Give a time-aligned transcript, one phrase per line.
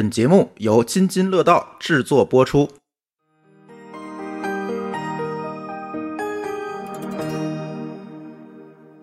[0.00, 2.66] 本节目由津津乐道制作播出。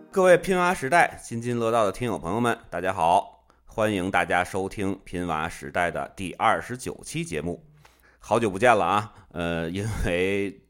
[0.10, 3.46] 各位拼娃时代津津乐道的听友朋友们，大家好！
[3.68, 7.64] 欢迎大家收听拼娃时代的第二十九期节目。
[8.18, 9.14] 好久不见了啊！
[9.34, 10.64] 呃，因为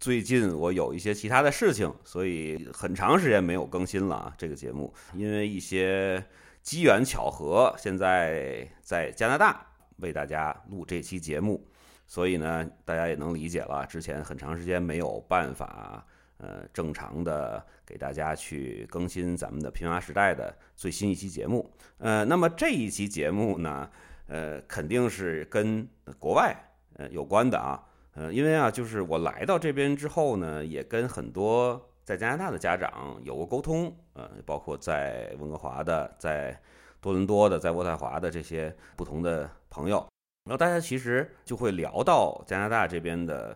[0.00, 4.32] 最近我有一些其他的事情，所以很长时间没有更新了啊。
[4.38, 6.24] 这个节目因为一些
[6.68, 9.64] 机缘巧合，现在在加拿大
[10.00, 11.66] 为大家录这期节目，
[12.06, 16.04] 所以呢，大家也能理解了，之前很长时间没有办法。
[16.36, 21.72] 呃，正常的给大家去更新咱们的《平娃时代》的最新一期节目。
[21.96, 23.90] 呃，那么这一期节目呢，
[24.26, 26.54] 呃，肯定是跟国外
[26.96, 27.82] 呃有关的啊。
[28.12, 36.58] 呃，因为啊，就是我来到这边之后呢，也跟很多在加拿大的家长有过沟通，呃，包括在温哥华的、在
[37.02, 39.98] 多伦多的、在渥太华的这些不同的朋友，
[40.44, 43.54] 然后大家其实就会聊到加拿大这边的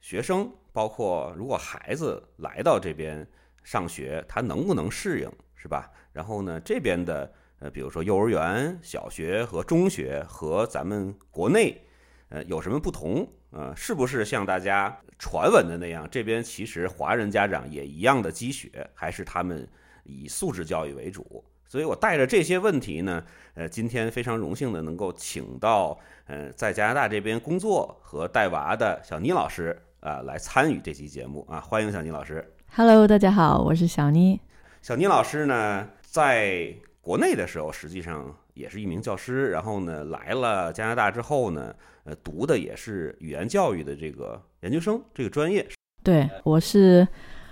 [0.00, 0.48] 学生。
[0.72, 3.26] 包括如果孩子来到这边
[3.64, 5.90] 上学，他能不能适应，是吧？
[6.12, 11.84] 然后呢，这边的呃，比如说幼儿园、小学和中学和咱们国内
[12.28, 13.26] 呃有什么不同？
[13.50, 19.68] 呃，是不是像大家传闻的那样，这边其实华人家长也一样的积雪，还是他们
[20.04, 21.44] 以素质教育为主？
[21.66, 23.24] 所以我带着这些问题呢，
[23.54, 29.76] 呃，今天非常荣幸的能够请到呃在加拿大这边工作和带娃的小妮老师。
[30.00, 31.58] 啊，来参与这期节目啊！
[31.60, 32.54] 欢迎小妮老师。
[32.72, 34.40] Hello，大家好，我是小妮。
[34.80, 39.50] 小妮老师呢，在国内的时候，实际上也是一名教师。
[39.50, 41.72] 然后呢，来了加拿大之后呢，
[42.04, 45.66] 呃，读的也是语言教育的这个研究生这个专业。
[46.02, 47.06] 对，我是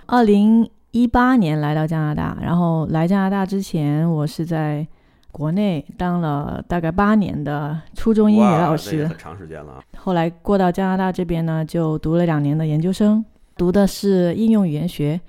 [0.05, 2.37] 二零一八年来到加拿大。
[2.41, 4.85] 然后来加拿大之前，我是在。
[5.29, 9.79] 国内当了大概八年的初中英语老师，很长时间了。
[9.95, 13.23] 后来过到加拿大这边呢，就读了两年的研究生，
[13.55, 15.21] 读的是应用语言学。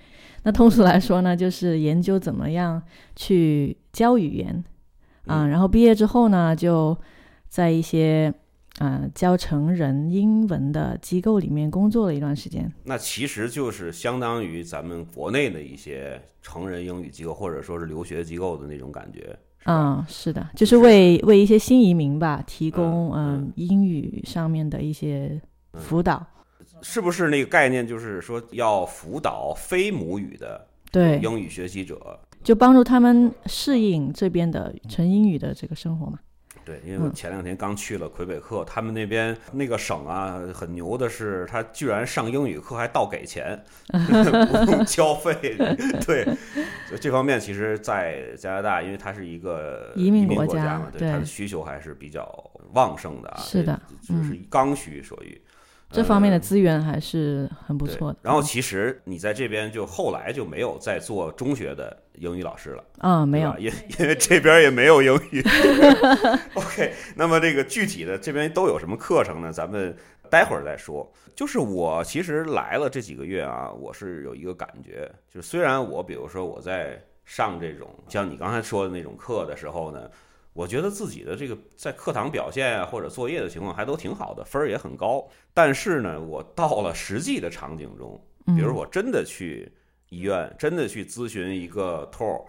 [0.45, 2.83] 那通俗来说呢，就是研究怎么样
[3.17, 4.65] 去教语言
[5.29, 5.47] 啊。
[5.47, 6.97] 然后毕业之后呢，就
[7.49, 8.33] 在一些
[8.81, 12.73] 嗯教成人英文的机构里面工作了一段时间。
[12.85, 19.37] 那其实就是相当于咱们国内的一些成人英语机构，或者说是留学机构的那种感觉。
[19.65, 25.39] 嗯，是的，就是为为一些新移民吧提供嗯英语上面的一些
[25.75, 26.25] 辅导，
[26.81, 27.87] 是不是那个概念？
[27.87, 36.19] 就是说要辅导非母语的对英语学习者，就帮助他们适应这边的纯英语的这个生活嘛。
[36.65, 45.35] 对，因为我前两天刚去了魁北克，他们那边那个省啊，很牛的是，他居然上英语课还倒给钱， 不用交费。
[46.07, 46.25] 对，
[46.87, 52.27] 所以这方面其实，在加拿大，因为它是一个移民国家嘛，对它的需求还是比较
[52.73, 53.41] 旺盛的啊。
[53.43, 55.39] 是的，就是刚需所于。
[55.91, 58.19] 这方面的资源还是很不错的。
[58.23, 62.85] 然后，其实你在这边就后来就没有再做中学的英语老师了。
[62.99, 65.43] 啊，没有，因因为这边也没有英语。
[66.55, 69.51] OK，那么这个具体的这边都有什么课程呢？
[69.51, 69.97] 咱们
[70.31, 71.11] 待会儿再说。
[71.35, 80.11] 就是我其实来了这几个月啊，我是有一个感觉，就虽然我比如说我在上这种像你刚才说的那种课的时候呢。
[80.59, 85.25] 我觉得自己的这个在课堂表现啊，或者作业的情况还都挺好的，分儿也很高。
[85.55, 89.71] 但是呢，我到了实际的场景中，比如我真的去
[90.09, 92.43] 医院，真的去咨询一个托儿，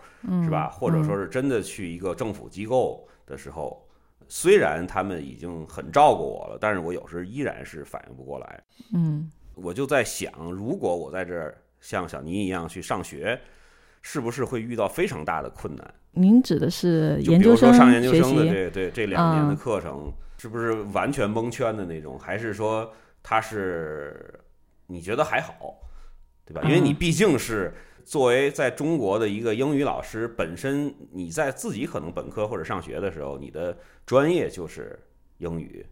[0.44, 0.70] 是吧？
[0.72, 3.88] 或者说是真的去一个政府机构的时候，
[4.28, 8.64] 虽然他们已经很照顾我了，但是我有时依然是反应不过来。
[8.92, 13.40] 嗯，我就在想，如果我在这儿像小尼一样去上学，
[14.02, 15.94] 是不是会遇到非常大的困难？
[16.12, 22.18] 您指的是研究生上研究生的这这这两年的课程，是不是完全蒙圈的那种？
[22.18, 24.40] 还是说他是
[24.88, 25.54] 你觉得还好，
[26.46, 26.62] 对吧？
[26.64, 27.74] 因为你毕竟是
[28.04, 35.00] 作为在中国的一个英语老师，本身你在自己可能本科或者上学的时候，你的专业就是
[35.38, 35.86] 英语，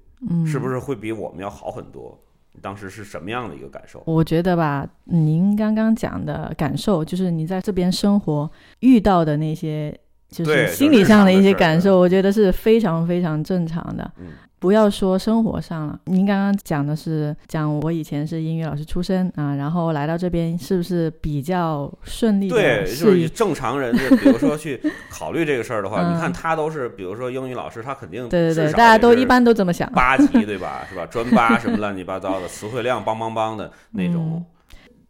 [0.46, 2.20] 是不是会比我们要好很多？
[2.62, 4.02] 当时是什么样的一个感受？
[4.06, 8.50] 我觉得吧，您刚刚讲的感受，就是你在这边生活
[8.80, 9.98] 遇到的那些。
[10.30, 14.12] 就是心理上的一些感受，我觉得是非常非常正常的。
[14.60, 22.50] 不要说生活上了，您刚刚讲的是讲我以前是英语老师出身啊，然后来到这边是不是比较顺利？
[22.50, 24.82] 对，就是正常人，就比如说去
[25.12, 30.86] 考虑这个事儿的话， 你看他都是，比如说英语老师，他肯定对对对，大家都一般都这么想，八级对吧？
[30.90, 31.06] 是吧？
[31.06, 34.44] 专八什么乱七八糟的，词汇量梆梆梆的那种。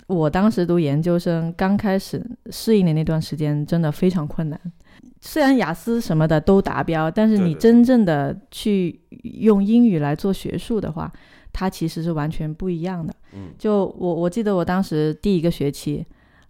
[0.08, 4.60] 我当时读研究生，刚开始适应的那段时间真的非常困难。
[5.30, 8.98] 虽然雅思什么的都达标，但是你真正的去
[9.42, 11.12] 用英语来做学术的话，
[11.52, 13.14] 它其实是完全不一样的。
[13.34, 16.06] 嗯就我我记得我当时第一个学期，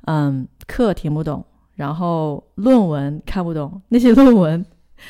[0.05, 1.43] 嗯，课听不懂，
[1.73, 4.63] 然后论文看不懂，那些 论文，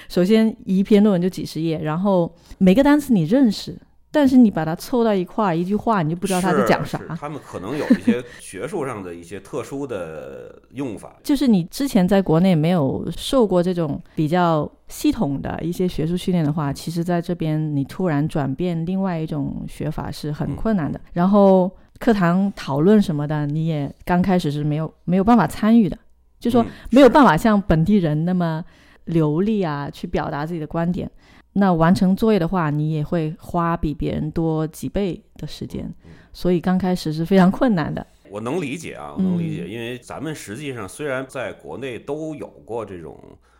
[0.08, 3.78] 首先一篇论文就几十页，然后每个单词你认识，
[4.18, 7.00] 但是你把它凑到一块儿，一句话你就不知道他在讲啥。
[7.20, 11.16] 他们可能有一些学术上的一些特殊的用法。
[11.22, 21.00] 就是你之前在国内没有受过这种比较系统的一些学术训练的话，其实在这边你突然转变另外一种学法是很困难的。
[21.14, 21.70] 然后
[22.00, 25.96] 课堂讨论什么的，你也刚开始是没有没有办法参与的，
[26.40, 28.66] 就说嗯没有办法像本地人那么
[29.06, 31.08] 流利啊，去表达自己的观点。
[31.60, 35.92] 那完成作业的话，你也会花比别人多几倍的时间，
[36.32, 38.06] 所以刚开始是非常困难的。
[38.30, 43.20] 我能理解啊，我能理解，嗯因为咱们实际上虽然在国内都有过这种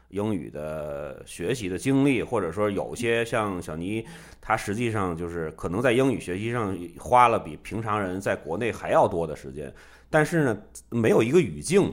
[0.10, 4.06] 英语的学习的经历，或者说有些像小尼，
[4.40, 9.74] 他实际上就是可能在英语学习上花了比平常人在国内还要多的时间，
[10.08, 10.58] 但是呢，
[10.90, 11.92] 没有一个语境，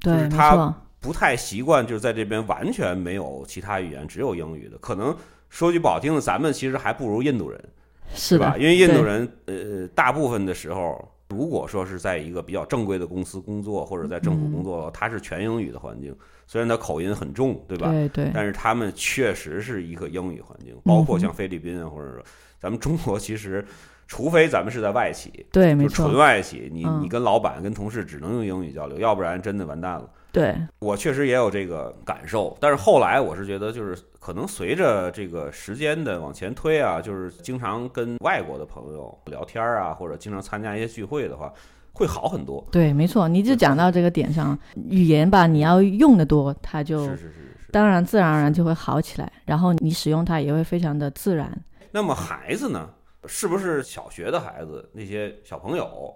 [0.00, 0.74] 对，就是他
[1.06, 4.76] 不太习惯，就是在这边完全没有其他语言，只有英语的。
[4.78, 5.16] 可能
[5.48, 7.64] 说句不好听的，咱们其实还不如印度人。
[8.12, 16.12] 是吧？，因为印度人呃，大部分的时候，如果说是在一个比较正规的公司工作，或者在政府工作，他是全英语的环境，
[16.44, 17.88] 虽然他口音很重，对吧？
[17.88, 22.20] 对对，但是他们确实是一个英语环境，包括像菲律宾啊，或者说
[22.58, 23.64] 咱们中国，其实
[24.06, 30.08] 除非咱们是在外企，对，没就纯，外企，你嗯你跟老板、跟同事只能用英语交流，要不然真的完蛋了。
[30.36, 41.50] 对，我确实也有这个感受，但是后来我是觉得，就是可能随着这个时间的往前推啊，就是经常跟外国的朋友聊天啊，或者经常参加一些聚会的话，
[41.94, 42.62] 会好很多。
[42.70, 47.70] 对，没错，你就讲到这个点上，语言吧，你要用的多，它就是是是是是。
[47.72, 51.50] 当然自然而然就会好起来，然后你使用它也会非常的自然。
[51.90, 52.90] 那么孩子呢，
[53.24, 56.14] 是不是小学的孩子那些小朋友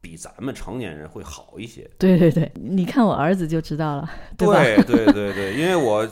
[0.00, 1.88] 比咱们成年人会好一些？
[1.98, 4.10] 对对对，你看我儿子就知道了，吧？
[4.36, 6.08] 对对对对，因为我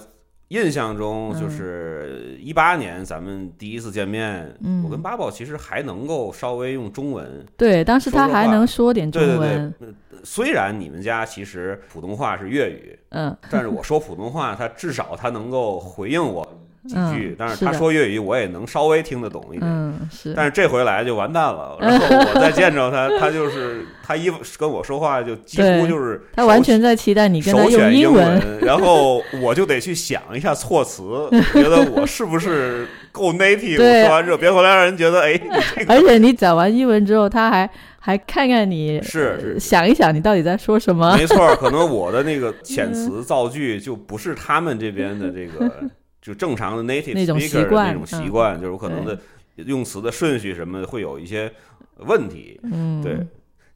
[0.48, 7.44] 印象中嗯就是一八年咱们第一次见面，嗯我跟八宝其实还能够稍微用中文。
[7.56, 9.74] 对，当时他还能说点中对对文，
[10.22, 16.46] 虽然你们家其实普通话是粤语，嗯，但是我说普通话，他至少他能够回应我
[16.86, 19.62] 几句，嗯但是他说粤语，我也能稍微听得懂一点。
[19.64, 33.76] 嗯，是，但是这回来就完蛋了，然后我再见着他，他就是他一跟我说话就几乎就是他完全在期待你跟他用首选英文，然后我就得去想一下措辞， 觉得我是不是够 native。
[33.76, 37.68] 说完之后，别回来让人觉得哎，你这个而且你讲完英文之后，他还
[37.98, 41.16] 还看看你，是是想一想你到底在说什么。
[41.16, 45.68] 没错，可能我的那个 遣词造句就不是他们这边的这个
[46.26, 49.16] 就正常的 native 那种 speaker 那种习惯，就是我可能的
[49.54, 51.52] 用词的顺序什么的会有一些
[51.98, 52.58] 问题。
[52.64, 53.24] 嗯，对，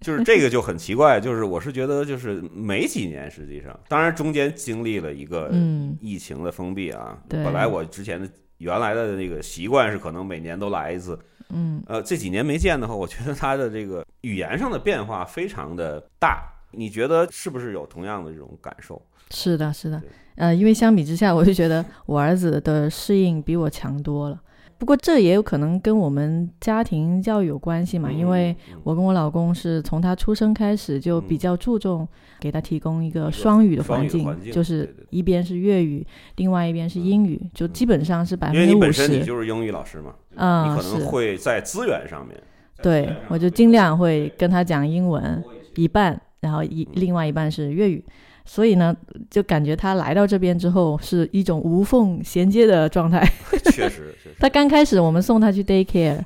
[0.01, 7.17] 就是这个就很奇怪，就是我是觉得就是没几年，实际上，当然中间经历了一个嗯疫情的封闭啊。
[7.29, 11.17] 对本来我之前的原来的那个习惯是可能每年都来一次，
[11.51, 16.53] 嗯，呃，这几年没见的话，我觉得他的这个语言上的变化非常的大。
[16.73, 19.01] 你觉得是不是有同样的这种感受？
[19.31, 20.03] 是的，是的，
[20.37, 24.41] 呃，因为相比之下，我就觉得我儿子的适应比我强多了。
[24.77, 32.09] 不过这也有可能跟我们家庭教育有关系嘛，嗯因为嗯我跟我老公是从他出生开始就比较注重
[32.41, 36.05] 给他提供一个个双语的环境，就是一边是粤语，
[36.37, 39.23] 另外一边是英语，就基本上是百分之五因为你本身你。
[39.23, 42.43] 就是英语老师嘛，嗯，你可能是，会在资源上面，
[42.83, 45.45] 对，我就尽量会跟他讲英文
[45.77, 48.05] 一半，然后一另外一半是粤语。
[48.47, 48.97] 所以呢，
[49.31, 53.25] 就感觉他来到这边之后是一种无缝衔接的状态。
[53.71, 56.21] 确实，确实，他刚开始我们送他去 daycare，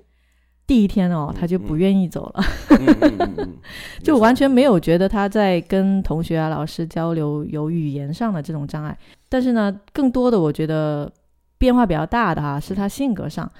[0.67, 2.45] 第一天哦，他就不愿意走了，
[4.03, 8.97] 就完全没有觉得他在跟同学啊、老师交流有语言上的这种障碍。
[9.29, 11.13] 但是呢，更多的我觉得
[11.59, 13.51] 变化比较大的哈、是他性格上，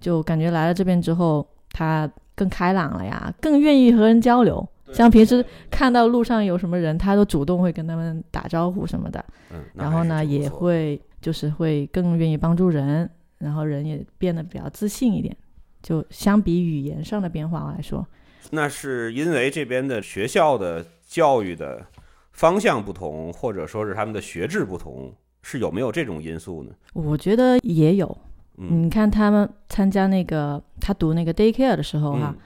[0.00, 4.66] 就感觉来了这边之后，他更开朗了呀，更愿意和人交流。
[4.92, 9.24] 像平时看到路上有什么人，他都主动会跟他们打招呼什么的。
[9.50, 15.34] 嗯，然后呢，也会就是会更愿意帮助人，然后人也变得比较自信一点。
[15.82, 18.06] 就相比语言上的变化来说，
[18.50, 21.84] 那是因为这边的学校的教育的
[22.32, 25.12] 方向不同，或者说是他们的学制不同，
[25.42, 26.70] 是有没有这种因素呢？
[26.92, 28.16] 我觉得也有。
[28.58, 32.42] 嗯，你看他们参加那个他读那个 daycare 的时候哈、嗯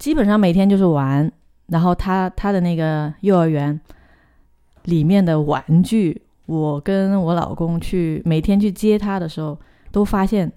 [0.00, 1.30] 基本上每天就是玩，
[1.70, 3.80] 然后他他的那个幼儿园
[4.84, 9.58] 里面的玩具，我跟我老公去每天去接他的时候，
[9.90, 10.50] 都发现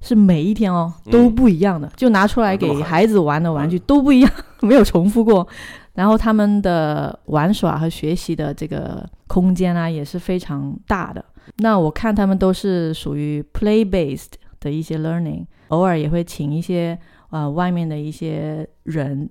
[0.00, 5.46] 是每一天哦都不一样的，就拿出来给孩子玩的玩具都不一样，没有重复过。
[5.94, 11.22] 然后他们的玩耍和学习的这个空间啊也是非常大的。
[11.56, 16.96] 那我看他们都是属于 play based 的一些 learning，偶尔也会请一些
[17.30, 19.28] 呃外面的一些人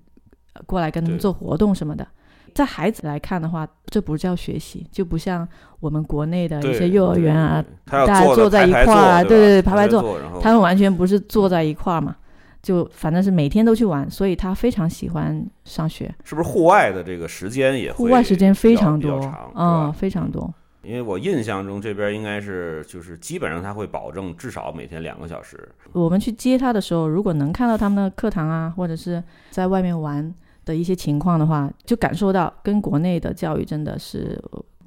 [0.66, 2.08] 过来跟他们做活动什么的。
[2.56, 5.48] 在孩子来看的话，这不叫学习，就不像
[5.80, 12.16] 我们国内的一些幼儿园啊，大家坐在一块儿，对对对，排排坐，他们完全不是坐在一块儿嘛，
[12.64, 16.14] 就反正是每天都去玩，所以他非常喜欢上学。
[16.24, 20.52] 是不是户外的这个时间也户外时间非常多，嗯，非常多。
[20.82, 25.70] 因为我印象中这边应该是就是基本上他会保证至少每天两个小时。
[25.92, 30.34] 我们去接他的时候，如果能看到他们的课堂啊，或者是在外面玩。
[30.70, 34.40] 的一些情况的话，就感受到跟国内的教育真的是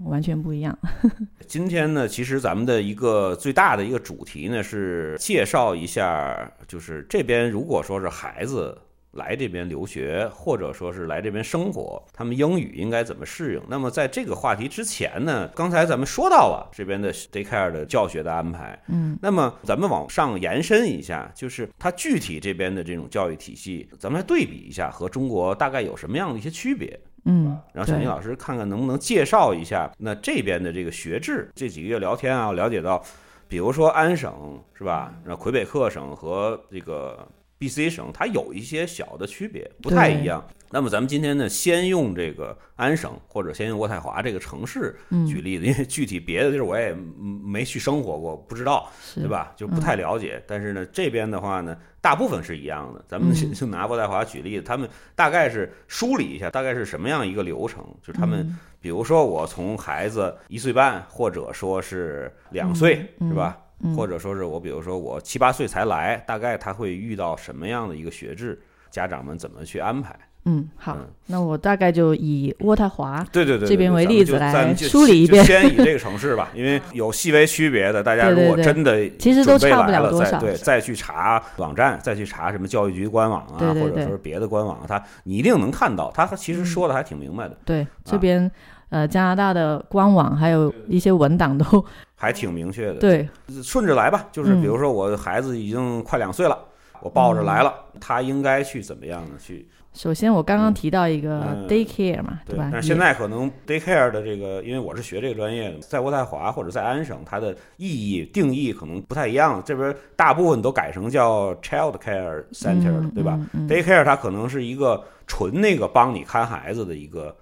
[0.05, 0.79] 完全不一样。
[1.49, 8.79] 今天呢，其实咱们的一个最大的一个主题呢，是介绍一下，就是这边如果说是孩子。
[9.13, 13.63] 来这边留学，或者说是来这边生活，他们英语应该怎么适应？
[13.69, 26.99] 那么在这个话题之前呢，刚才咱们说到了这边的 daycare 的教学的安排，嗯，那么咱们往上延伸一下，就是它具体这边的这种教育体系，咱们来对比一下和中国大概有什么样的一些区别？
[27.25, 31.51] 嗯，然后小宁老师看看能不能介绍一下那这边的这个学制。
[31.55, 33.05] 这几个月聊天啊，了解到，
[33.47, 35.15] 比如说安省是吧？
[35.25, 37.29] 然后魁北克省和这个。
[37.63, 40.45] B、C 省它有一些小的区别，不太一样。
[40.69, 44.97] 那么咱们今天呢，先用这个安省或者先用渥太华这个城市
[45.29, 49.53] 举例子，因为具体别的地儿我也没去生活过，不知道，对吧？
[49.55, 50.43] 就不太了解。
[50.45, 53.05] 但是呢，这边的话呢，大部分是一样的。
[53.07, 57.87] 咱们 就拿渥太华举例子，他们大概是梳理一下，大概是什么样一个流程？
[58.03, 63.57] 就是他们，比如说我从孩子一岁半，或者说是两岁，是吧？
[63.97, 68.61] 或者说是我，比如说我七八岁才来，大概他会遇到什么样的一个学制？
[68.91, 70.15] 家长们怎么去安排？
[70.45, 70.99] 嗯，好，
[71.29, 75.43] 那我大概就以渥太华对对对这边为例子来梳理一遍。
[75.45, 87.57] 先以这个城市吧，因为有细微区别的，大家如果真的其实都差不了多少，对，再去查网站，再去查什么教育局官网啊，或者说是别的官网，他你一定能看到，他其实说的还挺明白的。
[87.65, 88.51] 对，这边
[88.91, 91.85] 呃加拿大的官网还有一些文档都。
[92.23, 93.29] 还挺明确的，对，
[93.65, 96.57] 顺着来吧，就是比如说我孩子已经快两岁了，
[97.01, 99.31] 我抱着来了，他应该去怎么样呢？
[99.41, 102.69] 去，首先我刚刚提到一个 daycare 嘛，对吧？
[102.71, 109.61] 但是现在可能 daycare 的这个，因为我是学这个专业的，在渥太华或者在安省，它的意义定义可能不太一样。
[109.67, 113.37] 这边大部分都改成叫 child care center，对吧
[113.69, 117.37] ？daycare 它可能是一个纯那个帮你看孩子的一个。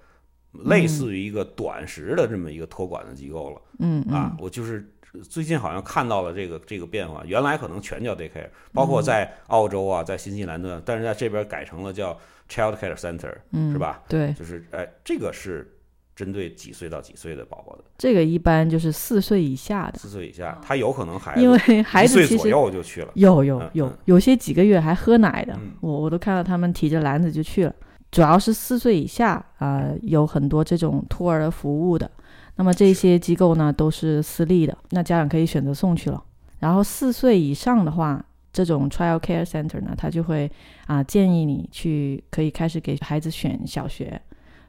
[0.52, 4.92] 类似于一个短时的这么一个托管的机构了，嗯啊，我就是
[5.22, 14.02] 最近好像看到了这个这个变化，原来可能全叫 daycare，包括在澳洲啊，在新西兰的，但是在这边改成了叫 child care center，嗯是吧？
[14.08, 15.72] 对，就是哎，这个是
[16.16, 27.74] 针对几岁到几岁的宝宝的，这个一般就是四岁以下的，四岁以下，他有可能孩子因为孩子岁左右就去了，有有有有些几个月还喝奶的，我我都看到他们提着篮子就去了。
[28.10, 32.10] 主要是四岁以下啊，有很多这种托儿服务的。
[32.56, 36.22] 那么这些机构呢都是私立的，那家长可以选择送去了。
[36.58, 40.50] 然后四岁以上的话，这种 Child Care Center 呢，他就会
[40.86, 44.20] 啊建议你去可以开始给孩子选小学。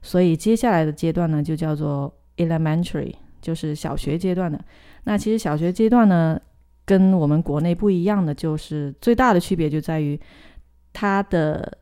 [0.04, 4.64] 所以接下来的阶段呢就叫做 Elementary，就是小学阶段的。
[5.04, 6.40] 那其实小学阶段呢
[6.86, 10.18] 跟我们国内不一样的，就是最大的区别就在于
[10.94, 11.80] 它的。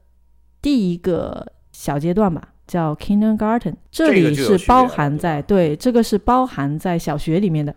[0.62, 7.74] 第一个小阶段吧，叫 Kindergarten，这里是包含在对这个是包含在小学里面的，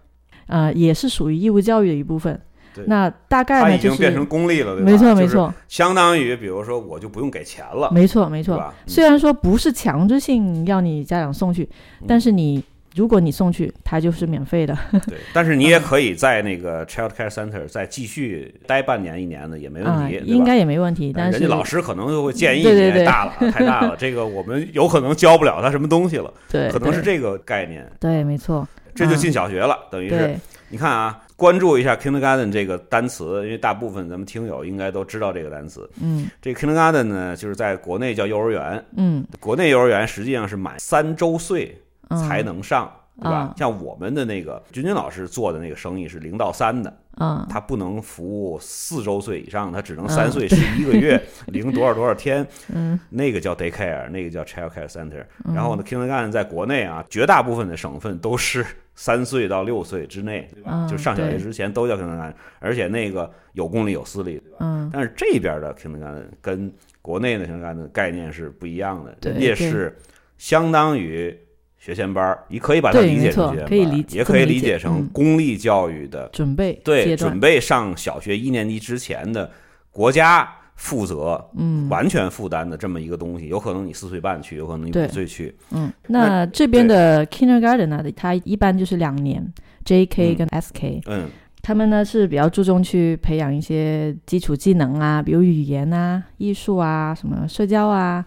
[0.46, 2.40] 呃，也是属于义务教育的一部分。
[2.86, 4.90] 那大概呢，已经变成公立了，对吧？
[4.90, 7.90] 没错没错，相当于比如说我就不用给钱了。
[7.92, 11.68] 没错没错，虽然说不是强制性要你家长送去，
[12.06, 12.64] 但是你。
[12.94, 14.76] 如果你送去，它就是免费的。
[15.08, 21.12] 对，但是你也可以在那个 Child Care Center 再继续待半年、一年的也没问题，应该也没问题。
[21.16, 26.32] 但是人家老师可能就会建议你太大了， 太大了，这个我们有可能教不了他什么东西了。
[26.50, 27.90] 对，可能是这个概念。
[27.98, 28.66] 对，没错。
[28.94, 35.88] 这就进小学了，等于是你看啊，关注一下 Kindergarten 这个单词，因为大部分咱们听友应该都知道这个单词。
[36.02, 38.84] 嗯，这 Kindergarten 呢，就是在国内叫幼儿园。
[38.98, 41.74] 嗯，国内幼儿园实际上是满三周岁
[42.16, 42.90] 才能上。
[43.20, 43.52] 对吧？
[43.58, 55.22] 像我们的那个君君老师做的那个生意是零到三的，嗯，他不能服务四周岁以上，他只能三岁十一个月 零多少多少天，嗯，那个叫 daycare，那个叫 childcare center。
[55.54, 58.64] 然后呢，kindergarten 在国内啊，绝大部分的省份都是
[58.94, 60.70] 三岁到六岁之内，对吧？
[60.72, 64.56] 嗯就上小学之前都叫 kindergarten，而且那个有公立有私立，对吧？
[64.60, 69.94] 嗯，但是这边的 kindergarten 跟国内的 kindergarten 概念是不一样的，对人家是
[70.38, 71.38] 相当于
[71.84, 75.10] 学前班儿，你可以把它理解成学前班可以理解也可以理解成嗯。
[75.12, 79.50] 公立教育的，准备对，准，备上小学一年级之前的
[79.90, 81.44] 国家负责。
[81.56, 81.88] 嗯。
[81.88, 89.44] 完全负担的这么一个东西，有可能你四岁半去，有可能你五岁去，嗯，那那这边的 kindergarten 呢，它一般就是两年
[89.84, 90.36] ，JK 嗯。
[90.36, 91.28] 跟 SK，嗯。
[91.62, 98.24] 他们呢是比较注重去培养一些基础技能啊，比如语言啊、艺术啊、什么社交啊，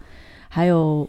[0.50, 1.08] 还有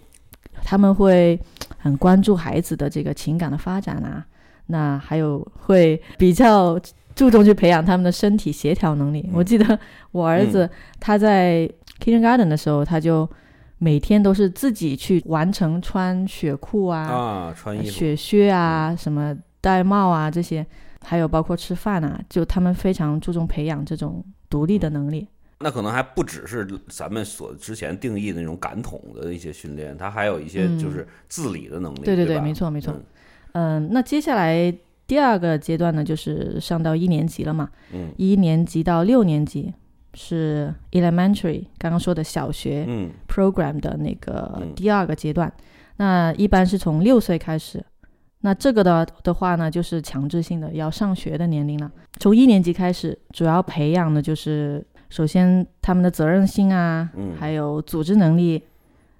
[0.63, 1.39] 他们会
[1.87, 4.25] 很关注孩子的这个情感的发展啊，
[4.65, 6.77] 那还有会比较
[7.15, 9.21] 注重去培养他们的身体协调能力。
[9.29, 9.79] 嗯我记得
[10.11, 11.69] 我儿子他在
[12.03, 13.27] kindergarten 的时候，他就
[13.77, 20.65] 每天都是自己去完成穿雪裤啊，穿衣，雪靴啊，什么戴帽啊这些，
[21.01, 25.27] 还有包括吃饭啊，就他们非常注重培养这种独立的能力。
[25.59, 33.03] 那可能还不只是咱们所之前定义的那种感统的一些训练，它还有一些嗯就是自理的能力，对对对吧没错没错嗯
[33.53, 34.71] 嗯，那接下来
[35.07, 39.73] 第二个阶段呢，就是上到一年级了嘛，嗯一年级到六年级
[40.13, 45.51] 是 elementary，刚刚说的小学嗯 program 的那个嗯第二个阶段。
[45.99, 47.83] 那一般是从六岁开始。
[48.41, 51.91] 那这个的的话呢，就是强制性的要上学的年龄了。
[52.19, 57.33] 从一年级开始，主要培养的就是首先他们的责任心啊，嗯。
[57.39, 58.63] 还有组织能力。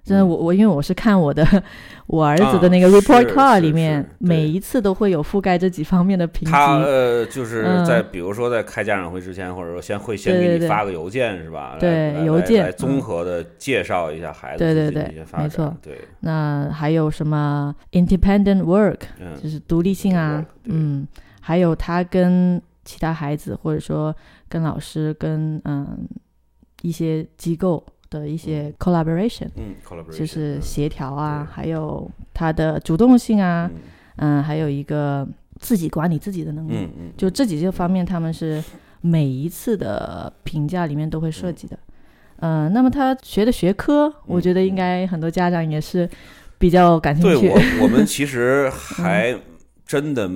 [0.04, 0.28] 真的，嗯。
[0.28, 1.44] 我我因为我是看我的
[2.06, 6.50] 我儿子的那个啊 report card 里面，每一次都会有覆盖这几方面的评级。
[6.50, 7.84] 他呃，就是嗯。
[7.84, 11.76] 在比如说在开家长会之前，或者说先会先给你发个邮件是吧？
[11.78, 19.34] 对邮件来综嗯合的介绍一下孩子对对对没错，对，那还有什么 independent work，嗯。
[19.42, 21.06] 就是独立性啊嗯，
[21.42, 24.14] 还有他跟其他孩子，或者说
[24.48, 26.08] 跟老师、跟嗯
[26.82, 30.62] 一些机构的一些 collaboration，、嗯，collaboration 就是嗯。
[30.62, 31.52] 协调啊，对。
[31.54, 33.80] 还有他的主动性啊，嗯。
[34.16, 35.26] 嗯，还有一个
[35.60, 38.62] 自己管理自己的能力，嗯嗯，就这几个方面，他们是
[39.00, 41.78] 每一次的评价里面都会涉及的。
[42.40, 46.08] 嗯、那么他学的学科，我觉得应该很多家长也是
[46.56, 47.48] 比较感兴趣。
[47.48, 49.36] 对我我们其实 还
[49.84, 50.30] 真的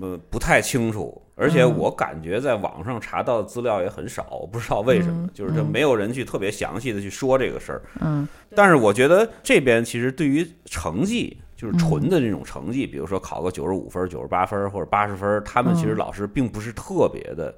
[0.00, 1.78] 呃不太清楚，而且嗯。
[1.78, 5.70] 我感觉在网上查到的资料也很少，我不知道为什么，嗯就是这嗯。
[5.70, 7.82] 没有人去特别详细的去说这个事儿。
[8.00, 8.26] 嗯。
[8.54, 11.78] 但是我觉得这边其实对于成绩，就是嗯。
[11.78, 15.96] 纯的这种成绩，比如说考个九十五分、九十八分或者八十分，他们其实嗯。
[15.96, 17.54] 老师并不是特别的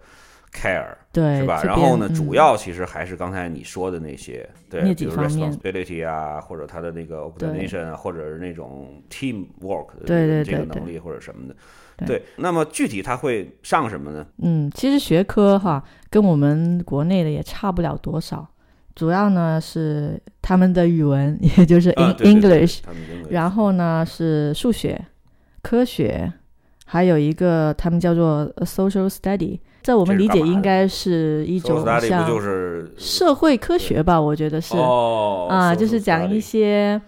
[0.52, 1.62] care，对，是吧？
[1.62, 2.14] 然后呢，嗯。
[2.14, 11.54] 主要其实还是刚才你说的那些，对，比如 responsibility 啊，或者他的那个 organization 啊，或者是那种 team work 的对对这个能力或者什么的。
[12.06, 12.18] 对。
[12.18, 14.26] 对，那么具体他会上什么呢？
[14.42, 18.46] 嗯，其实学科哈跟我们国内的也差不了多少，
[18.94, 22.80] 主要呢是他们的语文，也就是 in English，
[23.30, 25.00] 然后呢是数学、
[25.62, 26.32] 科学，
[26.84, 31.60] 还有一个他们叫做呃 social study，在我们理解应该是一？
[31.60, 37.00] 种像不就是社会科学吧，我觉得是哦啊，就是讲一些，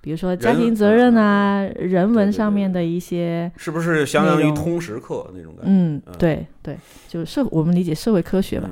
[0.00, 5.70] 比如说家庭责任啊、人对文上面的一些，是不是相当于通识课那种感觉？
[5.70, 8.70] 嗯嗯，对对，就社我们理解社会科学吧，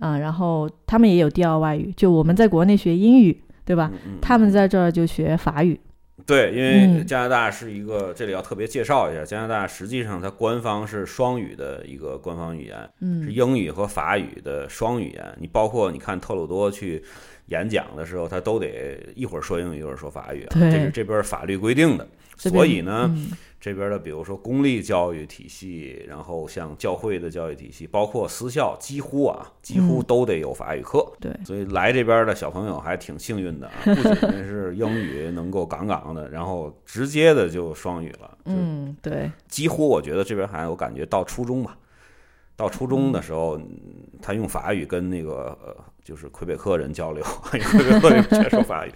[0.00, 3.90] 嗯啊，然后他们也有第二外语，就我们在国内学英语，对吧？
[4.22, 5.78] 他们在这儿就学法语，
[6.24, 15.34] 对，因为嗯加拿大是一个，这里要特别介绍一下，加拿大实际上它官方是双语的一个官方语言，是嗯英语和法语的双语言。
[15.40, 17.02] 你包括你看特鲁多去
[17.48, 22.06] 演讲的时候，他都得一会儿说英语，一会儿说法语啊，这是这边法律规定的。
[22.36, 23.30] 所以呢，嗯
[23.60, 31.04] 这边的比如说公立教育体系，然后像教会的教育体系，包括私校，几乎啊，几乎嗯都得有法语课。
[31.18, 34.14] 对，所以来这边的小朋友还挺幸运的啊，不仅
[34.46, 38.38] 是英语能够杠杠的，然后直接的就双语了。
[38.44, 41.76] 嗯，对，几乎我觉得这边孩子我感觉到初中吧，
[42.54, 43.68] 到初中的时候，嗯
[44.22, 45.76] 他用法语跟那个呃，
[46.08, 48.92] 就是魁北克人交流， 因为魁北克人全说法语，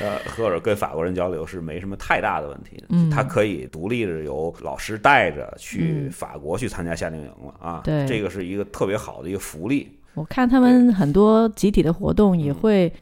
[0.00, 2.86] 呃，或者跟法国人交流是没什么太大的问题的。
[2.88, 9.92] 嗯他可以独立的由老师带着去嗯法国去参加夏令营了啊，对这个是一个特别好的一个福利。
[10.14, 12.92] 我看他们很多集体的活动也嗯会。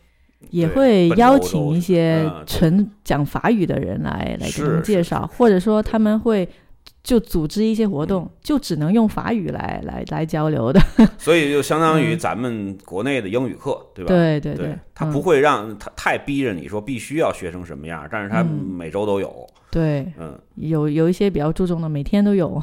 [0.50, 6.46] 也会邀请一些纯讲法语的人来来给他们介绍，或者说他们会
[7.02, 10.80] 就组织一些活动，就只能用法语来来来交流的。
[11.18, 14.08] 所以就相当于咱们国内的英语课，对吧？
[14.08, 19.46] 对对对，他嗯不会让他太逼着你说必须要学成什么样，但是他嗯每周都有。
[19.70, 22.62] 对，嗯，有有一些比较注重的，每天都有。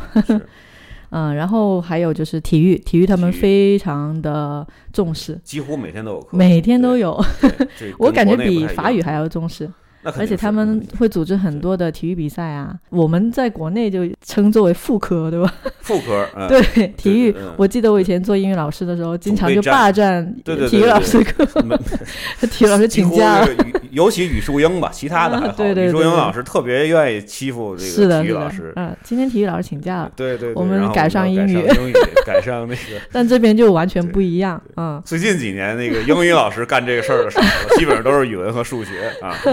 [1.12, 7.19] 嗯，然后还有就是体育，体育他们非常的重视，几乎每天都有课，每天都有。
[7.97, 9.67] 我感觉比法语还要重视。
[10.03, 15.53] 而且他们会组织很多的体育比赛啊，我们在国内就称作为副科，对吧？
[15.81, 20.25] 副科，嗯，对，体育嗯，我记得我以前做英语老师的时候，经常就霸占
[20.69, 21.77] 体育老师课，没
[22.47, 23.45] 体育老师请假
[23.91, 25.53] 尤其语数英吧，其他的还好。
[25.53, 28.73] 对对对语数英老师特别愿意欺负这是的，是的个体育老师，。
[28.75, 31.93] 嗯，今天体育老师请假了，对对对，我们改上英语改上英语，
[32.25, 33.01] 改上那个。
[33.12, 34.62] 但这边就完全不一样。
[34.77, 39.35] 嗯，最近几年，那个英语老师干这个事儿的时候，基本上都是语文和数学啊。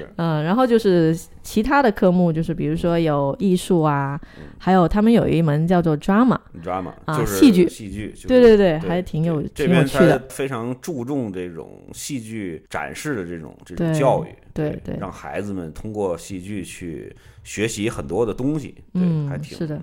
[0.00, 4.20] 是，嗯，然后就是其他的科目，就是比如说有艺术啊，
[4.58, 6.92] 还有他们有一门叫做 drama，drama？
[7.04, 10.18] 啊就是戏剧戏剧，对对对，还挺有这边挺有趣的。
[10.28, 19.80] 非常注重这种戏剧展示的这种这种教育，对对让孩子们通过戏剧去学习很多的东西，对，嗯还挺是的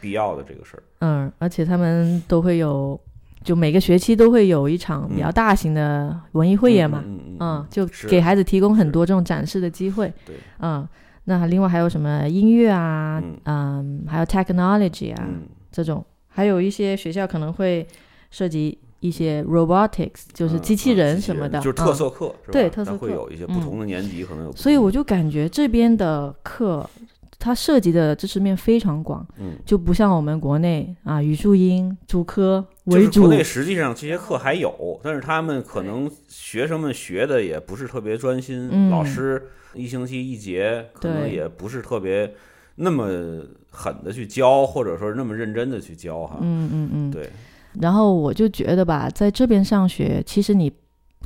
[0.00, 0.82] 必要的这个事儿。
[1.00, 3.00] 嗯，而且他们都会有，
[3.46, 7.02] 就每个学期都会有一场比较大型的文艺汇演嘛，
[7.38, 10.12] 嗯就给孩子提供很多这种展示的机会。
[10.26, 10.86] 对，嗯，
[11.24, 13.38] 那另外还有什么音乐啊，嗯。
[13.44, 15.42] 嗯，还有 technology 啊、嗯。
[15.70, 17.86] 这种，还有一些学校可能会
[18.32, 26.88] 涉及一些 robotics，就是嗯机器人什么的，就是特嗯色课，对特色课会有一些不嗯同的年级可能有所以我就感觉这边的课，
[27.38, 29.52] 它涉及的知识面非常广，嗯。
[29.64, 42.32] 就不像我们国内啊语数英主科为主就是国，内实际上这些课还有，但是他们可能学生们学的也不是特别专心，嗯老师一星期一节，可能也不是特别
[42.76, 46.38] 那么狠的去教，或者说那么认真的去教哈。
[46.40, 47.28] 嗯嗯嗯，对，
[47.80, 50.72] 然后我就觉得吧，在这边上学，其实你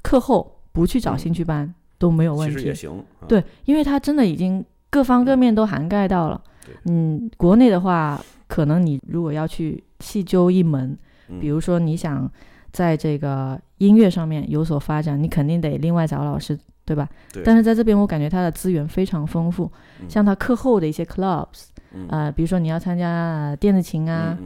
[0.02, 2.56] 课后不去找嗯兴趣班都没有问题。
[2.56, 2.90] 其实也行。
[3.20, 6.42] 啊，对，因为他真的已经各方各面都涵盖到了。
[6.84, 10.96] 嗯，国内的话，可能你如果要去细究一门，
[11.28, 11.40] 嗯。
[11.40, 12.30] 比如说你想
[12.72, 17.08] 在这个音乐上面有所发展，你肯定得另外找老师，对吧？
[17.32, 17.42] 对。
[17.44, 20.08] 但是在这边，我感觉它的资源非常丰富，嗯。
[20.08, 22.06] 像它课后的一些 clubs，嗯。
[22.08, 24.36] 呃，比如说你要参加呃电子琴啊，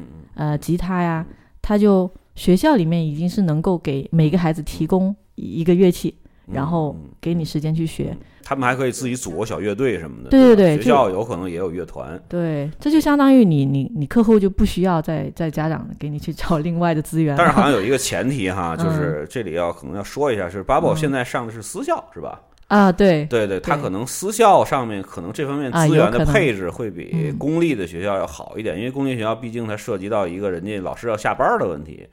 [0.59, 1.27] 吉他呀，
[1.61, 6.15] 他就学校里面已经是能够给每个孩子提供一一个乐器，
[6.47, 8.17] 嗯然后嗯给你时间去学。
[8.45, 10.31] 他们还可以自己组个小乐队什么的。
[10.31, 12.21] 对对对学校有可能也有乐团。
[12.29, 17.39] 对，这就相当于你你你课后就不需要再再家长给你去找 另外的资源了。
[17.39, 22.41] 但是好像有一个前提哈，嗯就是这里要可能要说一下，是 Bubble 嗯现在上的是私校是吧？
[22.69, 32.07] 啊，对对对，他可能私校上面可能这方面啊资源的配置会比嗯公立的学校要好一点，因为公立学校毕竟它涉及到一个人家老师要下班的问题。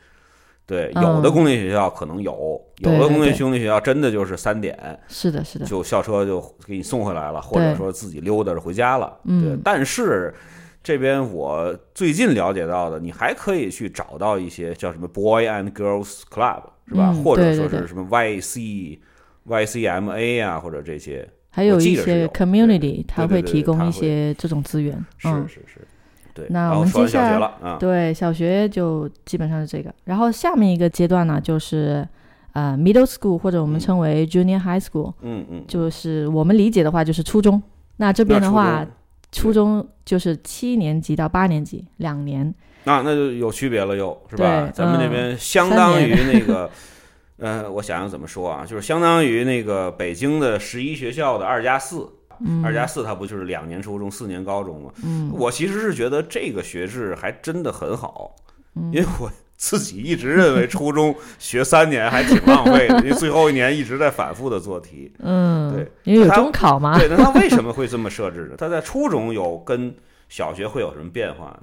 [0.71, 9.07] 对，有的嗯公立学校可能有，有的公立兄弟学校真的就是三点是的，是的，就校车就给你送回来了，或者说自己溜达着回家了。
[9.25, 10.33] 对嗯，但是
[10.81, 17.11] 这边我最近了解到的，你还可以去找到一些叫什么 Boy and Girls Club 是吧？
[17.13, 18.99] 嗯或者说是什么 YC
[19.45, 21.27] YCMA 啊，或者这些。
[21.53, 24.93] 还有一些 community，它会提供一些这种资源。
[25.17, 25.85] 是嗯，是是，
[26.33, 26.45] 对。
[26.49, 29.93] 那我们接下来小学了啊，对，小学就基本上是这个。
[30.05, 32.07] 然后下面一个阶段呢，就是
[32.53, 37.61] 呃 middle school 或者我们称为 junior high school，嗯嗯，就是我们理解的话就是初中。
[37.97, 38.85] 那这这边的话，
[39.31, 42.53] 初中就是七年级到八年级两年。
[42.83, 44.67] 那，那就有区别了又，是吧？
[44.73, 46.67] 咱们这嗯边相当于那个，
[47.37, 52.09] 呃，我想想怎么说啊，就是相当于那个北京的十一学校的二加四，
[52.45, 54.91] 嗯，二加四它不就是两年初中四年高中吗？
[55.03, 58.35] 嗯我其实是觉得这个学制还真的很好，
[58.75, 65.13] 嗯因为我自己一直认为初中学三年还挺浪费的，因为最后一年一直在反复的做题。
[65.19, 66.97] 嗯，对，因为有中考嘛。
[66.97, 68.55] 对，那他为什么会这么设置呢？
[68.57, 69.93] 他在初中有跟
[70.29, 71.59] 小学会有什么变化呢？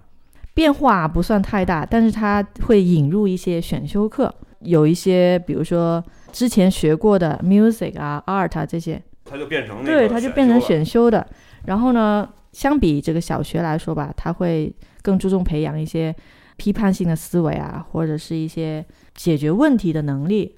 [0.54, 11.26] 变化不算太大，但是他会引入一些选修课，有一些比如说之前学过的 music 啊、art 啊这些，它就变成那个对，它就变成选修的。
[11.66, 16.14] 然后呢，相比这个小学来说吧，它会更注重培养一些
[16.56, 20.56] 批判性的思维啊，或者是一些解决问题的能力，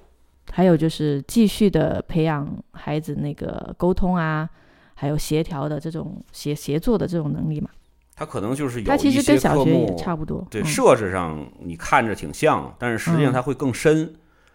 [0.51, 4.49] 还有就是继续的培养孩子那个沟通啊，
[4.95, 7.69] 还有协调的这种协协作的这种能力嘛。
[8.15, 10.45] 它可能就是有它其实跟小学也差不多。
[10.51, 14.13] 对嗯设置上你看着挺像，但是实际上嗯它会更深。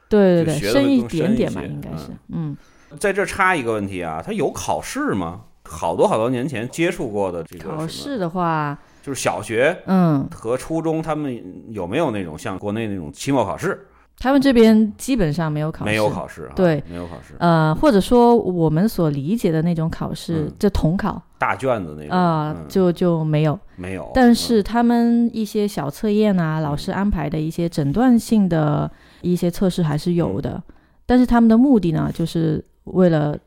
[0.08, 2.52] 对对对，深一点点吧，应该是嗯。
[2.52, 2.56] 嗯，
[2.98, 5.42] 在这插一个问题啊，它有考试吗？
[5.68, 13.86] 好多好多年前接触过的这个考试的话，就是小学嗯和初中，他们有没有那种像国内那种期末考试？
[14.18, 17.34] 他们这边基本上没有考试，没有考试，对，没有考试。
[17.38, 23.58] 呃，或者说我们所理解的那种考试，嗯这统考大卷子那种啊、嗯就就没有。
[23.74, 24.10] 没有。
[24.14, 30.62] 但是嗯他们一些小测验啊，老师安排的一些诊断性的一些测试还是有的，
[31.04, 33.38] 但是他们的目的呢，就是为了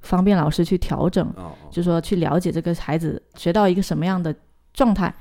[0.00, 1.34] 方便老师去调整，
[1.70, 4.34] 就说去了解这个孩子学到一个什么样的
[4.72, 5.12] 状态，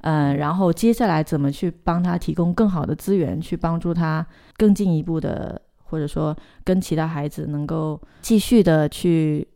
[0.00, 4.26] 嗯、然后接下来怎么去帮他提供更好的资源，去帮助他
[4.56, 9.46] 更进一步的，或者说跟其他孩子能够继续的去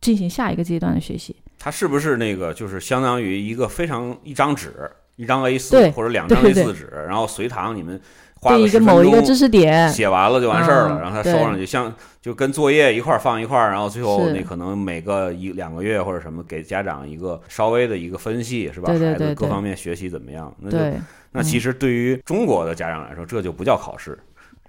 [0.00, 1.34] 进行下一个阶段的学习。
[1.58, 8.00] 他是不是那个就是相当于一个非常一张纸，一张 A 四或者两张 A 四纸，然后随堂你们
[8.40, 18.92] 花对一个某一个知识点，写完了就完事儿了，嗯然后他收上去，像就跟作业一块儿放一块儿，然后最后是那可能每个一两个月或者什么给家长一个稍微的一个分析，是吧？
[18.92, 20.54] 孩子各方面学习怎么样？
[20.60, 20.94] 那就对，
[21.32, 24.18] 那其实对于中国的家长来说，这就不叫考试，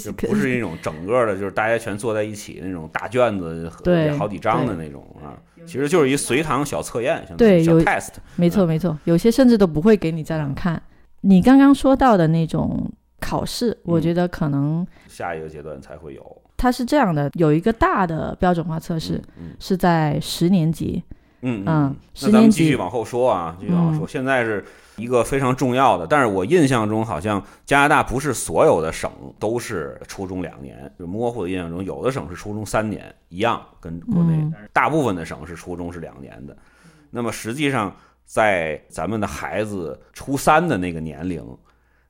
[0.00, 8.10] 就不是那种整个的，就是大家全坐在一起那种大卷子，对好几张的那种啊，其实就是一随堂小测验，对有 test。
[8.36, 10.80] 没错没错，有些甚至都不会给你家长看。
[11.26, 12.88] 你刚刚说到的那种
[13.20, 16.42] 考试，我嗯觉得可能下一个阶段才会有。
[16.56, 21.02] 它是这样的，有一个大的标准化测试嗯是在十年级，
[21.42, 21.94] 嗯嗯。
[22.22, 24.06] 那咱们继续往后说啊，继续往后说。
[24.06, 29.10] 嗯现在是一个非常重要的，但是我印象中好像加拿大不是所有的省
[29.40, 34.50] 都是初中两年，就模糊的印象中，有的省是初中三年，一样跟国内，嗯。
[34.54, 36.56] 但是大部分的省是初中是两年的。
[37.10, 37.94] 那么实际上，
[38.26, 41.42] 在咱们的孩子初三的那个年龄，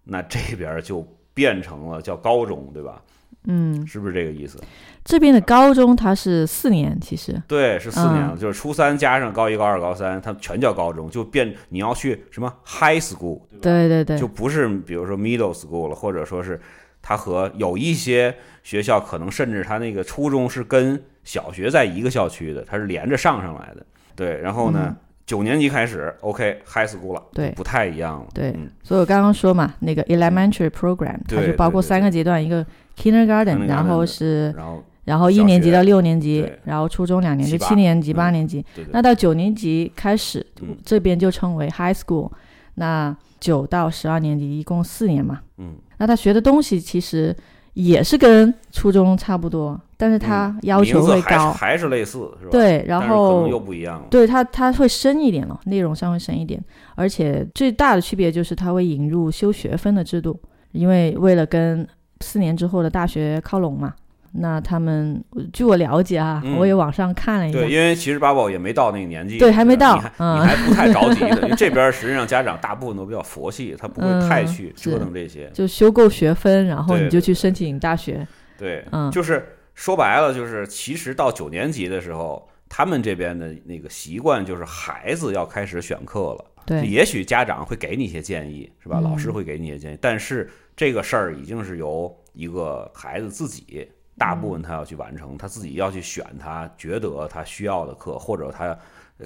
[0.03, 3.01] 那这边就变成了叫高中，对吧？
[3.49, 4.59] 嗯，是不是这个意思？
[5.05, 16.61] 这边的高中它是四年，其实对，是四年了，嗯就是初三加上高一、高二、高三，它全叫高中，就变你要去什么 high school，对对对就，不是比如说 middle school 了，或者说是
[17.01, 23.87] 它和有一些学校可能甚至它那个初中是跟小学在一个校区的，它是连着上上来的。
[24.17, 24.97] 对，然后呢，嗯
[25.27, 28.27] 九年级开始，OK high school 了，对不太一样了。
[28.33, 32.65] 对嗯所以我刚刚说嘛，那个 elementary program 它对就包括三个阶段，一个
[32.97, 42.31] kindergarten，kindergarten 然后是然后然后一年级到六年级，然后初中两年就七年级、嗯八年级，那到九年级开始嗯，这边就称为 high school。
[42.75, 47.35] 那九到十二年级一共四年嘛，嗯，那他学的东西其实
[47.73, 54.07] 也是跟初中差不多，但是他嗯要求会高，还是类似是吧？，对，然但是可能后又不一样了。
[54.11, 56.63] 对它它会深一点了，内容上会深一点，
[56.95, 60.39] 而且最大的区别就是它会引入修学分的制度，
[60.73, 61.87] 因为为了跟
[62.21, 63.95] 四年之后的大学靠拢嘛。
[64.39, 75.49] 那他们据我了解啊，嗯我也网上看了一下，对，因为其实八宝也没到那个年纪，对还没到你还嗯你还不太着急的，因为 这边实际上家长大部分都比较佛系，他不会太嗯去折腾这些。
[75.55, 78.27] 就修够学分，然后你就去申请大学。
[78.59, 79.43] 对，嗯就是
[79.77, 86.45] 说白了，就是其实到九年级的时候，他们这边的那个习惯就是孩子要开始选课了。
[86.65, 88.99] 对，也许家长会给你一些建议，是吧？
[88.99, 98.77] 嗯老师会给你一些建议，但是这个事儿已经是由一个孩子自己，大部分他要去完成，他自己要去选他觉得他需要的课或者他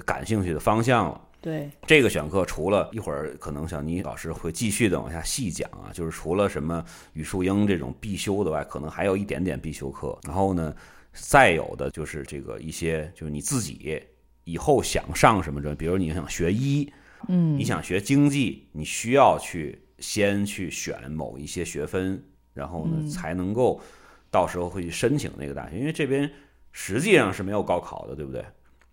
[0.05, 1.21] 感兴趣的方向了。
[1.41, 10.15] 对，这个选课除了一会儿可能小倪老师会继续的往下细讲啊，就是除了什么语数英这种必修的外，可能还有一点点必修课。
[10.23, 10.75] 然后呢，
[11.13, 13.99] 再有的就是这个一些就是你自己
[14.43, 16.87] 以后想上什么专业，比如你想学医，
[17.27, 22.23] 嗯，你想学经济，你需要去先去选某一些学分，
[22.53, 23.81] 然后呢嗯才能够
[24.29, 26.31] 到时候会去申请那个大学，因为这边
[26.71, 28.45] 实际上是没有高考的，对不对？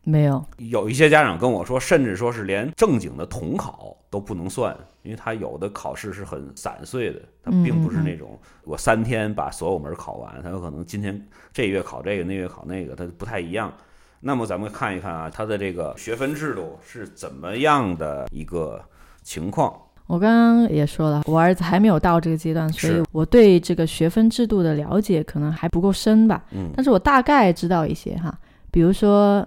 [0.08, 13.70] 没有，有一些家长跟我说，甚至说是连正经的统考都不能算，因为他有的考试是很散碎的，他并不是那种我三天把所有门考完，他有可能今天这月考这个，那月考那个，它不太一样。
[14.20, 18.82] 那么咱们看一看啊，它的这个学分制度是怎么样的一个
[19.22, 19.78] 情况？
[20.06, 26.42] 我刚刚也说了，我儿子还没有到这个阶段，所以我对这个学分制度的了解可能还不够深吧。
[26.50, 28.36] 嗯但是我大概知道一些哈，
[28.70, 29.46] 比如说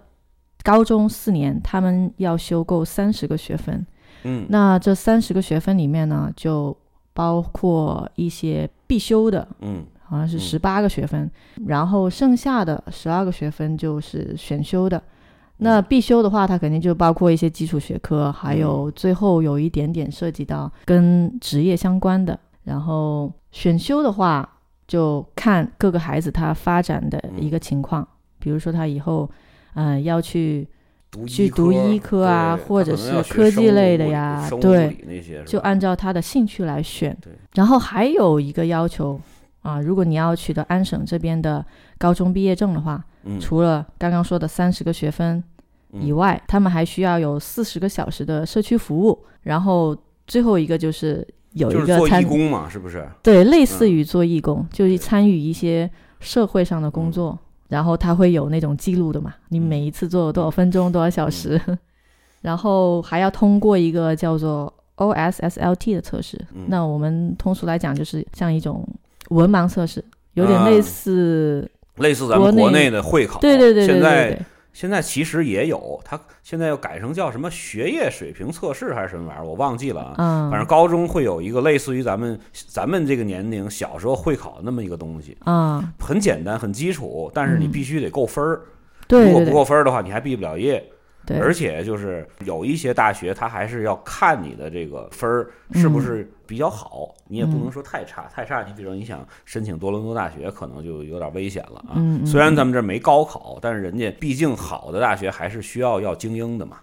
[0.64, 3.86] 高中四年，他们要修够三十个学分，
[4.24, 4.46] 嗯。
[4.50, 6.76] 那这三十个学分里面呢，就
[7.14, 9.86] 包括一些必修的，嗯。
[10.04, 10.40] 好像是嗯。
[10.40, 11.30] 十八个学分，
[11.68, 15.02] 然后剩下的十二个学分就是选修的。
[15.58, 22.38] 那必修的话，它肯定就包括一些基础学科，还有最后有一点点涉及到跟职业相关的。
[22.64, 28.08] 然后选修的话，就看各个孩子他发展的一个情况，
[28.40, 29.30] 比如说他以后
[29.74, 30.68] 嗯，要去
[31.10, 34.98] 读去读医科啊，或者是科技类的呀，对，
[35.46, 37.18] 就按照他的兴趣来选。
[37.54, 39.20] 然后还有一个要求
[39.62, 41.66] 啊，如果你要取得安省这边的
[41.98, 43.04] 高中毕业证的话，
[43.40, 45.44] 除了刚刚说的三十个学分
[45.92, 49.26] 以外，他们还需要有四十个小时的社区服务。
[49.44, 49.96] 然后
[50.28, 53.08] 最后一个就是有一个做义工嘛，是不是？
[53.22, 57.38] 对，类似于做义工，就是参与一些社会上的工作。
[57.72, 59.34] 然后它会有那种记录的嘛？
[59.48, 61.60] 你每一次做了多少分钟、多少小时，
[62.42, 66.38] 然后还要通过一个叫做 OSSLT 的测试。
[66.68, 68.86] 那我们通俗来讲，就是像一种
[69.30, 70.04] 文盲测试，
[70.34, 73.40] 有点类似类似咱们国内的会考。
[73.40, 73.94] 对对对对对。
[73.96, 74.46] 现在
[75.02, 80.50] 其实也有，它现在又改成叫什么学业水平测试还是什么玩意儿，我忘记了啊。
[80.50, 88.62] 反正高中会有一个类似于咱们咱们这个年龄小时候会考的那么一个东西啊，很简单，很基础，但是你必须得够分儿。
[89.08, 90.84] 对，如果不够分儿的话，你还毕不了业。
[91.26, 102.02] 对，而且就是有一些大学，它还是要看你的这个分儿是不是比较好，你也不能说太差，太差，你比如说你想申请多伦多大学，可能就有点危险了啊。
[102.26, 106.78] 虽然咱们这没高考，但是人家毕竟好的大学还是需要要精英的嘛。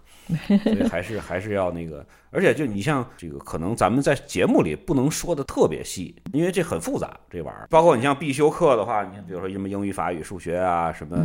[0.63, 7.67] 所以还是还是要那个，而且就你像这个，可能咱们在节目里不能说的特别细，因为这很复杂这玩意儿。
[7.71, 11.17] 包括你像必修课的话，你比如说什么英语、法语、数学啊，什么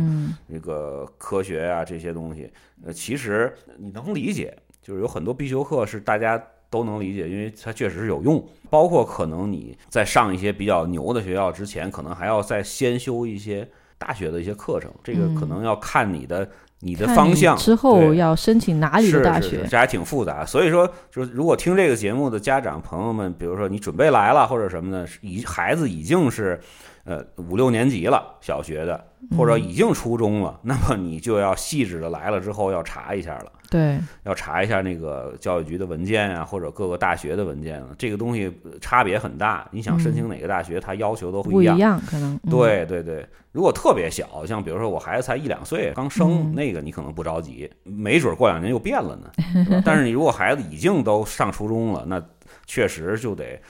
[0.46, 2.50] 那个科学啊这些东西，
[2.84, 8.42] 呃，其实你能理解，就是有很多必修课是大家都能理解，因为它确实是有用。
[8.70, 16.48] 包括可能你在上一些比较牛的学校之前，可能还要再先修一些大学的一些课程，这个可能要看你的。
[16.84, 19.66] 你的方向之后要申请哪里的大学？
[19.70, 20.44] 这还挺复杂。
[20.44, 26.60] 所以说，就是如果听这个节目的家长朋友们，比如说你准备来了或者什么的，已孩子已经是
[27.04, 29.02] 呃五六年级了，小学的，
[29.36, 33.52] 或者已经初中了，那么你就要细致的来了之后要查一下了。
[33.70, 37.88] 对，要查一下那个教育局的文件啊，或者各个大学的文件了。
[37.98, 39.66] 这个东西差别很大。
[39.72, 41.76] 你想申请哪个大学，它要求都不一样。
[41.76, 42.38] 一样，可能。
[42.48, 49.82] 对对对，如果特别小，像比如说我孩子才一两岁刚生，那个你可能不着急，没准过两年又变了呢。
[49.84, 52.22] 但是你如果孩子已经都上初中了，那
[52.66, 53.60] 确实就得。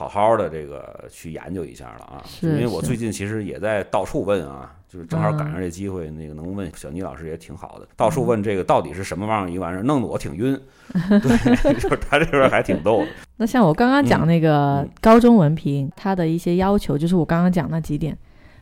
[0.00, 10.58] 好好的这个去研究一下了啊，因为我最近其实也在到处问啊，就是正好赶上这机会，那个能问小倪老师也挺好的，到处问这个到底是什么玩意儿一玩意儿，弄得我挺晕。
[11.20, 13.08] 对，就是他这边还挺逗的。
[13.36, 18.16] 那像我刚刚讲那个高中文凭，它的一些要求就是我刚刚讲那几点，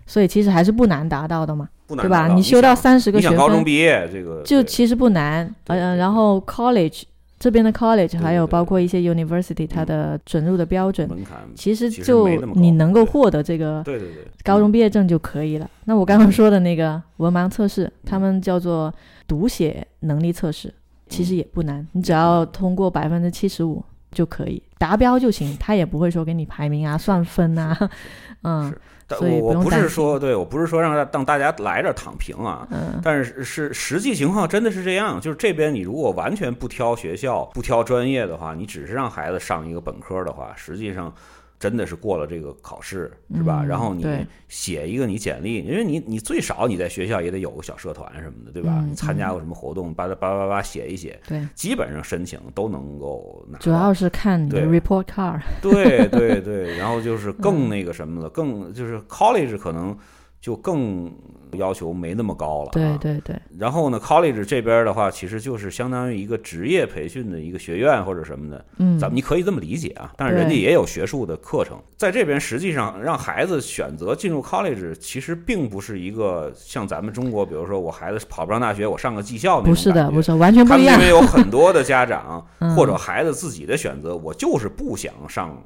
[0.07, 2.27] 所以其实还是不难达到的嘛，对吧？
[2.27, 5.55] 你修到三十个学分，高中毕业这个就其实不难。
[5.69, 7.05] 嗯，然后 college。
[7.39, 11.09] 这边的 college 还有包括一些 university，它的准入的标准，
[11.55, 13.85] 其实就你能够获得这个
[14.43, 15.71] 高中毕业证就可以了。
[15.85, 18.93] 那我刚刚说的那个文盲测试，他们叫做
[19.27, 20.75] 读写能力测试，
[21.09, 27.91] 其实也不难，你只要通过百分之七十五就可以达标就行，他也不会说给你排名啊、算分啊，
[28.43, 28.75] 嗯。
[29.23, 32.69] 我我不是说，对我不是说让让大家来这躺平啊，
[33.03, 41.11] 但是是实际情况真的是这样，就是这边你如果完全不挑学校、不挑专业的话，你只是让孩子上一个本科的话，实际上。
[41.59, 43.65] 真的是过了这个考试是吧？
[43.65, 44.07] 然后你
[44.49, 48.85] 写一个你简历，因为你你最少你在学校也得有个小社团什么的，对吧？
[48.89, 53.59] 你参加过什么活动，叭叭叭叭叭写一写，对，基本上申请都能够拿。
[53.59, 55.41] 主要是看你的 report card。
[55.61, 59.97] 对对对，然后就是更那个什么了，更就是 college 可能
[60.41, 61.13] 就更。
[61.53, 63.35] 要求没那么高了，对对对。
[63.59, 70.13] 然后呢，college 这边的话，其实就是相当于一个职业培训的一个学院或者什么的，嗯，咱们你可以这么理解啊。
[70.15, 79.71] 但是人家也有学术的课程，在这边实际上让孩子选择进入 college，其实并不是一个像咱们中国，比如说我孩子考不上大学，我上个技校那种。
[79.71, 80.97] 不是的，不是完全不一样。
[80.97, 82.47] 因为有很多的家长
[82.77, 85.59] 或者孩子自己的选择，我就是不想上。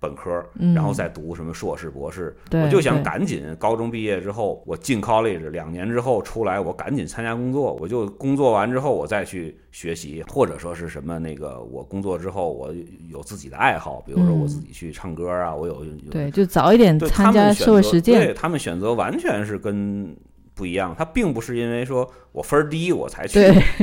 [0.00, 0.42] 本科，
[0.74, 12.74] 然后再读什么硕士、博士，我就想赶紧高中毕业之后，我进 college，两年之后出来，我赶紧参加工作，我就工作完之后，我再去学习，或者说是什么那个，我工作之后，我
[13.10, 18.24] 有自己的爱好，比如说我自己去唱歌啊，我有对，就早一点参加社会实践。
[18.24, 20.16] 对他们选择完全是跟
[20.54, 23.38] 不一样，他并不是因为说我分低我才去，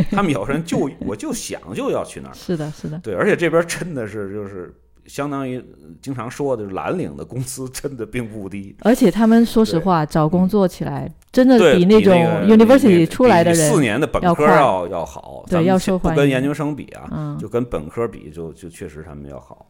[0.09, 2.33] 他们有人就我就想就要去那儿。
[2.35, 4.73] 是的，是的，对，而且这边真的是就是。
[5.07, 5.63] 相当于
[6.01, 12.13] 经常说的蓝领的工资真的并不低，而且他们说实话找工作起来真的比那种
[12.45, 19.65] university 出来的人四年的本科要要好，对，要受欢迎，不跟研究生比啊，就跟本科比就就确实他们要好。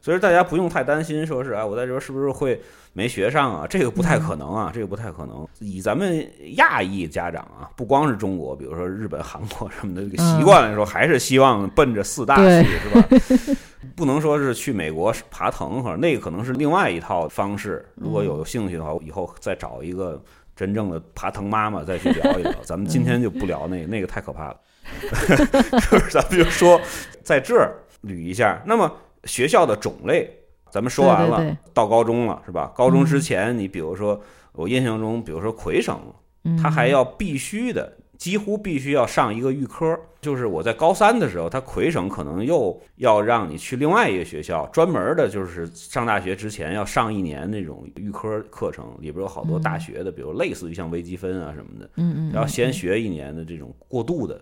[0.00, 2.60] 所以大家不用太担心，说是啊，我在这边是不是会
[2.92, 3.66] 没学上啊？
[3.68, 5.46] 这个不太可能啊，这个不太可能。
[5.58, 6.26] 以咱们
[6.56, 13.56] 亚裔家长啊，不光是中国，比如说日本、韩国什么的这个习惯来说，还是希望奔着四大去，是吧？
[13.94, 17.84] 不能说是去美国爬藤，或者那个可能是另外一套方式。
[17.96, 20.22] 如果有兴趣的话，以后再找一个
[20.54, 22.54] 真正的爬藤妈妈再去聊一聊。
[22.62, 24.56] 咱们今天就不聊那个，那个太可怕了。
[25.90, 26.80] 就是咱们就说
[27.22, 27.74] 在这儿
[28.04, 28.90] 捋一下，那么。
[29.28, 30.28] 学校的种类，
[30.70, 32.72] 咱们说完了，到高中了是吧？
[32.74, 34.20] 高中之前，你比如说，
[34.52, 35.96] 我印象中，比如说魁省，
[36.60, 39.96] 他还要必须的，几乎必须要上一个预科。
[40.20, 54.40] 就是我在高三的时候，他魁省可能又要让你去另外一个学校，专门的，就是上大学之前要上一年那种预科课程，里边有好多大学的，比如类似于像微积分啊什么的，嗯嗯，然后先学一年的这种过渡的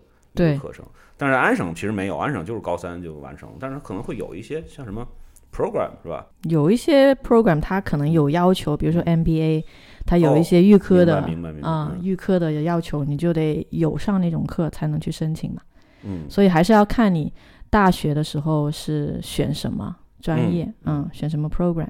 [0.59, 0.85] 课程。
[1.17, 5.07] 但是安省其实没有，安省就是高三就完成，但是可能会有一些像什么
[5.51, 6.27] program 是吧？
[6.43, 9.65] 有一些 program 它可能有要求，比如说 MBA，
[10.05, 11.27] 它有一些预科的
[11.63, 15.63] 啊，预科的要求，你就得有上那种课才能去申请嘛。
[16.03, 17.33] 嗯，所以还是要看你
[17.71, 21.89] 大学的时候是选什么专业，嗯，选什么 program。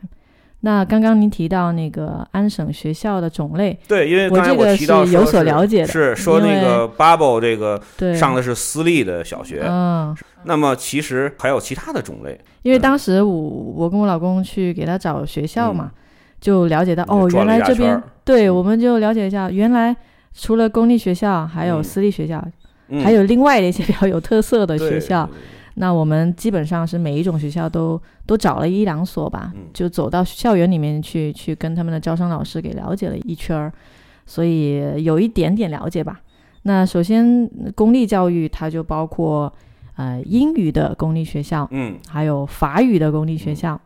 [0.60, 7.80] 那刚刚您提到那个安省学校的种类，对，因为我这个是有所了解的，是说那个 Bubble 这个
[8.14, 15.92] 上的是私立的小学，嗯，那么其实还有其他的种类，因为当时我我跟我老公去给他找学校嘛，
[16.40, 19.94] 就了解到哦，原来这边对，我们就了解一下，原来
[20.34, 22.44] 除了公立学校，还有私立学校，
[23.04, 25.28] 还有另外的一些比较有特色的学校。
[25.78, 33.72] 那我们基本上是每一种学校都都找了一两所吧，就走到校园里面去，去跟他们的招生老师给了解了一圈儿，
[34.26, 36.20] 所以有一点点了解吧。
[36.62, 39.52] 那首先公立教育它就包括
[39.96, 43.80] 呃英语的公立学校，嗯，还有法语的公立学校，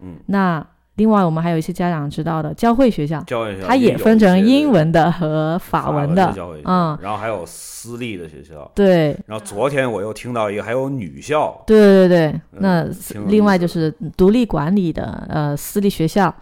[0.00, 0.66] 嗯，那。
[0.96, 6.34] 另外，我们还有一些家长知道的教会学校，教会学校它也分成英文的和法文的，
[6.64, 9.16] 嗯，然后还有私立的学校，对。
[9.26, 12.40] 然后昨天我又听到一个，还有女校，对对对。
[12.50, 12.86] 那
[13.26, 16.32] 另外就是独立管理的呃私立学校，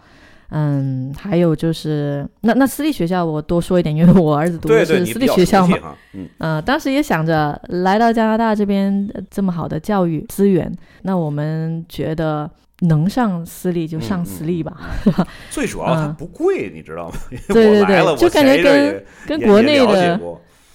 [0.49, 5.95] 嗯，还有就是那那私立学校我多说一点，因为我儿子读的是私立学校嘛，
[6.39, 10.69] 嗯，当时也想着来到加拿大这边这么好的教育资源，
[11.03, 12.51] 那我们觉得。
[12.81, 14.75] 能上私立就上私立吧？
[15.49, 17.15] 最主要它不贵，你知道吗？
[17.49, 20.19] 对对对，就感觉跟跟国内的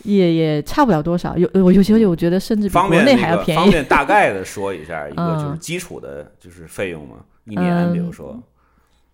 [0.04, 1.36] 也也差不了多少。
[1.36, 3.60] 有我有些我觉得甚至比国内还要便宜。
[3.60, 8.40] 方便大概的说一下一个 就是基础的，就是费用嘛，一年比如说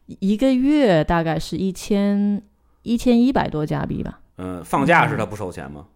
[0.07, 2.43] 一个月大概是一千
[2.83, 4.21] 一千一百多加币吧。
[4.37, 5.87] 嗯，放假是他不收钱吗？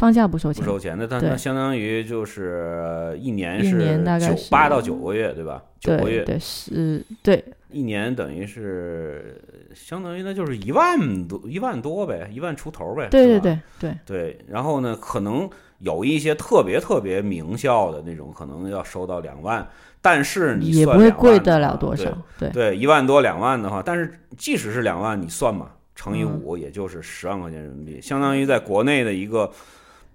[0.00, 0.96] 放假不收钱，不收钱。
[0.98, 5.62] 那它那相当于就是一年是九八到九个月，对吧？
[5.78, 9.38] 九个月，对是，对，一年等于是
[9.74, 13.08] 相当于那就是一万多一万多呗，一万出头呗。
[13.10, 14.38] 对对对对对。
[14.48, 15.46] 然后呢，可能
[15.80, 19.68] 有一些特别特别名校的那种，可能要收到两万，
[20.00, 22.10] 但是你也不会贵得了多少。
[22.38, 29.50] 对对，一万多两万的话，但是即使是两万，你算嘛，乘以五，也就是十万块钱人民币，相当于在国内的一个。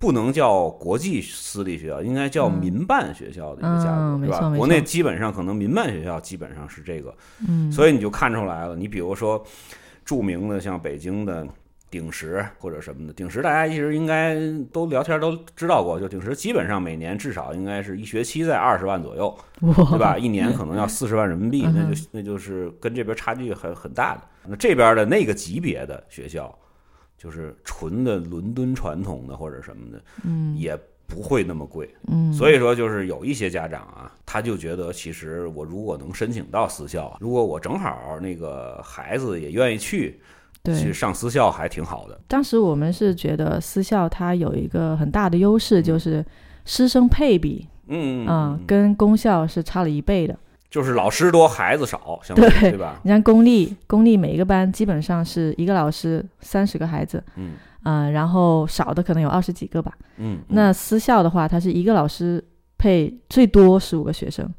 [0.05, 3.85] 不能叫国际私立学校，应该叫民办学校的一个价
[4.19, 4.55] 格，是吧？
[4.55, 7.11] 国内基本上可能民办学校基本上是这个，
[7.71, 8.75] 所以你就看出来了。
[8.75, 9.43] 你比如说
[10.05, 11.47] 著名的像北京的
[11.89, 14.37] 鼎石或者什么的，鼎石大家其实应该
[14.71, 20.15] 都聊天都知道过，就鼎石基本上每年至少应该是一学期在二十万左右，对吧？
[20.15, 24.21] 一年可能要四十万人民币，那就那就是跟这边差距很很大的。
[24.45, 26.55] 那这边的那个级别的学校。
[27.25, 40.19] 就是纯的伦敦传统的或者什么的，嗯，也不会那么贵，嗯，所以说就是有一些家长啊，他就觉得其实我如果能申请到私校，如果我正好那个孩子也愿意去，
[40.65, 42.21] 去上私校还挺好的。
[42.27, 46.23] 当时我们是觉得私校它有一个很大的优势，就是
[46.63, 50.37] 师生配比，嗯嗯，跟公校是差了一倍的。
[50.69, 52.99] 就是老师多，孩子少，相对对吧？
[53.03, 57.53] 你像公立，公立每一个班基本上是一个老师三十个孩子，嗯，
[57.83, 60.39] 啊，然后少的可能有二十几个吧，嗯。
[60.49, 62.43] 那私校的话，它是一个老师
[62.77, 64.49] 配最多十五个学生。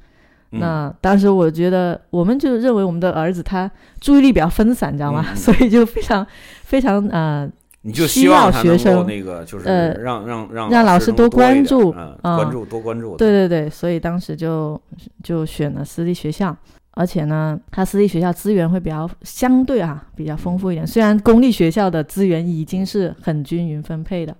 [0.50, 5.34] 那当时我觉得，我们就认为我们的儿子他注意力比较分散，你知道吗？
[5.34, 6.26] 所以就非常
[6.62, 7.50] 非常呃。
[7.86, 9.64] 你就希望学生那个就是
[10.02, 13.16] 让让让让老师多关注，关注多关注。
[13.16, 14.80] 对对对，所以当时就
[15.22, 16.56] 就选了私立学校，
[16.90, 20.84] 而且呢，他私立学校资源会比较相对啊比较丰富一点。
[20.84, 24.36] 虽然公立学校的资源已经是很均匀分配的，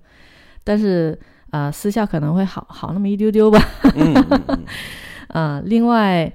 [0.65, 1.17] 但是
[1.51, 3.61] 啊，私校可能会好好那么一丢丢吧。
[3.95, 4.13] 嗯
[5.29, 5.63] 嗯。
[5.65, 6.33] 另外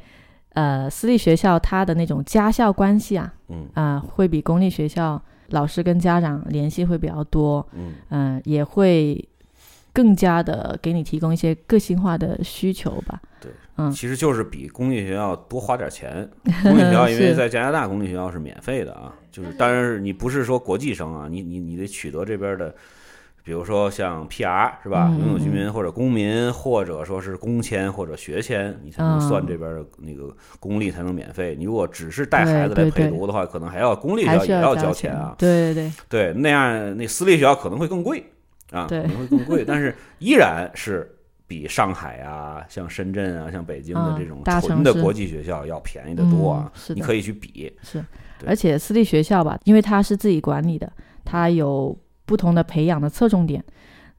[0.53, 9.23] 呃，私立学校它的那种家校关系啊，嗯啊、会比公立学校老师跟家长联系会比较多，嗯嗯、也会
[9.93, 13.21] 更加的给你提供一些个性化的需求吧。
[13.39, 16.29] 对嗯其实就是比公立学校多花点钱。
[16.63, 22.73] 公立学校因为在加拿大，公立学校是免费的啊，就是当然是你不是说国际生啊，你你你得取得这边的。
[23.43, 31.55] 比如说像 PR 是吧，嗯永久居民或者公民，或者说是工签或者学签，你才能算嗯这边的那个公立才能免费。
[31.57, 35.35] 你如果只是带孩子来陪读的话，可能还要公立学校也要交交钱啊。
[35.37, 38.23] 对对对，对，那样那私立学校可能会更贵
[38.71, 41.13] 啊，可能会更贵，但是依然是
[41.47, 48.01] 比上海啊、像深圳啊、像北京的嗯这种纯的国际学校要便宜的多啊你可以去比，是，
[48.45, 50.89] 而且私立学校吧，因为它是自己管理的，
[51.25, 51.97] 它有
[52.31, 53.61] 不同的培养的侧重点，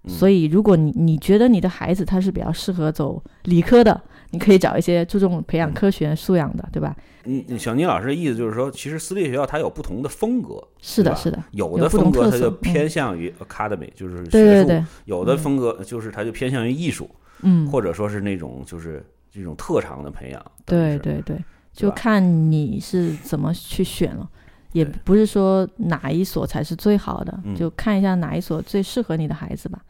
[0.05, 0.11] 嗯。
[0.11, 3.99] 所以如果你你觉得你的孩子他是比较适合走理科的，
[4.33, 6.95] 你可以找一些注重培养科学素养的，对吧？
[7.25, 15.39] 嗯，嗯小倪老师的意思就是说，其实私立学校它有不同的风格，是的，是的，有的风格它就偏向于 academy，就是对学术；对对，有的嗯。
[15.39, 17.09] 风格就是它就偏向于艺术，
[17.41, 20.45] 嗯，或者说是那种就是这种特长的培养。
[20.67, 21.39] 对对对，
[21.73, 24.29] 就看你是怎么去选了。
[24.73, 29.83] 也不是说哪一所才是最好的，嗯就看一下哪一所最适合你的孩子吧。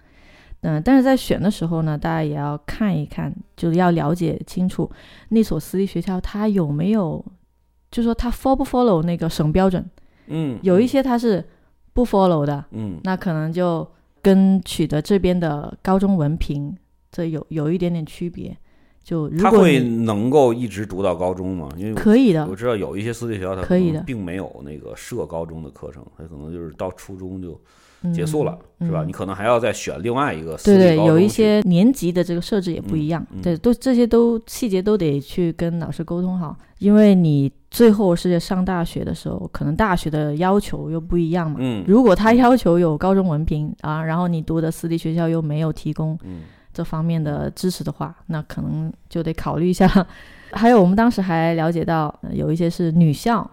[0.60, 4.88] 嗯，但是在选的时候呢，大家也要看一看，就是要了解清楚
[5.30, 7.24] 那所私立学校它有没有，
[7.90, 9.84] 就说它 follow 不 follow 那个省标准。
[10.28, 11.44] 嗯，有一些它是
[11.92, 13.84] 不 follow 的，嗯那可能就
[14.22, 16.76] 跟取得这边的高中文凭
[17.10, 18.56] 这有有一点点区别。
[19.02, 21.68] 就他会能够一直读到高中吗？
[21.76, 22.46] 因为可以的。
[22.46, 24.00] 我，知道有一些私立学校，它可以的。
[24.06, 27.60] 并没有那个设高中的课程，它可能就是到初中就
[28.02, 29.02] 嗯结束了，是吧？
[29.04, 41.56] 嗯你可能还要再选另外一个私对对，立高中去有一些年级的这个设置也不一样，对，都这些都细节都得去跟老师沟通好，因为你最后是上大学的时候，可能大学的要求又不一样嘛。
[41.60, 41.84] 嗯。
[41.88, 46.42] 如果他要求有高中文凭啊，然后你读的私立学校又没有提供嗯
[46.72, 49.88] 这方面的支持的话，那可能就得考虑一下。
[50.52, 53.48] 还有，我们当时还了解到，呃有一些是女校，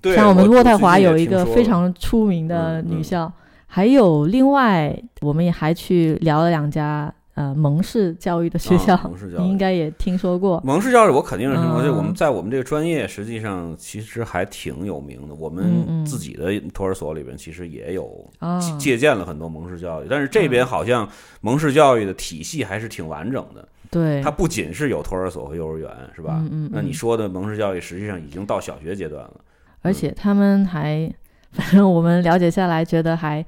[0.00, 3.32] 对，像我们渥太华有一一个非常出名的嗯嗯女校，
[3.66, 10.60] 还有另外我们也还去聊了两家呃蒙氏教育的学校，啊蒙氏教育你应该也听说过。
[10.64, 11.82] 蒙氏教育，我肯定是听说。
[11.82, 15.34] 嗯就我们在我们这个专业，实际上其实还挺有名的。
[15.34, 21.08] 我嗯们嗯自己的托儿所里边，其实也有啊，借鉴了很多蒙氏教育，但是这边好像
[21.40, 23.66] 蒙氏教育的体系还是挺完整的。
[23.90, 26.36] 对它，不仅是有托儿所和幼儿园，是吧？
[26.40, 29.34] 嗯嗯嗯那你说的蒙氏教育，实际上已经到小学阶段了。
[29.82, 31.12] 而且他们还，
[31.52, 33.44] 反正我们了解下来，觉得还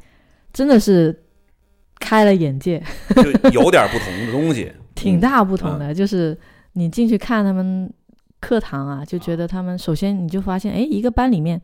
[0.53, 1.24] 真的是
[2.01, 2.83] 开了眼界，
[3.17, 4.71] 就有点不同的东西。
[4.95, 5.95] 挺大不同嗯的。
[5.95, 6.39] 就是
[6.75, 7.93] 你进去看他们
[8.41, 11.61] 课堂啊，就觉得他们首先你就发现，哎，一个班里面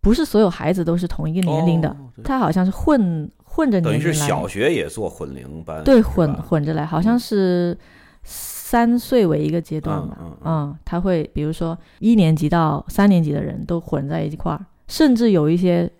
[0.00, 7.76] 不是所有孩子都是同一个年龄的，哦他好像是混混着等于年龄来，是小学也做混龄班，对混混着来，好像是
[8.22, 10.18] 三岁为一个阶段吧。
[10.44, 15.90] 嗯他会比如说一年级到三年级的人都混在一块儿，甚至有一些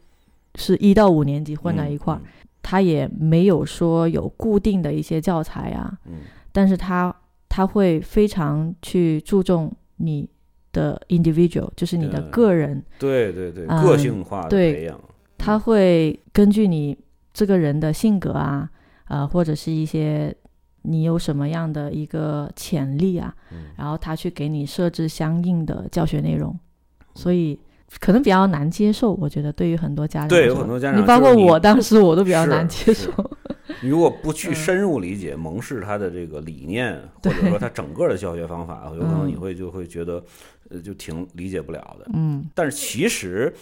[0.55, 2.20] 是一到五年级混在一块儿。
[2.68, 6.16] 嗯他也没有说有固定的一些教材啊，嗯。
[6.52, 7.14] 但是他
[7.48, 10.28] 他会非常去注重你
[10.70, 15.00] 的 individual，就是你的个人，对对对，嗯个性化的对培养，
[15.38, 16.94] 他会根据你
[17.32, 18.68] 这个人的性格啊，
[19.08, 20.34] 呃，或者是一些
[20.82, 23.70] 你有什么样的一个潜力啊，嗯。
[23.76, 26.54] 然后他去给你设置相应的教学内容，
[27.14, 27.58] 所以
[28.01, 33.11] 可能比较难接受，我觉得对于很多家长对有很多家长你包括我当时我都比较难接受，
[33.80, 34.55] 你如果不去嗯。
[34.55, 39.41] 深入理解蒙氏他的这个理念，或者说他整个的教学方法，有可能你嗯。
[39.41, 40.22] 会就会觉得，
[40.68, 42.11] 呃，就挺理解不了的。
[42.12, 42.47] 嗯。
[42.55, 43.53] 但是其实，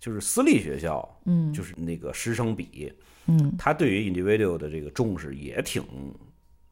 [0.00, 2.92] 就是私立学校，嗯，就是那个师生比，
[3.26, 3.54] 嗯。
[3.56, 5.82] 他对于 individual 的这个重视也挺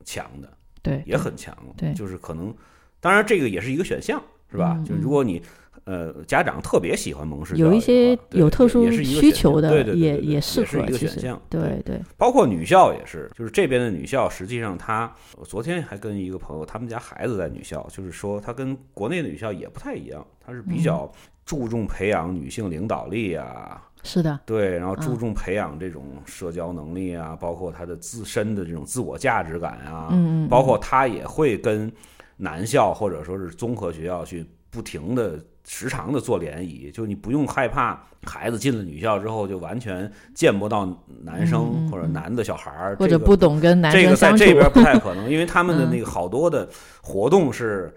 [0.04, 0.52] 强的，
[0.82, 1.56] 对，也很强。
[1.76, 1.94] 对。
[1.94, 2.52] 就是可能，
[2.98, 4.74] 当然这个也是一个选项，是吧？
[4.78, 5.40] 嗯就如果你
[5.84, 21.10] 呃家长特别喜欢蒙氏教育，有一些有特殊需求的对对对也也适是一个选项，对对，包括女校也是，就是这边的女校，实际上她，我昨天还跟一个朋友，他们家孩子在女校，就是说她跟国内的女校也不太一样，她是比较
[21.44, 31.92] 注重培养女性领导力啊，是的，对，然后注嗯重培养这种社交能力啊，包括她的自身的这种自我价值感啊，嗯嗯，包括她也会跟
[32.36, 35.38] 男校或者说是综合学校去不停的。
[35.66, 40.86] 时常的做联谊，就你不用害怕孩子进了女校之后就完全见不到
[41.22, 46.68] 男生或者男的小孩儿，这个或者不懂跟男这个在这边不太可能，因为他们的嗯那个好多的
[47.00, 47.90] 活动是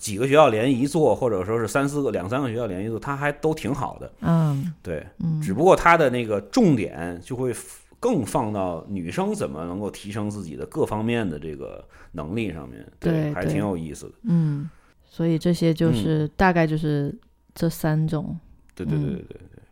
[0.00, 4.12] 几个学校联谊做，或者说是三四个、两三个学校联谊做，他还都挺好的。
[4.22, 7.54] 嗯，对，嗯，只不过他的那个重点就会
[8.00, 14.12] 更放到女生怎么能够提升自己的各方面的这个能力上面，对对还挺有意思的。
[14.22, 14.68] 嗯，
[15.04, 17.14] 所以这些就是大概就是
[17.54, 18.36] 这三种。
[18.74, 19.62] 对对对对对对。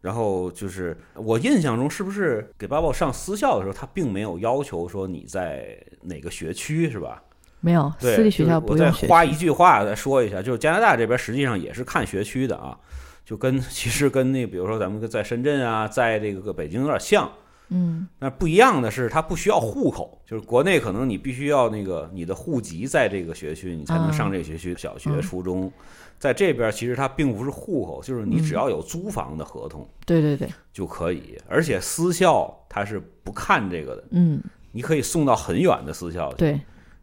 [0.00, 7.22] 然后就是我印象中，是不是给爸爸上私校的时候，他并没有要求说你在哪个学区，是吧？
[7.60, 12.76] 没有，对，私立学校不用学就是我再花一句话再说一下，就是加拿大这边实际上也是看学区的啊，
[13.24, 17.30] 就跟其实跟那比如说咱们在深圳啊，在这个北京有点像，
[17.72, 25.72] 嗯那不一样的是，它不需要户口，就是国内可能你必须要那个你的户籍在这个学区，你才能上这个学区，小学、嗯初中。
[26.18, 36.36] 在这边其实它并不是户口，就是你嗯只要有租房的合同对对对，就可以，而且私校它是不看这个的，嗯你可以送到很远的私校去。
[36.36, 36.60] 对，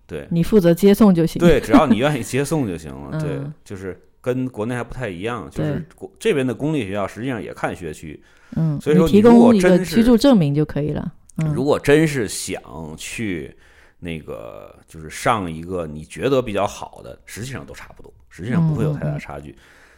[0.08, 1.40] 对你负责接送就行。
[1.40, 3.20] 对， 只要你愿意接送就行了。
[3.20, 8.22] 对嗯，就是跟国内还不太一样，就是国这边的公立学校实际上也看学区，
[8.56, 11.14] 嗯，所以说你如果供一个真是居住证明就可以了。
[11.38, 12.62] 嗯，如果真是想
[12.98, 13.56] 去
[13.98, 19.56] 那个，就是上一个你觉得比较好的，实际上都差不多，实际上不会有太大差距。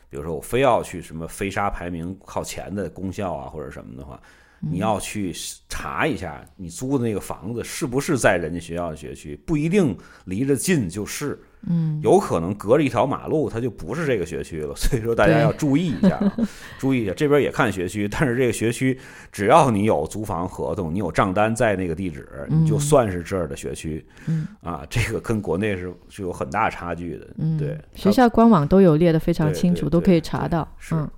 [0.08, 4.22] 比如说我非要去什么飞沙排名靠前的公校啊，或者什么的话，
[4.60, 5.34] 你要去
[5.68, 11.42] 查一下你租的那个房子是不是在人家学校的学区，不一定离着近就是。
[11.70, 14.74] 嗯，有可能隔着一条马路，它就不是这个学区了。
[14.78, 16.38] 所以说大家要注意一下啊，
[16.80, 17.14] 注意一下。
[17.14, 18.98] 这边也看学区，但是这个学区
[19.32, 24.04] 只要你有租房合同，你有账单在那个地址，嗯你就算是这儿的学区。
[24.28, 27.28] 嗯啊，这个跟国内是是有很大差距的。
[27.38, 30.68] 嗯，对，学校官网都有列的非常清楚，都可以查到。
[30.80, 31.10] 是嗯，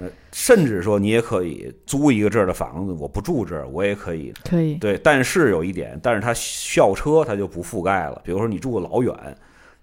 [0.00, 4.30] 呃，甚至说你也可以租一个这儿的房子，我不住这儿，我也可以。
[4.44, 4.74] 可以。
[4.74, 8.20] 对，但是有一点，但是它校车它就不覆盖了。
[8.22, 9.14] 比如说你住的老远，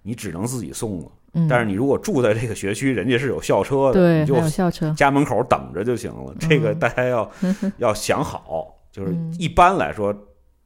[0.03, 1.11] 你只能自己送了。
[1.33, 4.93] 嗯，但是你如果住在这个学区，人家是有校车的，对，你就校车。
[4.93, 6.35] 家门口等着就行了。
[6.39, 7.31] 这个嗯大家要
[7.79, 10.15] 要想好，就是嗯一般来说。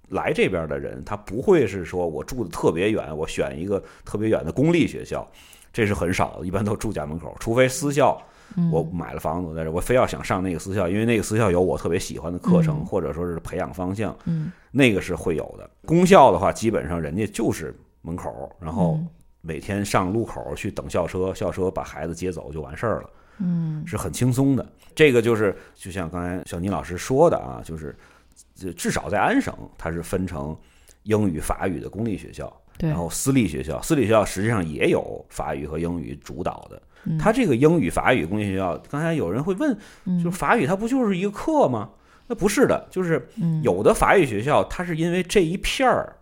[0.10, 5.30] 来这边的人，他不会是说我住的特别远，我选一个特别远的公立学校，
[5.74, 8.18] 这是很少的，一般都住家门口，除非私校，
[8.56, 15.70] 嗯我买了房子在这，我非要想上那个私校，因为那个私校有我特别喜欢的课程，嗯或者说是培养方向，嗯那个是会有的。
[15.86, 19.08] 公校的话，基本上人家就是门口，然后嗯
[19.48, 24.66] 每天上路口去等校车，校车把孩子接走就完事儿了，嗯是很轻松的。
[24.94, 27.96] 这个就是就像刚才小倪老师说的啊，就是
[28.54, 30.54] 就至少在安省，它是分成
[31.04, 36.82] 英语、法语的公立学校，然后私立学校，私立学校实际上也有法语和英语主导的。
[37.06, 41.90] 嗯它这个英语、法语公立学校，刚才有人会问，嗯就是法语它不就是一个课吗？
[42.28, 46.17] 那不是的，就是嗯有的法语学校，它是因为这一片儿，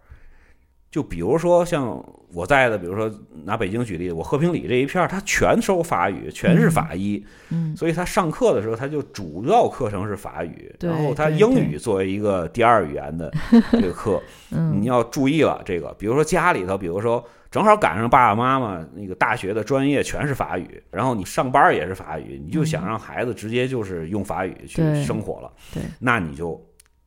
[0.96, 3.12] 就比如说像我在的，比如说
[3.43, 13.30] 拿北京举例，我和平里这一片儿，它全收法语，全是法医，嗯所以他上课的时候，他就主要课程是法语，然后他英语作为一个第二语言的
[13.74, 15.62] 这个课，嗯你要注意了。
[15.66, 17.22] 这个，比如说家里头，比如说
[17.52, 26.58] 正好赶上爸爸妈妈那个大学的专业全是法语，然后你上班也是法语，你就想让孩子直接就是用法语去生活了，对那你就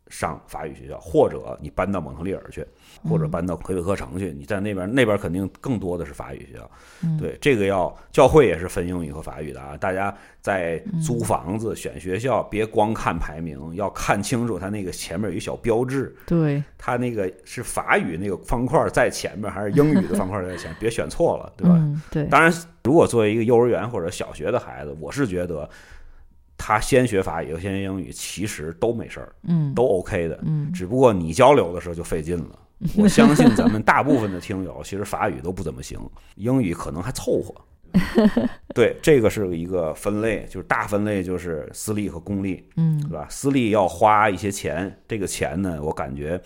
[0.09, 2.67] 上法语学校，或者你搬到蒙特利尔去，
[3.09, 6.71] 或者嗯搬到魁北克城去，你在那边那边肯定更多的是法语学校。
[7.03, 9.77] 嗯对，这个要教会也是分英语和法语的啊。
[9.77, 21.77] 大家在租房子、选学校，别光看排名，要看清楚它那个前面有一小标志，对它那个是法语那个方块在前面，还是英语的方块在前，别选错了，对吧？
[21.79, 22.53] 嗯对当然，
[22.83, 25.69] 如果作为一个幼儿园或者小学的孩子，我是觉得
[26.59, 30.39] 他先学法语和先学英语其实都没事儿，嗯都 OK 的。
[30.43, 32.59] 嗯只不过你交流的时候就费劲了。
[32.99, 35.99] 我相信咱们大部分的听友其实法语都不怎么行，
[36.37, 37.55] 英语可能还凑合。
[38.75, 43.27] 对，这个是一个分类，就是大分类就是私立和公立，嗯对吧？
[43.31, 46.41] 私立要花一些钱，这个钱呢，我感觉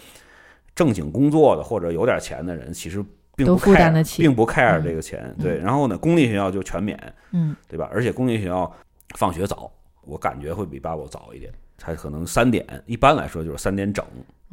[0.75, 3.05] 正经工作的或者有点钱的人其实
[3.35, 5.35] 并不都负担 care，得起并不 care 嗯这个钱。
[5.41, 6.97] 对，然后呢，公立学校就全免，
[7.33, 7.91] 嗯对吧？
[7.93, 8.73] 而且公立学校
[9.19, 9.71] 放学早，
[10.05, 14.05] 我感觉会比 bubble 早一点，他可能三点，一般来说就是三点整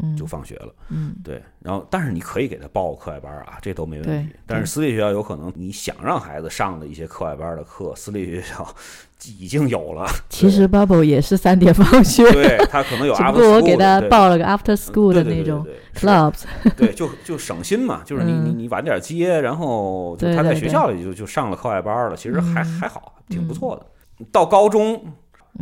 [0.02, 0.74] 嗯就放学了。
[0.89, 4.34] 嗯对，然后但是你可以给他报课外班啊，这都没问题。
[4.45, 8.66] 但是私立学校有可能你想让孩子上的一些课外班的课，私立学校
[9.26, 10.08] 已经有了。
[10.30, 16.43] 其实 Bubble 也是三点放学，对他可能有 只 after 不过我 school 给他报了个 After School 的那种 clubs。
[16.78, 24.26] 对，就就省心嘛，就是你你晚点接，然后就他在学校里就就上了课外班了，其实还嗯还好，挺不错的。
[24.32, 25.04] 到高中，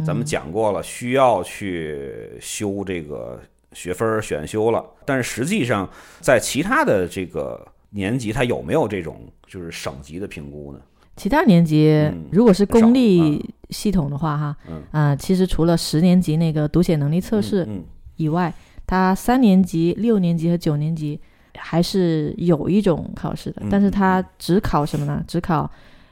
[0.06, 3.40] 咱们嗯讲过了，需要去修这个
[3.74, 5.90] 学分选修了，但是实际上
[6.20, 10.80] 在其他的这个年级它有没有这种就是省级的评估呢？
[11.16, 17.84] 其他年级嗯如果是公立系统的话，哈，嗯啊、其实除了十年级那个读写能力测试嗯
[18.18, 18.54] 以外，
[18.86, 21.20] 它三年级、六年级和九年级
[21.58, 25.24] 还是有一种考试的，嗯但是它只考什么呢？
[25.28, 25.70] 只考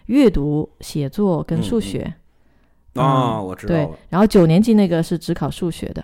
[0.08, 2.14] 阅读、写作跟数嗯学。
[2.96, 6.04] 嗯啊，我知道了，，然后九年级那个是只考数学的。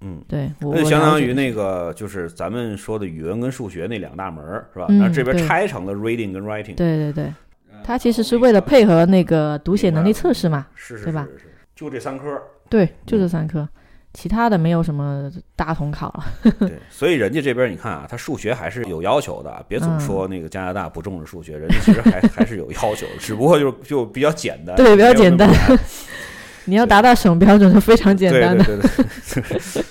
[0.00, 0.22] 嗯。
[0.28, 4.86] 对，我那就相当于那个，就是咱们说的语文跟数学那两大门儿，是吧？
[4.88, 6.74] 嗯然后这边拆成了 reading 跟 writing。
[6.74, 7.32] 对对对，
[7.82, 10.66] 它其实是为了配合那个读写能力测试嘛。
[10.74, 12.40] 是是对吧是是是，就这三科。
[12.68, 13.68] 对，就这三科，
[14.20, 16.24] 其他的没有什么大统考了。
[16.58, 25.48] 对，所以人家这边你看啊，他数学还是有要求的啊，别总嗯说那个加拿大不重视数学，人家其实还 还是有要求，只不过就就比较简单，对比较简单
[26.66, 28.64] 你要达到省标准是非常简单的。
[28.64, 28.88] 对对
[29.74, 29.84] 对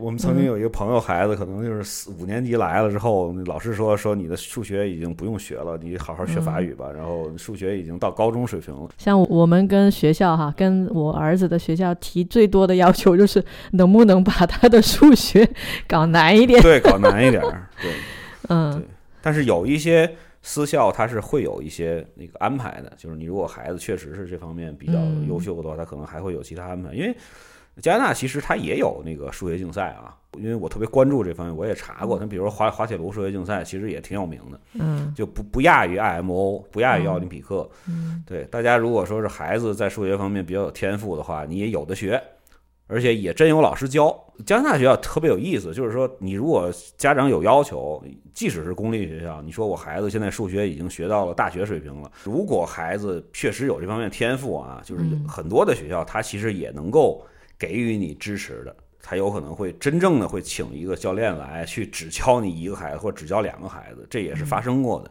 [0.00, 6.90] 我们曾经有一个朋友孩子，可能就是四五年级来了之后，老师说说你的数学已经不用学了，你好好学法语吧。
[6.90, 8.88] 然后数学已经到高中水平了。
[8.96, 15.48] 像我们跟学校哈，跟我儿子的学校提最多的要求就是能不能把他的数学
[15.86, 16.60] 搞难一点。
[16.62, 17.68] 对，搞难一点儿。
[17.82, 17.92] 对，
[18.48, 18.82] 嗯，
[19.20, 20.10] 但是有一些
[20.42, 26.94] 私校它是会有一些那个安排的，就是你如果孩子确实是这方面比较嗯优秀的话，他可能还会有其他安排。
[26.94, 27.14] 因为
[27.80, 32.18] 加拿大其实它也有那个数学竞赛啊，因为我特别关注这方面，我也查过。
[32.18, 37.68] 它比如说滑滑铁卢数学竞赛，其实也挺有名的，嗯就不不亚于 IMO，不亚于奥林匹克。
[37.88, 42.22] 嗯对，大家如果说是孩子在数学方面比较有天赋的话，你也有的学，
[42.86, 44.14] 而且也真有老师教。
[44.46, 48.02] 加拿大学校特别有意思，就是说你如果家长有要求，
[48.32, 57.22] 即使是公立学校，你说我孩子现在数学已经学到了大学水平了，如果孩子确实有这方面天赋啊，就是嗯很多的学校他其实也能够
[57.60, 58.74] 给予你支持的。
[59.02, 65.10] 才有可能会真正的会请一个教练来去只教你一个孩子，或者只教两个孩子，这也是发生过的。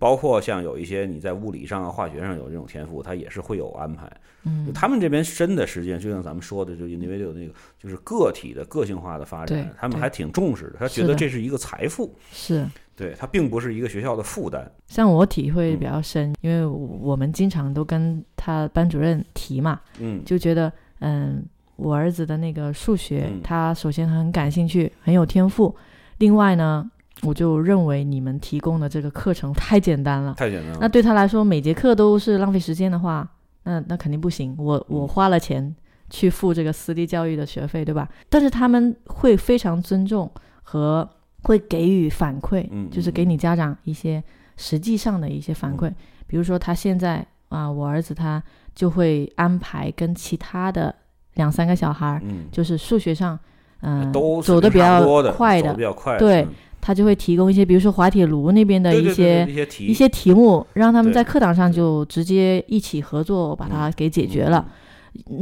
[0.00, 4.10] 包括像有一些你在物理上啊、化学上有这种天赋，他也是会有安排。
[4.42, 10.76] 嗯，他们这边深的实际上，就像咱们说的，就 individual 那个，就是个体的个性化的发展，他们还挺重视的。
[10.80, 12.66] 他觉得这是一个财富，是。
[12.96, 14.68] 对他并不是一个学校的负担。
[14.88, 21.44] 像我体会嗯比较深，因为我们经常都跟他班主任提嘛，嗯，就觉得，嗯，
[21.80, 25.74] 我儿子的那个数学，嗯他首先很感兴趣，很有天赋。
[26.18, 26.88] 另外呢，
[27.22, 30.34] 我就认为你们提供的这个课程太简单了。
[30.34, 30.78] 太简单了。
[30.80, 33.26] 那对他来说，每节课都是浪费时间的话，
[33.64, 34.54] 那那肯定不行。
[34.58, 35.74] 我嗯我花了钱
[36.10, 38.08] 去付这个私立教育的学费，对吧？
[38.28, 40.30] 但是他们会非常尊重
[40.62, 41.08] 和
[41.42, 44.22] 会给予反馈，嗯就是给你家长一些
[44.56, 45.90] 实际上的一些反馈。
[46.26, 48.42] 比如说他现在啊，我儿子他
[48.74, 50.94] 就会安排跟其他的
[51.40, 53.38] 两三个小孩儿，嗯，就是数学上，
[53.80, 55.72] 嗯、都走的比较，快的。
[55.74, 56.18] 比，较快的。
[56.18, 56.48] 对嗯。
[56.82, 59.52] 他就会提供一些，比如说滑铁卢那边的一些对
[59.84, 60.32] 一些题。
[60.32, 64.66] 目，让他们在课堂上就直接一起合作把它给解决了。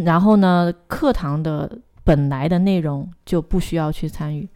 [0.04, 1.70] 然后呢，课堂的
[2.02, 4.48] 本来的内容就不需要去参与，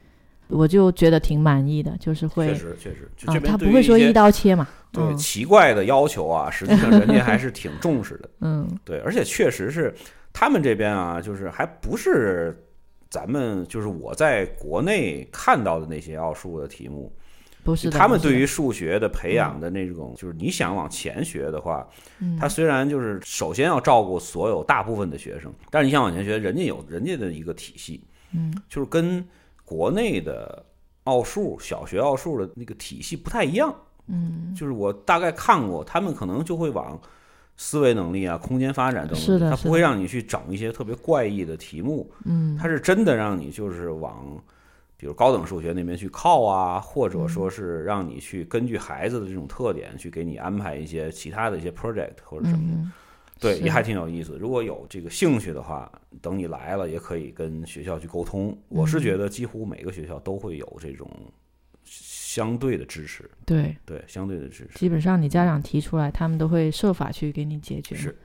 [0.48, 5.16] 我就觉得挺满意的，就是会确实确实，他不会说一刀切嘛，对嗯。
[5.16, 8.28] 奇怪的要求啊，实际上人家还是挺重视的。
[8.42, 8.68] 嗯。
[8.84, 9.94] 对，而且确实是
[10.32, 12.66] 他们这边啊，就是还不是
[13.10, 17.12] 咱们就是我在国内看到的那些奥数的题目，
[17.62, 21.86] 不是，他们对于数学的培养的那种，就是你想往前学的话，
[22.18, 22.36] 嗯。
[22.38, 28.02] 他虽然就是首先要照顾所有大部分的学生，但是你想往前学，人家有人家的一个体系，
[28.34, 28.52] 嗯。
[28.68, 29.24] 就是跟
[29.64, 30.64] 国内的
[31.04, 33.74] 奥数小学奥数的那个体系不太一样。
[34.06, 34.54] 嗯。
[34.56, 37.00] 就是我大概看过，他们可能就会往
[37.56, 44.36] 思维能力啊、空间发展等是的是的他不会让你去整一些特别怪异的题目，嗯他是真的让你就是往，
[44.96, 52.76] 比如高等数学那边去靠啊，或者说是让你去根据孩子的这种特点去给你安排一些其他的一些 project 或者什么的。
[52.78, 52.92] 嗯
[53.40, 54.38] 对，也还挺有意思。
[54.38, 55.90] 如果有这个兴趣的话，
[56.20, 58.56] 等你来了也可以跟学校去沟通。
[58.68, 61.10] 我是嗯觉得几乎每个学校都会有这种
[62.32, 64.78] 相对的支持，对，对，相对的支持。
[64.78, 67.94] 基本上你家长提出来，他们都会设法去给你解决。
[67.94, 68.16] 是，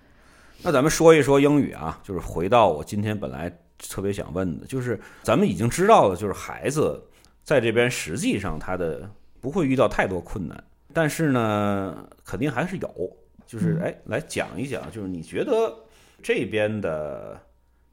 [0.64, 7.04] 那咱们说一说英语啊，就是回到我今天本来特别想问的，就是咱们已经知道了，就是孩子
[7.44, 13.18] 在这边实际上他的不会遇到太多困难，但是呢，肯定还是有。
[13.46, 15.76] 就是嗯哎，来讲一讲，就是你觉得
[16.24, 17.38] 这边的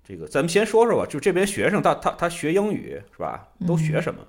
[0.04, 3.48] 这个，咱们先说说吧，就这边学生他他他学英语是吧？
[3.66, 4.20] 都学什么？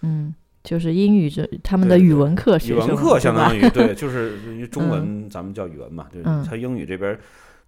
[0.00, 6.44] 嗯，就是英语这他们的对对语文课学语文课相当于于对， 就是因为中文咱们叫语文嘛，就是嗯。
[6.48, 7.18] 他英语这边，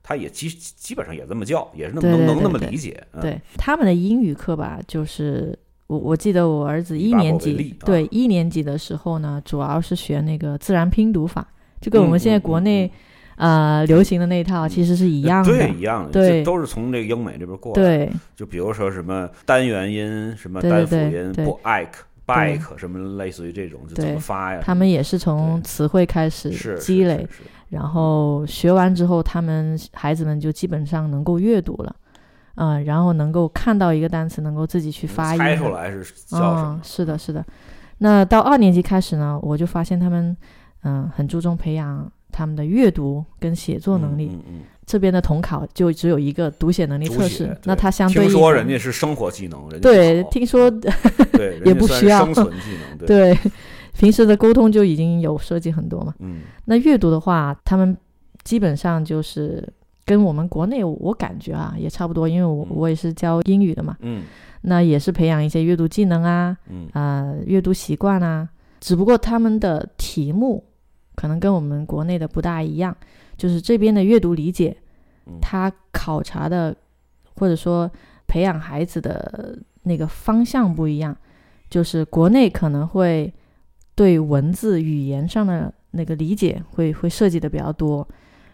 [0.03, 3.03] 他也基基本上也这么叫，也是那么能能那对对对么理解。
[3.13, 11.47] 嗯、对他们的英语课吧，就是我我记得我儿子一年级，对一年级的时候呢，主要是学那个自然拼读法，
[11.81, 12.91] 就跟我们现在国内
[13.37, 17.83] 呃流行的那套其实是一样的，对一样的，对，都是从这个英美这边过来。
[17.83, 21.33] 对，就比如说什么单元音，什么单辅音
[22.27, 24.61] ，bike，bike，什么类似于这种，就怎么发呀？
[24.63, 27.27] 他们也是从词汇开始积累，
[27.69, 31.97] 然后学完之后，他们孩子们就基本上能够阅读了。
[32.57, 36.81] 嗯，然后能够看到一个单词，能够自己去发音，猜出来是叫什么？
[36.83, 37.43] 是的，是的。
[37.99, 40.37] 那到二年级开始呢，我就发现他们
[40.83, 44.31] 嗯很注重培养他们的阅读跟写作能力。
[44.35, 44.61] 嗯嗯。
[44.93, 53.35] 这边的统考就只有一个读写能力测试，那他相对听说人家是生活技能，人家对，听说对也不需要生存技能，对，
[53.99, 56.15] 平时的沟通就已经有涉及很多嘛。
[56.19, 56.43] 嗯。
[56.67, 57.97] 那阅读的话，他们
[58.45, 59.67] 基本上就是。
[60.05, 64.25] 跟我们国内我感觉啊也差不多，因为我我也是教英语的嘛，嗯，
[64.61, 68.49] 那也是培养一些阅读技能啊，嗯啊阅读习惯啊，
[68.81, 70.63] 只不过他们的题目
[71.15, 72.95] 可能跟我们国内的不大一样，
[73.37, 74.77] 就是这边的阅读理解，
[75.41, 76.75] 他考察的
[77.37, 77.91] 或者说
[78.27, 81.17] 培养孩子的那个方向不一样，
[81.69, 83.33] 就是国内可能会
[83.95, 88.07] 对文字语言上的那个理解会会涉及的比较多。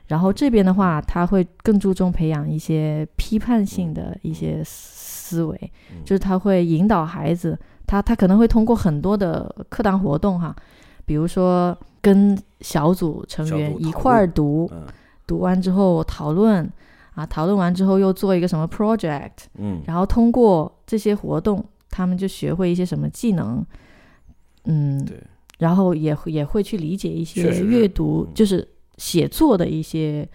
[0.07, 10.57] 然后这边的话，他会更注重培养一些批判性的一些思维，就是他会引导孩子，他他可能会通过很多的课堂活动哈，
[11.05, 14.71] 比如说跟小组成员一块儿读，
[15.29, 16.69] 读完之后讨论，
[17.15, 23.65] 啊，讨论完之后又做一个什么 project，嗯，然后通过这些活动，他们就学会一些什么技能，
[24.65, 25.23] 嗯，对，
[25.59, 28.67] 然后也也会去理解一些阅读，就是。
[28.99, 30.29] 写作的一些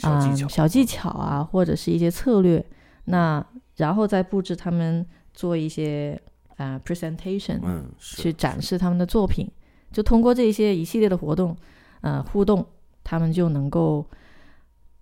[0.00, 2.64] 啊小技巧啊，或者是一些策略，
[3.04, 6.18] 那然后再布置他们做一些
[6.56, 9.46] 啊 presentation，嗯，去展示他们的作品，
[9.92, 11.54] 就通过这些一系列的活动，
[12.00, 12.64] 呃，互动，
[13.04, 14.02] 他们就能够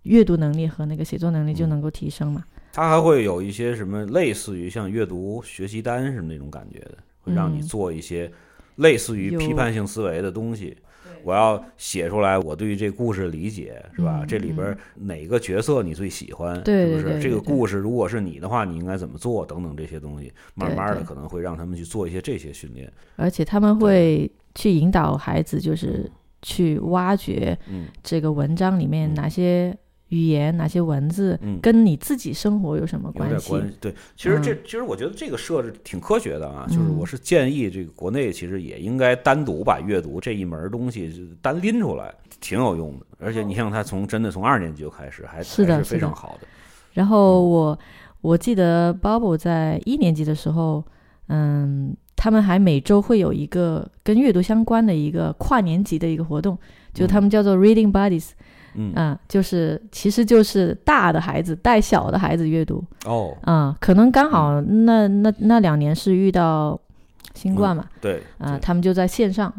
[0.05, 2.45] 阅读能力和那个写作能力就能够提升嘛。
[2.73, 8.31] 他还会有一些什么类似于像阅读学习单什么那种感觉的，会让你做一些
[8.77, 10.77] 类似于批判性思维的东西。
[11.23, 14.25] 我要写出来，我对于这故事理解是吧？
[14.27, 16.55] 这里边哪个角色你最喜欢？
[16.67, 17.79] 是不是这个故事？
[17.79, 19.47] 如果是你的话，你应该怎么做？
[19.47, 22.93] 等等这些东西，慢慢的可能会让他们去做一些这些训练。
[23.17, 26.11] 而且他们会去引导孩子，就是
[26.43, 27.57] 去挖掘
[28.03, 29.75] 这个文章里面哪些。
[30.09, 33.53] 语言哪些文字跟你自己生活有什么关系？
[33.81, 36.67] 对，其实这其实我觉得这个设置挺科学的啊。
[36.69, 43.07] 就是我是建议这个国内其实也应该单独把阅读这一门东西单拎出来，挺有用的。
[43.19, 46.47] 而且你像他从真的从二年级就开始，还是的，非常好的。
[46.93, 47.79] 然后我
[48.21, 50.85] 我记得 Bobo 在一年级的时候，
[51.29, 56.57] 嗯，他们还每周会有一个跟阅读相关的一个跨年级的一个活动，
[56.93, 58.31] 就他们叫做 Reading Buddies。
[58.31, 58.45] 嗯
[59.29, 66.79] 就是，其实就是大的孩子带小的孩子阅读哦，啊，可能刚好那那那两年是遇到
[67.35, 69.53] 新冠嘛，对，啊，他们就在线上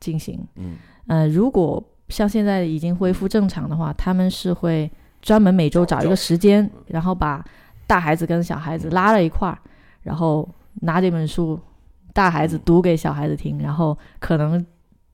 [0.00, 4.90] 进行，嗯，呃，如果像现在已经恢复正常的话，他们是会
[5.22, 7.44] 专门每周找一个时间，然后把
[7.86, 9.58] 大孩子跟小孩子拉了一块儿，
[10.02, 10.48] 然后
[10.82, 11.58] 拿这本书，
[12.12, 14.64] 大孩子读给小孩子听，然后可能。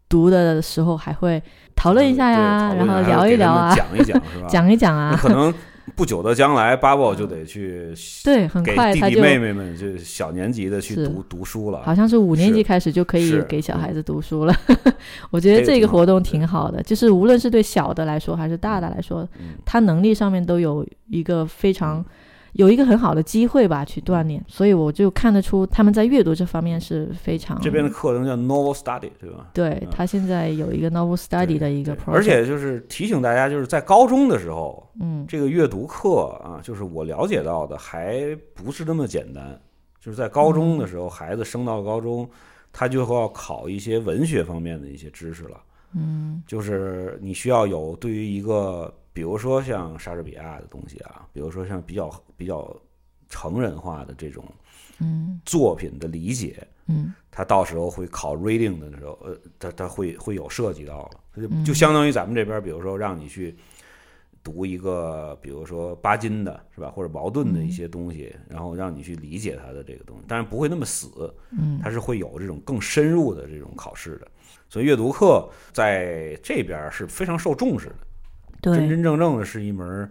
[0.09, 1.42] 读的时候还会
[1.75, 4.47] 讨论一下呀，然后聊一聊啊，讲一讲是吧？
[4.51, 5.18] 讲一讲啊。
[5.20, 5.53] 可能
[5.95, 7.93] 不久的将来， 巴宝就得去
[8.25, 11.83] 对，很快他就妹妹们就小年级的去读读书了。
[11.85, 14.55] 好像是五年级开始就可以给小孩子读书了。
[15.31, 19.29] 我觉得这个活动挺好的，就是无论是对小的来说还是大的来说，
[19.64, 22.05] 他能力上面都有一个非常。
[22.53, 27.59] 有一个很好的机会吧，去锻炼，所以我就看得出他们在阅读这方面是非常。
[27.62, 29.48] 这边的课程叫 Novel Study，对吧？
[29.55, 39.59] 对他现在有一个 Novel Study 的一个而且就是提醒大家，就是在高中的时候，嗯，这个阅读课啊，就是我了解到的还不是那么简单。
[39.98, 42.28] 就是在高中的时候，孩子升到高中，
[42.70, 45.57] 他就会要考一些文学方面的一些知识了。
[45.94, 48.92] 嗯，就是你需要有对于一个。
[49.13, 52.75] 比如说像莎士比亚的东西啊，比如说像比较比较
[53.29, 54.45] 成人化的这种
[54.99, 55.41] 嗯。
[55.45, 61.03] 作品的理解，嗯，他到时候会考 reading 的时候，呃，他他会会有涉及到
[61.35, 63.57] 了，就就相当于咱们这边，比如说让你去
[64.43, 74.29] 读一个，比如说巴金的是吧，或者茅盾的一些东西，然后让你去理解他的这个东西，但是不会那么死，嗯，它是会有这种更深入的这种考试的，
[74.69, 77.97] 所以阅读课在这边是非常受重视的。
[78.63, 80.09] 真真正正的是一门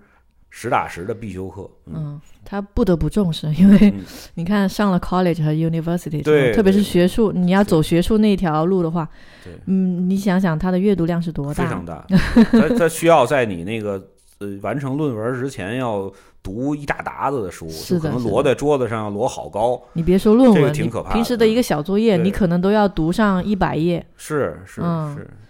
[0.50, 1.70] 实打实的必修课。
[1.86, 3.94] 嗯，他不得不重视，因为
[4.36, 9.08] 你看上了 college 和 university，对，特别是学术，你要走学术那条路的话，
[9.44, 11.64] 对，嗯，你想想他的阅读量是多大？
[11.64, 12.06] 非常大。
[12.52, 14.06] 他他需要在你那个
[14.40, 16.12] 呃完成论文之前要。
[16.44, 19.80] 读一大沓子的书，就可能摞在桌子上，摞好高。
[19.94, 21.14] 你别说论文，挺可怕。
[21.14, 24.04] 平时的一个小作业，你可能都要读上一百页。
[24.18, 24.82] 是是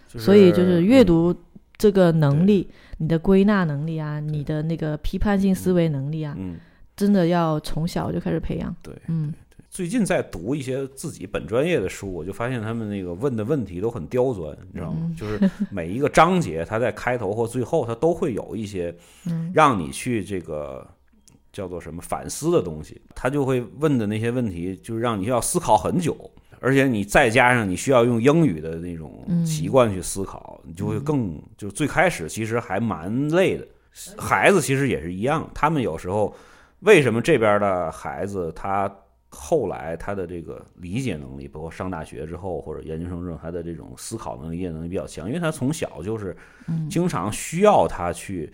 [0.09, 1.33] 是，所以就是阅读
[1.77, 2.69] 这个能力，
[3.01, 6.59] 你的归纳能力啊，你的那个批判性思维能力啊，嗯
[6.95, 8.75] 真的要从小就开始培养。
[8.83, 9.33] 对，嗯。
[9.71, 15.09] 最近在读一些自己本专业的书，我就发现他们那个问的问题都很刁钻，你知道吗？
[15.17, 18.93] 就是每一个章节，它在开头或最后，它都会有一些
[19.53, 20.85] 让你去这个
[21.53, 23.01] 叫做什么反思的东西。
[23.15, 26.29] 他就会问的那些问题，就是让你要思考很久，
[26.61, 33.67] 而且你再加上你需要用英语的那种习惯去思考，你就会更就最开始其实还蛮累的。
[34.17, 36.33] 孩子其实也是一样，他们有时候
[36.79, 38.89] 为什么这边的孩子他。
[39.33, 46.35] 后来他的这个理解能力，包括上大学之后或者研究生之后，他的这种思考能力、理解能力比较强，因为他从小就是
[46.89, 48.51] 经常需要他去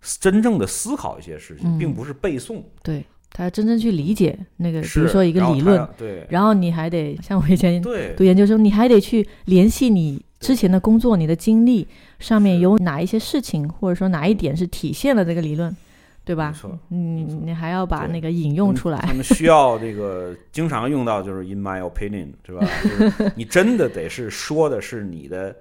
[0.00, 2.62] 真正的思考一些事情，并不是背诵。
[2.82, 3.04] 对
[3.36, 7.82] 他真正去理解那个，比如说一个理论，对，然后你还得像我以前
[8.16, 11.86] 读研究生，你还得去联系你之前的工作、你的经历
[12.18, 15.76] 上面有哪一些事情，或者说哪一点是体现了这个理论。
[16.24, 16.48] 对吧？
[16.48, 18.98] 没错，嗯，你还要把那个引用出来。
[18.98, 22.66] 他们需要这个经常用到，就是 in my opinion，是吧？
[22.82, 25.54] 就是你真的得是说的是你的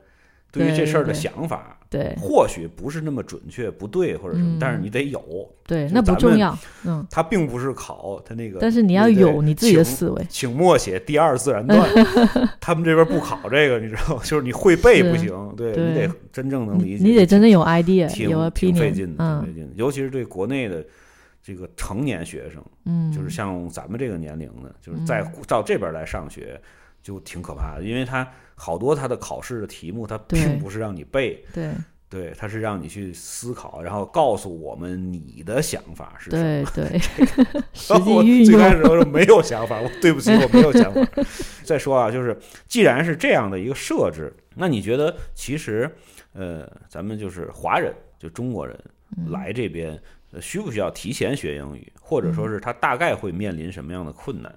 [0.60, 1.72] 对于这事儿的想法。
[1.88, 5.22] 对，或许不是那么准确，不对或者什么，但是你得有。
[5.66, 6.58] 对，那不重要。
[6.84, 10.26] 嗯，它并不是考他那个，但是你要有你自己的思维。
[10.28, 11.88] 请默写第二自然段。
[12.60, 17.03] 他们这边不考这个，你知道， 就是你会背不行，对你得真正能理解。
[17.03, 19.74] 你得真正有 idea，有挺费劲的，挺费劲的。
[19.76, 20.84] 尤其是对国内的
[21.41, 26.60] 这个成年学生，嗯，就是像咱们这个年龄的，就是在到这边来上学，
[27.06, 28.28] 就挺可怕的，因为他。
[28.58, 31.74] 好多他的考试的题目，他并不是让你背，对
[32.08, 36.72] 对，他是让你去思考，然后告诉我们你的想法是什么。
[36.74, 36.99] 对对，
[37.74, 38.45] 实际运用。
[38.45, 41.06] 最开始我说没有想法，我对不起，我没有想法。
[41.66, 45.93] 再说啊，就是既然是这样的一个设置，那你觉得其实
[46.32, 48.80] 呃，咱们就是华人，就中国人
[49.28, 50.01] 来这边，
[50.39, 54.56] 需不需要提前学英语，或者说是他大概会面临什么样的困难？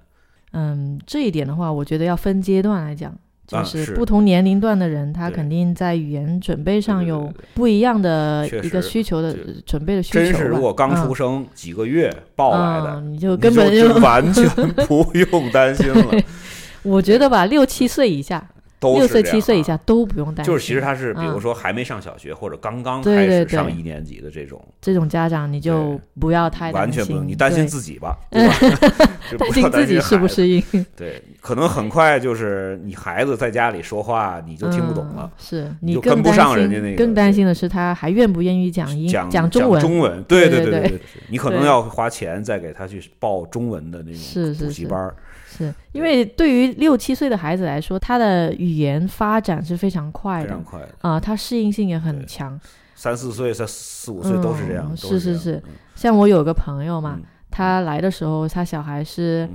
[0.52, 3.14] 嗯，这一点的话，我觉得要分阶段来讲。
[3.46, 9.34] 就是不同年龄段的人，他肯定在语言准备上有不一样的一个需求的
[9.64, 10.18] 准备的需求。
[10.18, 14.46] 真是，如果刚出生几个月抱来的，你就根本就完全
[14.86, 16.22] 不用担心了。
[16.84, 18.46] 我觉得吧，六七岁以下。
[18.80, 28.54] 六岁七岁以下都不用担心，就是其实他是，比如说还没上小学或者刚刚开始上一年级的这种，这种家长你就不要太担心完全不用，你担心自己吧， 对吧
[29.38, 30.62] 担心自己适不适应。
[30.96, 36.96] 对，可能很快就是你孩子在家里说话你就听不懂了，是你跟不上人家那个。
[36.96, 39.80] 更担心的是他还愿不愿意讲英讲中文？
[39.80, 45.12] 中文，对对对对，你可能要花钱再给他去报中文的那种补习班。
[45.48, 52.60] 是因为对于六七岁的孩子来说，他的语言发展是非常快的，非常快啊，他适应性也很强。
[52.94, 54.94] 三四岁、三四五岁都是这样。
[54.96, 55.62] 是是是，
[55.94, 57.18] 像我有个朋友嘛，
[57.50, 59.48] 他来的时候，他小孩是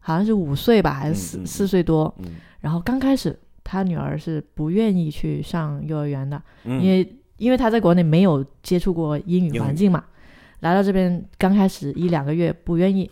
[0.00, 2.12] 好像是五岁吧，还是四四岁多。
[2.60, 10.02] 然后刚开始，他女儿是不愿意去上幼儿园的，因为因为他在国内没有接触过英语环境嘛，
[10.60, 13.10] 来到这边刚开始一两个月不愿意。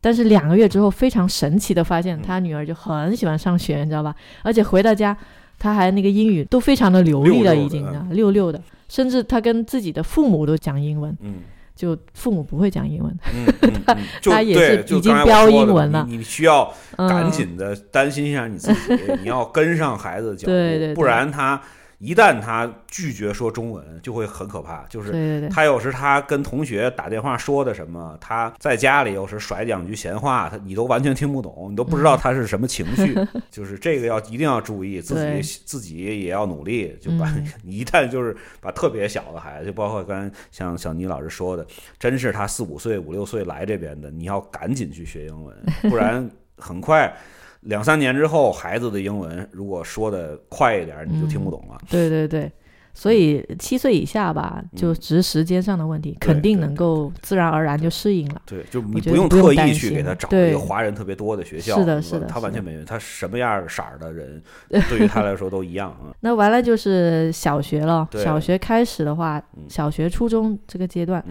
[0.00, 4.14] 但是两个月之后，非常神奇的发现，他女儿就很喜欢上学，你知道吧？
[4.42, 5.16] 而且回到家，
[5.58, 11.14] 他还那个英语都非常的流利了，已经啊溜溜的，甚至他跟自己的父母都讲英文。
[11.20, 11.34] 嗯，
[11.76, 13.18] 就父母不会讲英文，
[13.86, 16.06] 他他也是已经标英文了。
[16.08, 21.60] 你需要赶紧的担心一下你自己， 你要跟上孩子的脚步，不然他。
[22.00, 24.84] 一旦他拒绝说中文，就会很可怕。
[24.88, 33.14] 就是他有时他跟同学打电话说的什么，他在家里有时甩两句闲话，他你都完全听不懂，你都不知道他是什么情绪。
[33.52, 36.96] 就是这个要一定要注意，自己自己也要努力。
[37.02, 37.30] 就把
[37.62, 41.66] 你一旦就是把特别小的孩子，就包括刚才像小倪老师说的，
[41.98, 46.26] 真是他四五岁、五六岁来这边的，你要赶紧去学英文，不然
[46.56, 47.14] 很快。
[47.62, 51.78] 两三年之后，孩子的英文如果说的快一点，你就听不懂了。
[51.90, 52.50] 对对对，
[52.94, 58.40] 所以七岁以下吧，就只是时间上的问题，肯定能够自然而然就适应了。
[58.46, 61.78] 对，就你不用特意去给他找一个华人特别多的学校。
[61.78, 62.86] 是的，是的，他完全没问题。
[62.88, 64.42] 他什么样色儿的人，
[64.88, 66.16] 对于他来说都一样啊。
[66.20, 71.22] 那完了就是小学了，小学开始的话，小学、初中这个阶段。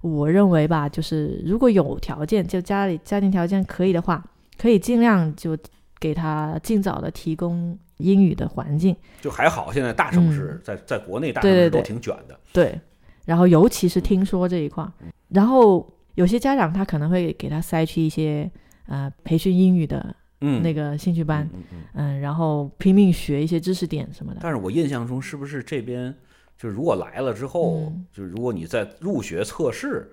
[0.00, 4.22] 我认为吧，就是如果有条件，就家里家庭条件可以的话，
[4.58, 5.56] 可以尽量就
[5.98, 8.94] 给他尽早的提供英语的环境。
[9.20, 12.38] 就还好，现在大城市在在国内大城市都挺卷的。
[12.52, 12.80] 对，
[13.24, 14.86] 然后尤其是听说这一块，
[15.28, 18.50] 然后有些家长他可能会给他塞去一些
[18.86, 20.14] 呃培训英语的
[20.62, 21.48] 那个兴趣班，
[21.94, 24.40] 嗯，然后拼命学一些知识点什么的。
[24.42, 26.14] 但是我印象中是不是这边？
[26.56, 30.08] 就是如果来了之后，就是如果你在入学测试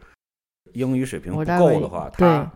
[0.73, 2.51] 英语水平不够的话，他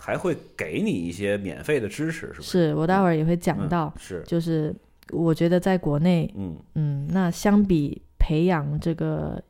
[0.00, 2.50] 还会给你一些免费的支持，是不是？
[2.50, 4.74] 是我待会儿也会讲到，是就是
[5.12, 9.40] 我觉得在国内，嗯嗯，那相比培养这个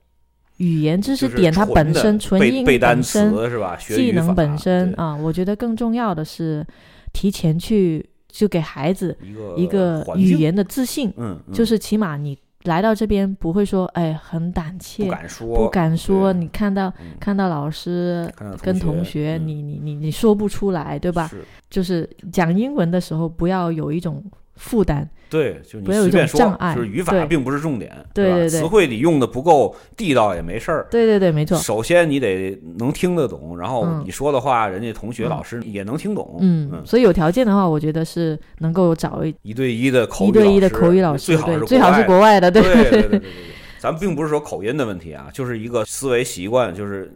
[0.57, 3.77] 语言知识点，它本身纯英本身是吧？
[3.77, 6.67] 技能本身啊，我觉得更重要的是
[7.13, 9.17] 提前去就给孩子
[9.57, 12.37] 一个语言的自信，嗯，就是起码你。
[12.65, 16.33] 来到这边不会说，哎，很胆怯，不敢说，不敢说。
[16.33, 18.31] 你看到看到老师
[18.63, 21.31] 跟同学，你你你你说不出来，对吧？
[21.71, 24.23] 就是讲英文的时候，不要有一种。
[24.61, 31.57] 负担对，就不要有一种障碍，就是语法并不是重点，对对对，词汇你用的不够地道也没事儿，对对对，没错。
[31.57, 43.23] 首先你得能听得懂，然后你说的话，人家同学老师也能听懂，嗯，所以有条件的话，我觉得是能够找一一对一的口一对一的口语老师，最好是最好是国外的，对对对对对。
[43.79, 47.11] 咱并不是说口音的问题啊，就是一个思维习惯，就是。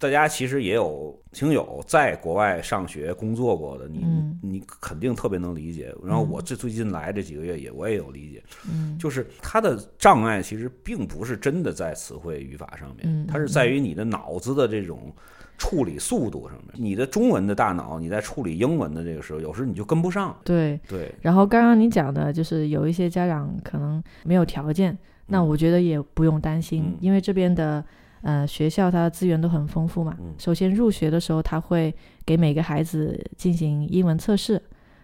[0.00, 4.02] 大家其实也有听友在国外上学工作过的，你
[4.42, 5.94] 你肯定特别能理解。
[6.02, 15.12] 然后我这最近来这几个月也我也有理解，嗯就是他的障碍其实并不是真的在词汇语法上面，它是在于你的脑子的这种
[15.58, 16.72] 处理速度上面。
[16.74, 20.34] 你的中文的大脑你在处理英文的这个时候，有时候你就跟不上。
[20.42, 21.14] 对对。
[21.20, 24.96] 然后刚刚你讲的就是有一些家长可能没有条件，
[25.26, 27.84] 那我觉得也不用担心，因为这边的。
[28.22, 30.16] 呃，学校它的资源都很丰富嘛。
[30.38, 31.94] 首先入学的时候，他会
[32.24, 34.60] 给每个孩子进行英文测试。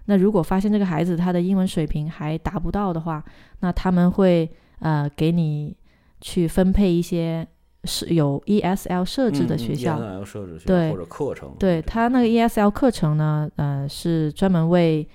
[0.06, 3.24] 那如果发现这个孩子他的英文水平还达不到的话，
[3.60, 4.50] 那他们会
[4.80, 5.76] 呃给你
[6.20, 7.46] 去分配一些
[7.84, 9.98] 是有 ESL 设置的学校。
[9.98, 11.54] ESL 设置对或者课程。
[11.58, 15.08] 对他那个 ESL 课程呢，呃，是专门为。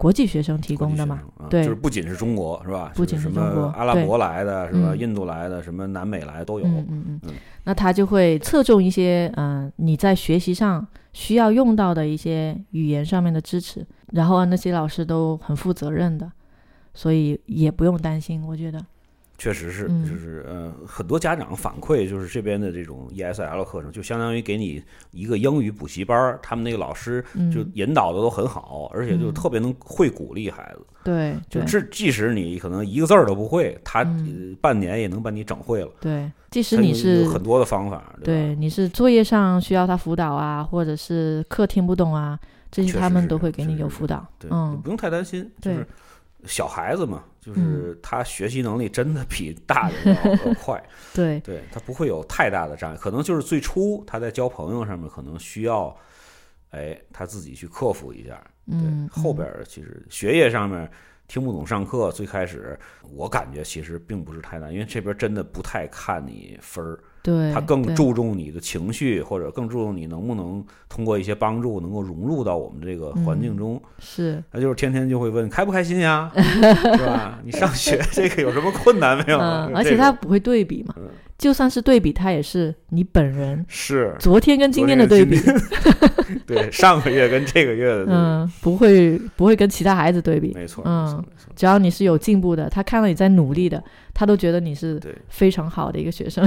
[0.00, 1.20] 国际学生提供的嘛，
[1.50, 2.90] 对，就是不仅是中国是吧？
[2.94, 4.96] 不仅是中国，阿拉伯来的是吧？
[4.96, 6.64] 印度来的，什么南美来都有。
[6.64, 7.32] 嗯嗯嗯。
[7.64, 16.32] 那他就会侧重一些，嗯，你在学习上需要用到的一些语言上面的支持，然后那些老师都很负责任的，
[16.94, 18.82] 所以也不用担心，我觉得。
[19.40, 24.82] 确实是，就是呃，很多家长反馈，就是这边的这种 ESL 课程，就相当于给你
[25.12, 30.84] 一个英语补习班他们那个老师就引导的都很好，而且就特别能会鼓励孩子。
[31.02, 34.06] 对，就是即使你可能一个字儿都不会，他
[34.60, 35.90] 半年也能把你整会了。
[35.98, 38.14] 对，即使你是很多的方法。
[38.22, 42.38] 对，你是作业上需要他辅导啊，或者是课听不懂啊，
[42.70, 44.22] 这些他们都会给你有辅导。
[44.50, 45.86] 嗯，不用太担心，就是
[46.44, 47.24] 小孩子嘛。
[47.40, 50.82] 就是他学习能力真的比大人要快，
[51.14, 55.96] 对，对他不会有太大的障碍，可能就是最初他在交朋友上面可能需要，
[56.70, 60.90] 哎，他自己去克服一下，嗯，后边其实学业上面
[61.28, 62.78] 听不懂上课，最开始
[63.10, 67.00] 我感觉其实并不是太难，因为这边真的不太看你分儿。
[67.22, 73.80] 对，他更注重你的情绪，或者更注重你能不能通过一些帮助，能够融入到我们这个环境中。
[73.98, 77.38] 是，他就是天天就会问开不开心呀， 是吧？
[77.44, 79.38] 你上学 这个有什么困难没有？
[79.38, 80.94] 嗯，而且他不会对比嘛，
[81.40, 83.64] 就算是对比，他也是你本人。
[83.66, 85.40] 是，昨天跟今天的对比。
[86.46, 88.04] 对，上个月跟这个月的。
[88.08, 90.52] 嗯，不会不会跟其他孩子对比。
[90.54, 91.24] 没错，嗯，
[91.56, 93.82] 只要你是有进步的，他看到你在努力的。
[94.12, 96.46] 他都觉得你是非常好的一个学生。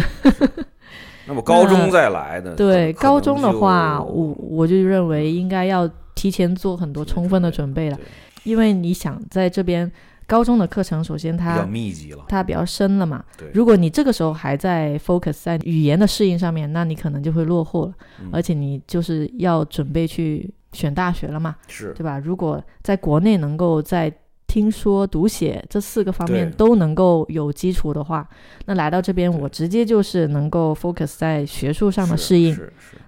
[1.25, 7.99] 那么高中再来的，对高中的话，我我就认为应该要提前做很多充分的准备了，
[8.43, 9.91] 因为你想在这边
[10.27, 13.23] 高中的课程，首先它比较密集了，它比较深了嘛。
[13.53, 17.93] 如果你这个时候还在 focus 在语言的适应上面，那你可能就会落后了，
[18.31, 21.93] 而且你就是要准备去选大学了嘛，是。
[21.93, 22.19] 对吧？
[22.19, 24.11] 如果在国内能够在
[24.45, 28.27] 听说读写这四个方面都能够有基础的话，
[28.65, 32.55] 那来到这边我直接就是能够 focus 在学术上的适应，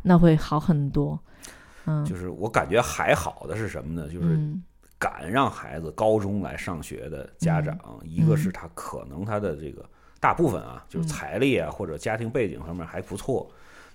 [0.04, 1.20] 那会好很多。
[1.86, 4.08] 嗯，就是我感觉还好的是什么呢？
[4.12, 4.40] 就是
[4.98, 9.84] 敢让孩子高中来上学的家长，一个是他可能他的这个
[10.20, 13.46] 大部分啊，就是财力啊或者家庭背景方面还不错；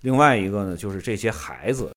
[0.03, 1.91] 另外一个呢，就是这些孩子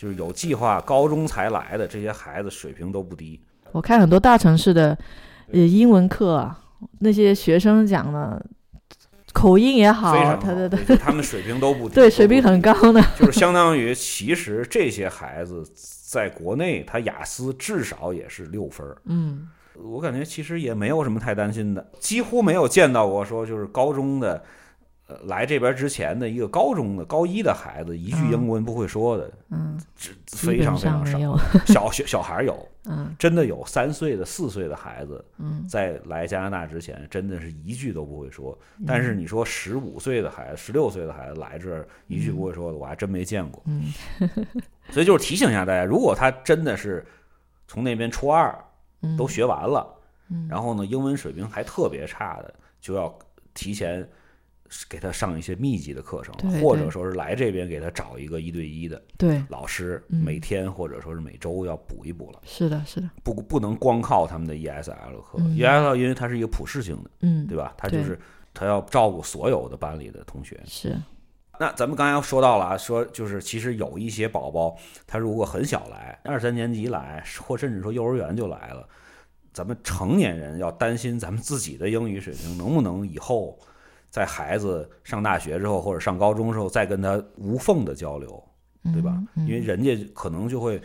[0.00, 3.40] 就是有计划高中才来的这些孩子水平都不低。
[3.72, 4.98] 我看很多大城市的，
[5.52, 6.60] 呃，英文课啊，
[6.98, 8.44] 那些学生讲的，
[9.32, 15.64] 口音也好，非常好，对对对，他们水平都不低， 对，水平很高的，就是相当于其实这些孩子
[16.10, 19.00] 在国内，他雅思至少也是六分儿。
[19.04, 24.42] 嗯我感觉其实也没有什么太担心的，几乎没有见到过说就是高中的，
[25.06, 31.38] 呃，来这边之前的一个高中的高一的孩子一句嗯英文不会说的，嗯，这非常非常少。
[31.64, 38.58] 小学小孩有， 嗯真的有三岁的、四岁的孩子，嗯，在来加拿大之前，真的是一句都不会说。
[38.84, 43.62] 但是你说十五岁的孩子、十六岁的孩子来这儿一句不会说的，我还真没见过。
[43.66, 43.84] 嗯
[44.90, 47.04] 所以就是提醒一下大家，如果他真的是
[47.66, 48.52] 从那边初二
[49.02, 49.86] 嗯，都学完了，
[50.28, 50.46] 嗯。
[50.48, 53.16] 然后呢英文水平还特别差的，就要
[53.54, 54.08] 提前
[54.88, 60.22] 给他上一些密集的课程，或者说是来这边给他找一个一对一的对，老师，嗯。
[60.22, 62.40] 每天或者说是每周要补一补了。
[62.44, 65.56] 是的，是的，不不能光靠他们的 ESL 课、嗯。
[65.56, 67.74] E s l 因为它是一个普适性的，嗯，对吧？
[67.76, 68.18] 它就是
[68.54, 70.60] 他要照顾所有的班里的同学。
[70.66, 70.96] 是，
[71.60, 74.74] 那咱们刚才说到了啊，说就是其实有一些宝宝，
[75.06, 78.88] 他如果很小来，二三年级来，或甚至说幼儿园就来了，
[79.52, 83.58] 咱们成年人要担心咱们自己的英语水平能不能以后
[84.08, 88.42] 在孩子上大学之后或者上高中之后再跟他无缝的交流，
[88.84, 89.22] 对吧？
[89.34, 90.80] 嗯因为人家可能就会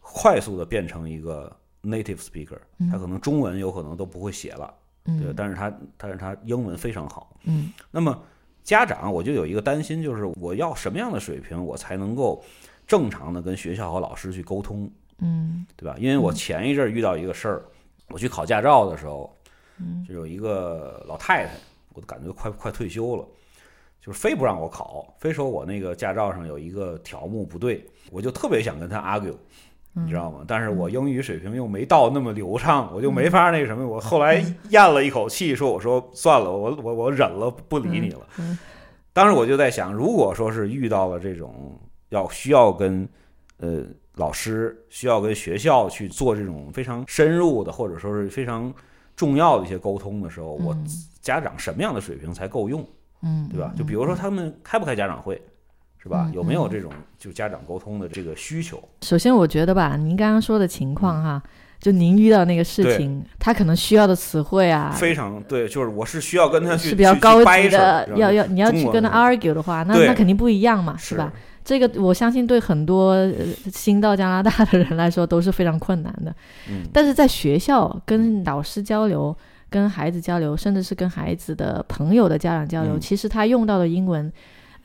[0.00, 4.74] 快速的变成一个 native speaker，嗯他可能中文有可能都不会写了，
[5.04, 7.32] 嗯对，但是他但是他英文非常好。
[7.44, 8.20] 嗯那么
[8.66, 12.44] 家长我就有一个担心，就是我要什么样的水平，我才能够
[12.84, 14.90] 正常的跟学校和老师去沟通，
[15.20, 15.94] 嗯对吧？
[16.00, 17.64] 因为我前一阵儿遇到一个事儿，
[18.08, 19.32] 我去考驾照的时候，
[19.78, 21.52] 嗯就有一个老太太，
[21.94, 23.24] 我都感觉快快退休了，
[24.00, 29.36] 就是非不让我考，非说我那个驾照上有一个条目不对，我就特别想跟她 argue。
[30.04, 30.44] 你知道吗？
[30.46, 33.86] 但是我英语水平又没到那么流畅，我就没法那个什么。
[33.86, 38.20] 我后来 咽了一口气，说：“我说算了，我我我忍了，不理你了。
[38.38, 38.58] 嗯”
[39.14, 43.08] 当时我就在想，如果说是遇到了这种要需要跟
[43.58, 43.82] 呃
[44.16, 48.72] 老师、需要跟学校去做这种非常深入的，或者说是非常
[49.14, 50.86] 重要的一些沟通的时候，我嗯
[51.22, 52.86] 家长什么样的水平才够用，
[53.22, 53.72] 嗯，对吧？
[53.76, 55.40] 就比如说他们开不开家长会，
[56.06, 56.26] 是吧？
[56.28, 56.34] 嗯？
[56.34, 58.80] 有没有这种就家长沟通的这个需求？
[59.02, 61.42] 首先，我觉得吧，您刚刚说的情况哈，
[61.80, 71.32] 就您遇到那个事情，他可能需要的词汇啊，非常对，就是我是需要跟他去是比较高级的，要要你要去跟他 argue 的话，那那肯定不一样嘛，是吧？
[71.64, 73.34] 这个我相信对很多呃
[73.72, 76.32] 新到加拿大的人来说都是非常困难的。
[76.70, 76.84] 嗯。
[76.92, 79.36] 但是在学校跟老师交流、
[79.68, 83.00] 跟孩子交流，甚至是跟孩子的朋友的家长交流，嗯。
[83.00, 84.32] 其实他用到的英文，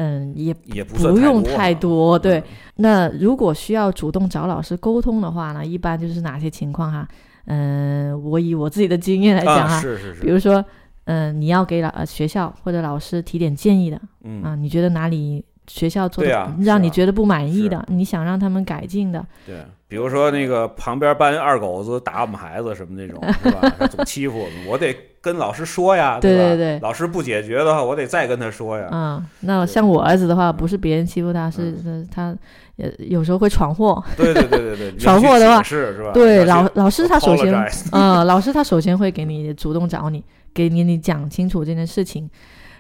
[0.02, 2.18] 嗯，也也不不用太太多。
[2.18, 2.44] 对，嗯
[2.78, 7.08] 那如果需要主动找老师沟通的话呢，一般就是哪些情况哈？
[7.46, 10.64] 嗯，我以我自己的经验来讲哈，啊，是是是，比如说，
[11.06, 19.56] 嗯，你要给老呃学校或者老师提点建议的嗯啊，你觉得哪里学校做的、让你觉得不满意是的，你想让他们改进的，对，
[19.92, 23.70] 比如说那个旁边班二狗子打我们孩子什么那种， 是吧？
[23.78, 26.44] 他总欺负我们，我得跟老师说呀， 对吧？
[26.56, 28.88] 对对老师不解决的话，我得再跟他说呀。
[28.90, 31.76] 嗯，那像我儿子的话，不是别人欺负他，是
[32.10, 32.34] 他
[32.78, 34.02] 也有时候会闯祸。
[34.16, 36.12] 对对对对对， 闯祸的话是是吧？
[36.14, 37.54] 对，老老师他首先
[37.92, 40.24] 嗯，老师他首先会给你主动找你，
[40.54, 42.30] 给你你讲清楚这件事情，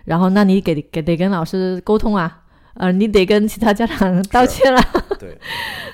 [0.05, 2.40] 然后那你给给得跟老师沟通啊，
[2.76, 4.81] 呃，你得跟其他家长道歉了，
[5.19, 5.38] 对，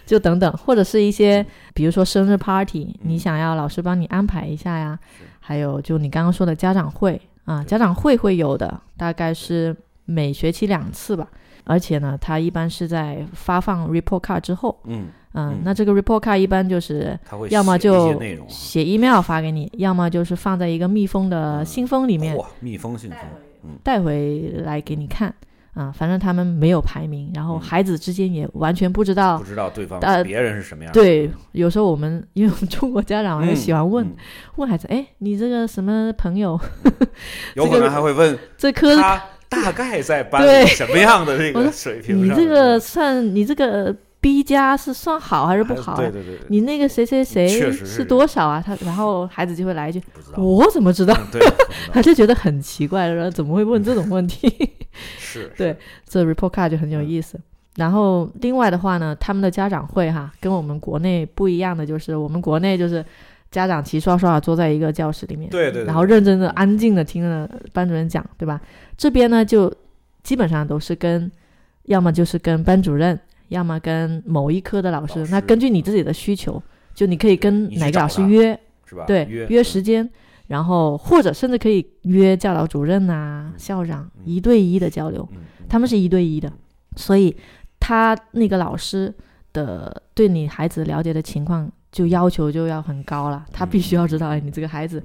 [0.05, 3.09] 就等等，或者是一些比如说生日 party，嗯。
[3.09, 4.97] 你想要老师帮你安排一下呀，
[5.39, 9.75] 还有就你刚刚说的家长会啊，家长会会有的，大概是
[10.05, 11.27] 每学期两次吧。
[11.63, 15.09] 而且呢，它一般是在发放 report card 之后，嗯，
[15.63, 18.17] 那这个 report card 一般就是要么就
[18.47, 21.65] 写 email 发给你，要么就是放在一个密封的嗯。
[21.65, 23.19] 信封里面哇，密封信封，
[23.83, 25.33] 带回来给你看。
[25.77, 29.43] 啊，反正他们没有排名，然后嗯孩子之间也完全不知道不。
[29.43, 30.99] 知道对方呃别人是什么样的。
[30.99, 34.15] 对，有时候我们因为我们中国家长嗯，就喜欢问、嗯
[34.55, 36.59] 问孩子，哎，你这个什么朋友，
[37.53, 42.17] 有可能还会问 这科他大概在班对里什么样的这个水平？
[42.25, 45.97] 你这个算你这个 B 加是算好还是不好、啊？
[45.97, 48.61] 对对对对，你那个谁谁谁是是多少啊？
[48.65, 50.01] 他然后孩子就会来一句。
[50.35, 51.15] 我怎么知道？
[51.93, 54.51] 他就觉得很奇怪，说怎么会问这种问题？
[55.17, 57.39] 是，对，这 report card 就很有意思。
[57.75, 63.05] 然后另外的话呢，他们的家长会哈，跟我们国内不一样的就是，我们国内就是
[63.51, 68.59] 家长齐刷刷的坐在一个教室里面，对对对然后认真的、安静的听着班主任讲，对吧？
[68.97, 69.71] 这边呢，就
[70.23, 71.31] 基本上都是跟，
[71.83, 73.17] 要么就是跟班主任，
[73.49, 75.19] 要么跟某一科的老师。
[75.19, 76.61] 老师那根据你自己的需求，
[76.93, 79.05] 就你可以跟哪个老师约，是吧？
[79.05, 80.09] 对，约约时间，
[80.47, 85.27] 然后或者甚至可以约教导主任啊、校长一对一的交流，
[85.67, 86.51] 他们是一对一的，
[86.95, 87.35] 所以
[87.79, 89.13] 他那个老师
[89.53, 95.03] 的对你孩子了解的情况就要求就要很高了，他必须要知道，哎，你这个孩子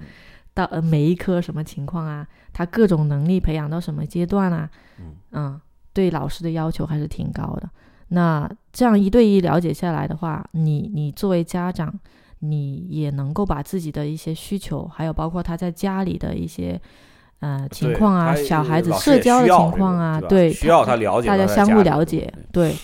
[0.54, 4.70] 到呃每一科什么情况啊，他各种能力培养到什么阶段啊，
[5.32, 5.60] 嗯，
[5.92, 7.68] 对老师的要求还是挺高的。
[8.12, 11.92] 那这样一对一了解下来的话，你你作为家长。
[12.44, 16.76] 你也能够把自己的一些需求，还有包括他在家里的一些
[17.38, 22.28] 呃情况啊，小孩子社交的情况啊，对，需要他了解，大家相互了解。
[22.50, 22.74] 对，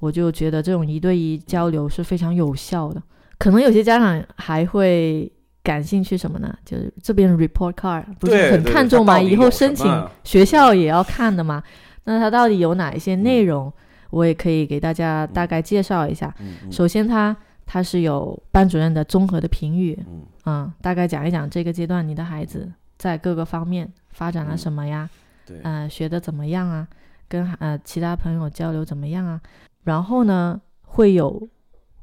[0.00, 3.00] 我就觉得这种一对一交流是非常有效的。
[3.38, 5.30] 可能有些家长还会
[5.62, 6.52] 感兴趣什么呢？
[6.64, 9.20] 就是这边 report card 不是很看重吗？
[9.20, 11.62] 以后申请学校也要看的嘛。
[12.02, 13.72] 那它到底有哪一些内容？
[14.14, 16.34] 我也可以给大家大概介绍一下。
[16.70, 17.36] 首先，它。
[17.66, 19.98] 他是有班主任的综合的评语，
[20.44, 25.08] 嗯，大概讲一讲这个阶段你的孩子在各个方面发展了什么呀？
[25.46, 26.86] 对，嗯，学的怎么样啊？
[27.26, 29.40] 跟呃其他朋友交流怎么样啊？
[29.84, 31.48] 然后呢，会有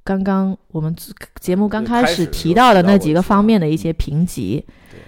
[0.04, 0.96] 刚刚我们
[1.40, 4.66] 节目刚开始提到的那几个方面的一些评级，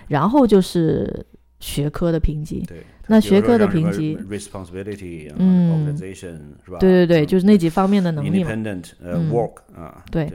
[0.08, 1.26] 然后就是
[1.60, 2.64] 学科的评级。
[2.68, 6.78] 对，那学科的评级，responsibility，嗯，是吧？
[6.80, 8.50] 对对对，就是那几方面的能力嘛。
[8.52, 10.32] independent，呃，work 啊，对。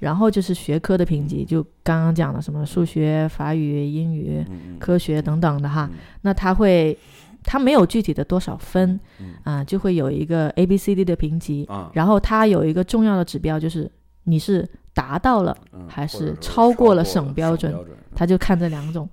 [0.00, 4.44] 然后就是学科的评级，就刚刚讲的什么数学、法语、英语、
[4.78, 5.90] 科学等等的哈。
[6.22, 6.96] 那他会，
[7.42, 8.98] 他没有具体的多少分，
[9.42, 11.68] 啊，就会有一个 A、B、C、D 的评级。
[11.94, 13.90] 然后他有一个重要的指标，就是
[14.22, 14.64] 你是
[14.94, 15.56] 达到了
[15.88, 17.74] 还是超过了省标准，
[18.14, 19.08] 他就看这两种。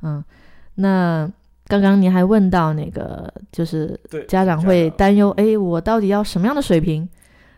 [0.00, 0.24] 嗯，
[0.76, 1.30] 那
[1.66, 3.98] 刚刚您还问到那个，就是
[4.28, 7.08] 家长会担忧，哎，我到底要什么样的水平？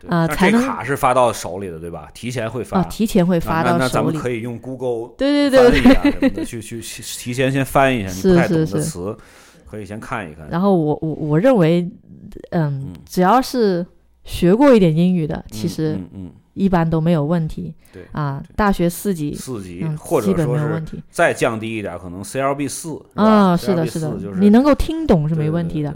[0.07, 2.11] 啊，才能卡是发到手里的，对吧？
[2.13, 3.81] 提前会发，提前会发到手里。
[3.81, 6.83] 那咱们可以用 Google 对对对对去去
[7.19, 9.17] 提前先翻一下，你不太懂的词，
[9.65, 10.47] 可以先看一看。
[10.51, 11.91] 然后我我我认为，
[12.51, 13.87] 嗯，只要是
[14.25, 17.75] 学过一点英语的，其实嗯一般都没有问题。
[17.93, 25.95] 对啊，大学四级四级或者说是再降低一点，可能 CLB 四啊，是的，是的，你能够听懂是没问题的。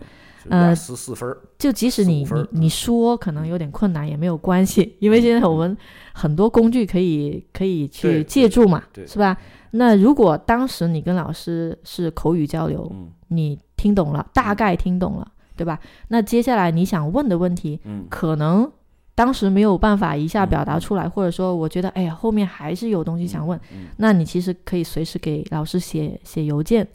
[0.48, 5.76] 呃，十四分就即使你你你说可能有点困难也没有关系，因为现在我们
[6.14, 9.36] 很多工具可以可以去借助嘛，是吧？
[9.72, 12.90] 那如果当时你跟老师是口语交流，
[13.28, 15.78] 你听懂了，大概听懂了，对吧？
[16.06, 17.78] 那接下来你想问的问题，
[18.08, 18.70] 可能
[19.18, 23.58] 当时没有办法一下表达出来，或者说我觉得哎呀后面还是有东西想问，
[23.96, 26.86] 那你其实可以随时给老师写写邮件，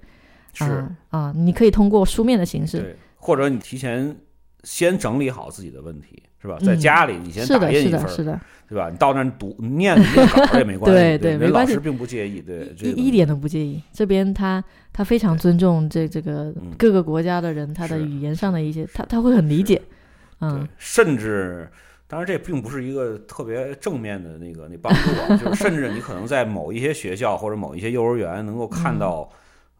[0.53, 0.87] 是。
[1.09, 2.97] 啊，你可以通过书面的形式。
[3.17, 4.15] 或者你提前
[4.63, 6.57] 先整理好自己的问题，是吧？
[6.61, 8.39] 在家里你先打印一份，是的，
[8.69, 8.89] 对吧？
[8.89, 13.81] 你到那儿读念念稿也没关系，对 对，没关系，老师并不介意，对，一一点都不介意。
[13.91, 14.63] 这边他
[14.93, 19.81] 他非常尊重这这个各个国家的人，他的语言上的一些，他他会很理解，
[20.39, 21.69] 嗯，甚至
[22.13, 29.27] 当然这并不是一个特别正面的那个那帮助，就是甚至你可能在某一些学校或者某一些幼儿园能够看到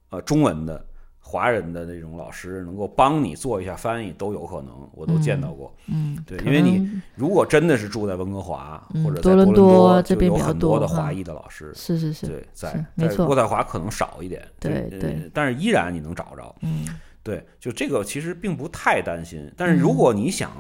[0.10, 0.84] 呃中文的。
[1.26, 5.73] 华人的那种老师能够帮你做一下翻译都有可能，我都见到过。
[5.88, 11.72] 嗯，对，因为你如果真的是住在温哥华或者在多伦多，这边有很多的华裔的老师。
[11.73, 14.45] 是是是，对，在没错，渥太华可能少一点。
[14.60, 16.55] 对对，但是依然你能找着。
[16.61, 16.88] 嗯，
[17.23, 19.49] 对，就这个其实并不太担心。
[19.55, 20.51] 但是如果你想。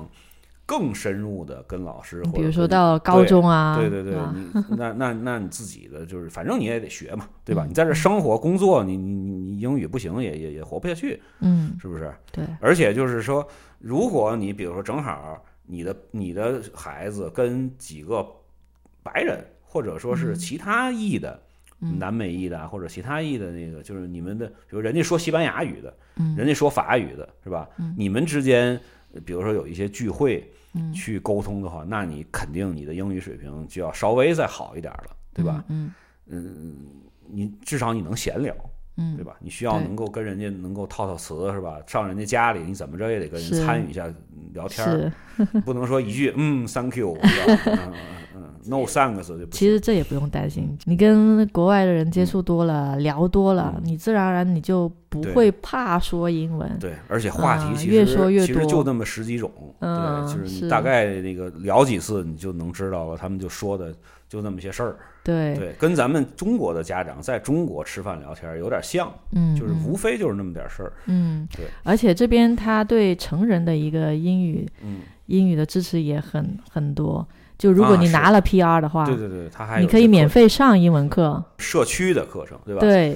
[0.65, 7.65] 更深入的跟老师，比如说到高中啊，对对对，你那那那你自己的就是，反正你也得学嘛，对吧？
[7.67, 12.13] 你在这生活工作，你你你英语不行也也也活不下去，嗯，是不是？
[12.31, 12.45] 对。
[12.61, 13.45] 而且就是说，
[13.77, 18.25] 如果你比如说正好你的你的孩子跟几个
[19.03, 21.37] 白人，或者说是其他裔的
[21.77, 25.93] 南美裔的或者其他裔的那个，就是你们的，比如人家说西班牙语的，
[26.37, 27.67] 人家说法语的，是吧？
[27.97, 28.79] 你们之间。
[29.27, 30.51] 比如说有一些聚会，
[30.93, 35.63] 去沟通的话，那你肯定你的英语水平就要稍微再好一点了，对吧？
[35.67, 35.91] 嗯。
[36.27, 36.75] 嗯，
[37.27, 38.55] 你至少你能闲聊，
[38.97, 39.33] 嗯，对吧？
[39.39, 41.77] 你需要能够跟人家能够套套词，是吧？
[41.87, 44.05] 上人家家里，你怎么着也得跟人参与一下
[44.53, 45.11] 聊天，
[45.65, 47.93] 不能说一句嗯，thank you，嗯嗯
[48.35, 49.45] 嗯，no thanks 就。
[49.47, 54.91] 其实这也不用担心，你跟国外的人接触多了，聊多了，你自然而然你就。
[55.13, 59.87] 不会怕说英文，对，而且话题其实越说越多，其实就那么十几种，对，
[60.25, 63.93] 就是你大概那个聊几次，你就能知道了，他们就说的
[64.33, 77.27] 就那么些事儿，对，对，跟咱们中国的家长在中国吃饭聊天有点像，嗯，就是无非就是那么点事儿，嗯，对，而且这边他对成人的一个英语，嗯，英语的支持也很很多。
[77.59, 82.81] 就如果你拿了 PR 的话，对对对，他还你可以免费上英文课，社区的课程，对吧？
[82.81, 83.15] 对，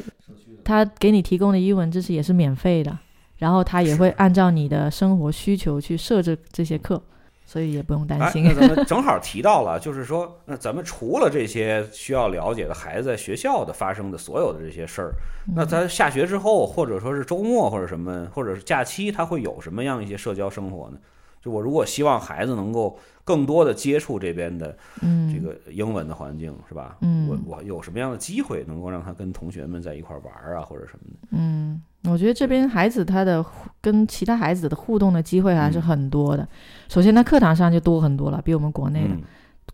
[0.64, 2.96] 他给你提供的英文知识也是免费的，
[3.38, 7.02] 然后他也会按照你的生活需求去设置这些课，
[7.48, 8.44] 所以也不用担哎，心。
[8.44, 15.14] 那咱们正好提到了，就是说，那咱们除了这些需要了解的孩子在学校的发生的所有的这些事儿，
[15.48, 20.98] 嗯那咱下学之后，或者说是周末或者什么，或者是假期，他会有什么样一些社交生活呢？
[21.42, 26.98] 就我如果希望孩子能够更多的接触这边的嗯，这个英文的环境，是吧？
[27.00, 31.28] 嗯我我有什么样的机会能够让他跟同学们在一块儿玩儿啊，或者什么的？
[31.32, 33.46] 嗯，我觉得这边孩子他的
[33.80, 36.46] 跟其他孩子的互动的机会还是嗯很多的。
[36.90, 39.14] 首先，他课堂上就多很多了，比我们国内的。
[39.14, 39.22] 嗯，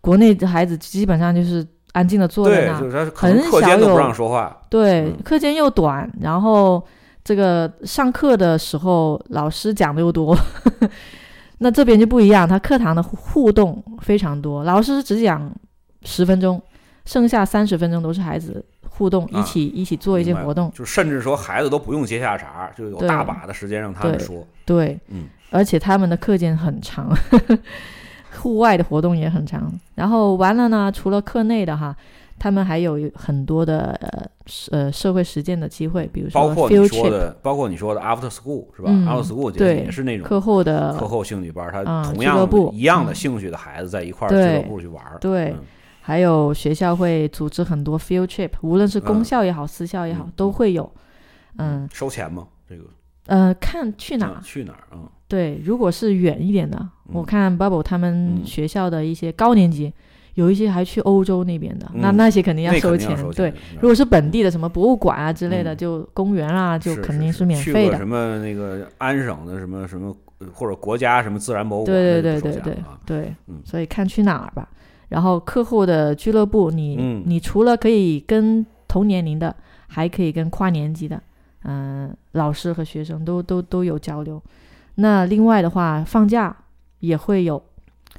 [0.00, 6.84] 国内的孩子基本上就是安静的坐在，那，就是他很少课间都不有让说话，对嗯，课间又短，然后
[7.22, 10.36] 这个上课的时候老师讲的又多，
[11.58, 15.50] 那这边就不一样，他课堂的互互动非常多，老师只讲
[16.02, 16.60] 十分钟，
[17.06, 18.62] 剩下三十分钟都是孩子
[18.96, 24.46] 互动，啊一起一起做一些活动，就甚至说孩子都不用接下茬，就有大把的时间让他们说。
[24.64, 27.10] 对，嗯，而且他们的课间很长，
[28.40, 29.72] 户外的活动也很长。
[29.94, 31.94] 然后完了呢，除了课内的哈，
[32.38, 43.14] 他们还有很多的呃社呃社会实践的机会，比如说包括你说的，包括你说的 after school 是吧、嗯 a f t e r school 节对也是那种课后的课后兴趣班，他嗯同样一样的嗯。
[43.14, 45.18] 兴趣的孩子在一块儿俱乐部去玩儿。
[45.20, 45.50] 对。
[45.50, 45.58] 嗯
[46.06, 50.92] 还有学校会组织很多 field trip，无论是公嗯校也好，私校也好，嗯都会有。
[51.56, 51.88] 嗯。
[51.90, 52.46] 收钱吗？
[52.68, 52.82] 这个？
[53.28, 54.84] 呃，看去哪啊去哪儿？
[54.92, 55.08] 嗯。
[55.26, 58.44] 对，如果是远一点的，我嗯看 Bubble 他们嗯。
[58.44, 59.90] 学校的一些高年级，
[60.34, 62.16] 有一些还去欧洲那边的，那嗯。
[62.18, 63.16] 那些肯定要收钱。
[63.34, 63.50] 对，
[63.80, 65.76] 如果是本地的什么博物馆啊之类的，嗯。
[65.78, 67.96] 就公园啊，就肯定是免费的。
[67.96, 68.06] 什。
[68.06, 72.76] 么那个安省的什么什么呃或者国家什么自然博物馆，对对对对对
[73.06, 73.34] 对。
[73.46, 74.68] 嗯，所以看去哪儿吧。
[75.08, 77.22] 然后课后的俱乐部，你、嗯。
[77.26, 79.54] 你除了可以跟同年龄的，
[79.88, 81.22] 还可以跟跨年级的，
[81.64, 84.42] 嗯、老师和学生都都都有交流。
[84.96, 86.56] 那另外的话，放假
[87.00, 87.62] 也会有，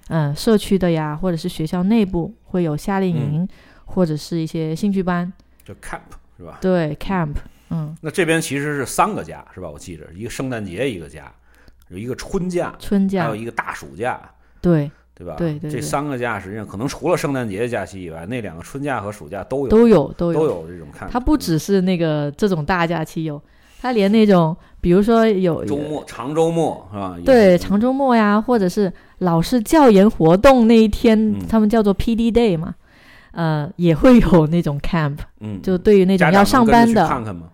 [0.10, 3.48] 嗯、社区的呀，或者是学校内部会有夏令营，
[3.86, 5.32] 或者是一些兴趣班，
[5.64, 6.02] 就 camp
[6.38, 6.57] 是吧？
[6.62, 7.36] 对 camp，
[7.70, 9.70] 嗯，那这边其实是三个假是吧？
[9.70, 11.32] 我记着，一个圣诞节一个假，
[11.88, 13.24] 有一个春假，春假。
[13.24, 14.20] 还有，一个大暑假，
[14.60, 15.36] 对，对吧？
[15.38, 21.10] 对对对这三个假实际上可能除了圣诞节的假期以外，那两个春假和暑假都有都有都有都有这种看。
[21.10, 23.42] 它不只是那个这种大假期有，
[23.82, 27.18] 它连那种比如说有周末长周末是吧？
[27.26, 32.76] 对长周末呀，或者是老师教研活动那一天，嗯他们叫做 PD day 嘛，
[33.32, 37.48] 呃，也会有那种 camp，嗯，就对于那种要上班的，看看吗？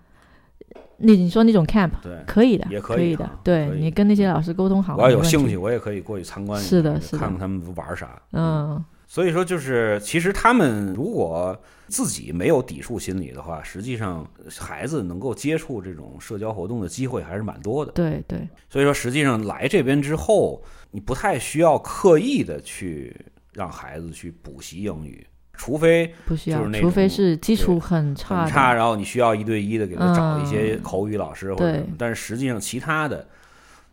[1.04, 8.22] 那你说那种 camp 对，可以的，也可以的对你跟那些老师沟通好，我要有兴趣，，我也可以过去参观一下，是的是的看看他们玩啥。
[8.32, 14.26] 嗯，所以说，就是其实他们如果自己没有抵触心理的话，实际上
[14.58, 17.92] 孩子能够接触这种社交活动的机会还是蛮多的。
[17.92, 23.14] 对对，所以说，实际上来这边之后，你不太需要刻意的去
[23.54, 25.26] 让孩子去补习英语，
[25.62, 31.74] 除非不需要就是，那除非是基础很差，很差，然后你需要一对一的给他找一些嗯口语老师或者对。
[31.74, 33.24] 什么，但是实际上其他的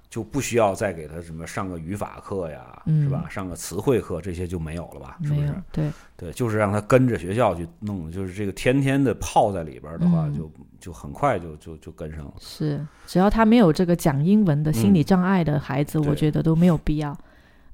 [0.09, 3.03] 就不需要再给他什么上个语法课呀，嗯。
[3.05, 3.27] 是吧？
[3.29, 5.19] 上个词汇课这些就没有了吧？
[5.23, 5.55] 是不是？
[5.71, 10.35] 对，对，就是让他跟着学校去弄，就是这个天天的泡在里边的话，嗯。
[10.39, 10.51] 就
[10.81, 12.33] 就很快就就就跟上了。
[12.41, 17.15] 是，只要他没有这个讲英文的心理障碍的孩子，嗯我觉得都没有必要。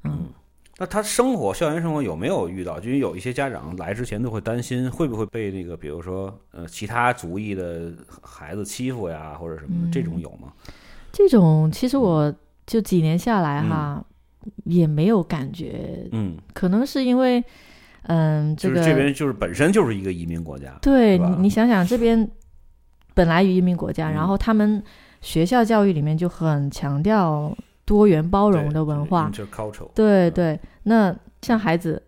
[0.02, 0.26] 嗯，
[0.78, 2.80] 那他生活校园生活有没有遇到？
[2.80, 7.92] 就因为有一些家长来之前都会担心会不会被那个，比如说呃其他族裔的
[8.22, 10.52] 孩子欺负呀，或者什么的，这种嗯有吗？
[11.12, 12.34] 这种其实我
[12.66, 14.04] 就几年下来哈，
[14.64, 17.42] 也没有感觉，嗯，可能是因为，
[18.02, 22.28] 嗯，这就个是这边就是本身就是一个移民国家，对你，你想想这边
[23.14, 24.82] 本来移民国家，嗯然后他们
[25.20, 29.30] 学校教育里面就很强调多元包容的文化。
[29.94, 32.02] 对对，那像孩子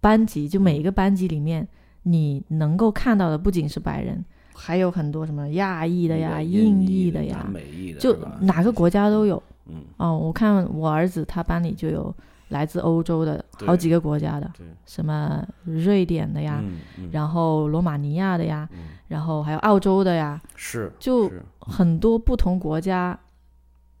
[0.00, 1.66] 班级，就每一个班级里面，
[2.04, 4.24] 你能够看到的不仅是白人，
[4.54, 9.42] 还有很多什么亚裔的呀、印裔的呀，美裔的，就哪个国家都有。
[9.66, 12.14] 嗯，哦，我看我儿子他班里就有
[12.50, 14.50] 来自欧洲的好几个国家的，
[14.84, 17.08] 什么瑞典的呀，嗯嗯。
[17.12, 18.78] 然后罗马尼亚的呀，嗯。
[19.08, 23.18] 然后还有澳洲的呀，是就很多不同国家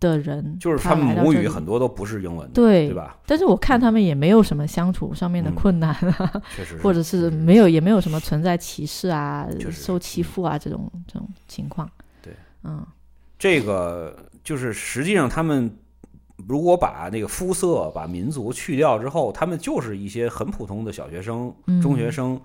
[0.00, 3.16] 的人，就是他他们母语很多都不是英文的，对对吧？
[3.26, 11.88] 但是我看他们也没有什么相处上面的嗯困难啊， 确实是，或者是没有也没有什么存在歧视啊确、实受欺负啊这种这种情况。
[12.20, 12.34] 对，
[12.64, 12.84] 嗯，
[13.38, 15.74] 这个就是实际上他们
[16.46, 22.40] 如果把那个肤色、把民族去掉之后，他们就是一些很普通的小学生、中学生。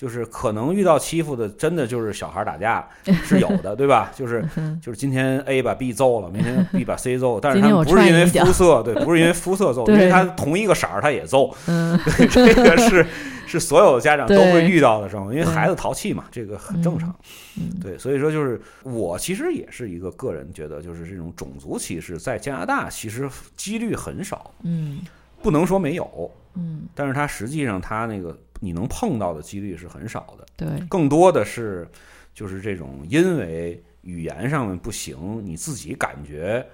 [0.00, 2.88] 就是可能遇到欺负的，真的就是小孩打架
[3.22, 4.10] 是有的，对吧？
[4.16, 4.42] 就是
[4.80, 11.54] 就是今天 A 把 B 揍了，明天 B 把 C 揍，但是他不是因为肤色，对，不是因为肤色揍， 因为他同一个色儿他也揍。
[11.66, 13.06] 对，这个是
[13.46, 17.14] 是所有的家长都会遇到的时候因为孩子淘气嘛，这个很正常。
[17.82, 24.50] 对，所以说就是我其实也是一个个人觉得，就是这种种族歧视在加拿大其实几率很少。
[24.62, 25.00] 嗯，
[25.42, 26.30] 不能说没有。
[26.54, 28.34] 嗯，但是他实际上他那个。
[28.60, 31.88] 你能碰到的几率是很少的，对，更多的是
[32.32, 36.64] 就是这种因为语言上面不行，你自己感觉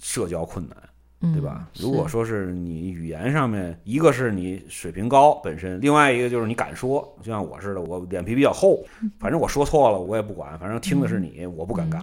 [0.00, 1.68] 社交困难，对吧？
[1.78, 8.84] 如果说是你语言上面，一个是你水平高本身，另外一个就是你敢说，就像我似的，我脸皮比较厚，
[9.18, 12.02] 反正我说错了我也不管，反正听的是你，我不尴尬，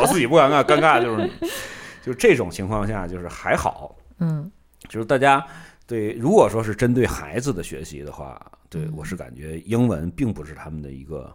[0.00, 1.32] 我自己不尴尬，尴尬就是你，
[2.02, 4.50] 就这种情况下就是还好，嗯，
[4.88, 5.44] 就是大家。
[5.88, 8.38] 对，如果说是针对孩子的学习的话，
[8.68, 11.34] 对我是感觉英文并不是他们的一个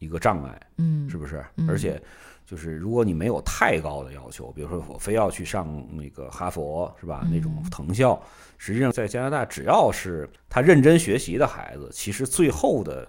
[0.00, 1.44] 一个障碍，嗯，是不是？
[1.68, 2.02] 而且
[2.44, 7.24] 就是如果你没有太高的要求，比如说我非要去上那个哈佛，是吧？
[7.30, 8.20] 那种藤校，
[8.58, 13.08] 实际上在加拿大，只要是他认真学习的孩子，其实最后的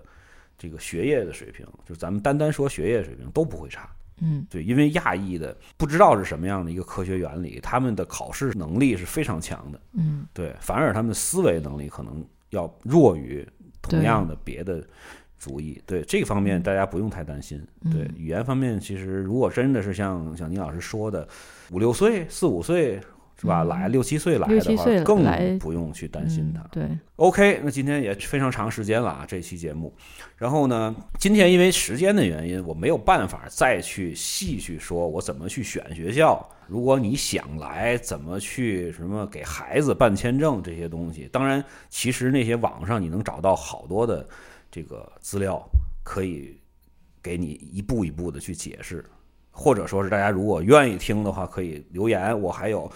[0.60, 3.90] 这个学业的水平，就咱们单单说学业水平都不会差。
[4.20, 9.80] 嗯，对，因为亚裔的不知道是什么样的一个科学原理，他们的考试能力是非常强的。
[9.94, 13.48] 嗯，对，反而他们的思维能力可能要弱于
[13.82, 14.86] 同样的别的
[15.38, 15.82] 族裔。
[15.86, 17.62] 对这个方面，大家不用太担心。
[17.92, 21.28] 对语言方面，其实如果真的是像像倪老师说的，
[21.72, 23.00] 五六岁、四五岁。
[23.40, 23.64] 是吧？
[23.66, 26.62] 来六七岁来的话，更不用去担心他。
[26.72, 29.94] 对，OK，那今天也非常长时间了啊，这期节目。
[30.38, 36.44] 然后呢，今天因为时间的原因，我没有办法再去细去说我怎么去选学校。
[36.66, 44.28] 如果你想来，怎么去什么给孩子办签证这些东西，当然，其实那些网上你能找到好多的
[44.72, 45.64] 这个资料，
[46.04, 46.58] 可以
[47.22, 49.06] 给你一步一步的去解释。
[49.52, 52.92] 或者说是大家如果愿意听的话，可以留言，我还有。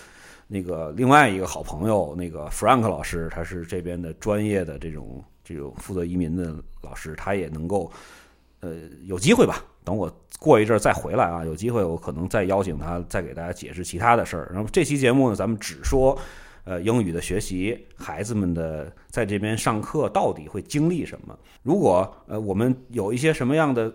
[0.54, 7.90] 那个另外一个好朋友，那个 Frank 老师，他是这边的专业的这种这种负责移民的老师，他也能够，
[8.60, 8.76] 呃，
[9.06, 9.64] 有机会吧？
[9.86, 14.52] 等我过一阵儿再回来啊，有机会我可能再邀请他，再给大家解释其他的事儿。
[14.54, 16.20] 然后这期节目呢，咱们只说
[16.66, 21.34] 呃英语的学习，孩子们的在这边上课到底会经历什么？
[21.64, 23.90] 如果呃我们有一些什么样的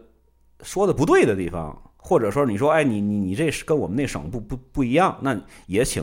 [0.63, 6.03] 说的不对的地方，或者说你说哎你你你这是跟我们那省不不不一样，那也请。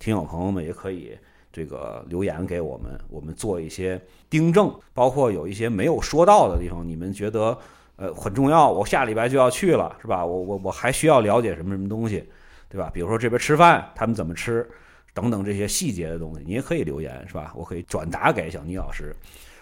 [0.00, 1.16] 听友朋友们也可以
[1.52, 4.00] 这个留言给我们，我们做一些
[4.30, 7.56] 订正，包括有一些没有说到的地方，你们觉得
[7.96, 10.24] 呃很重要，我下礼拜就要去了，是吧？
[10.24, 12.26] 我我我还需要了解什么什么东西，
[12.70, 12.90] 对吧？
[12.94, 14.66] 比如说这边吃饭他们怎么吃，
[15.12, 17.52] 等等这些细节的东西，你也可以留言，是吧？
[17.54, 19.14] 我可以转达给小倪老师，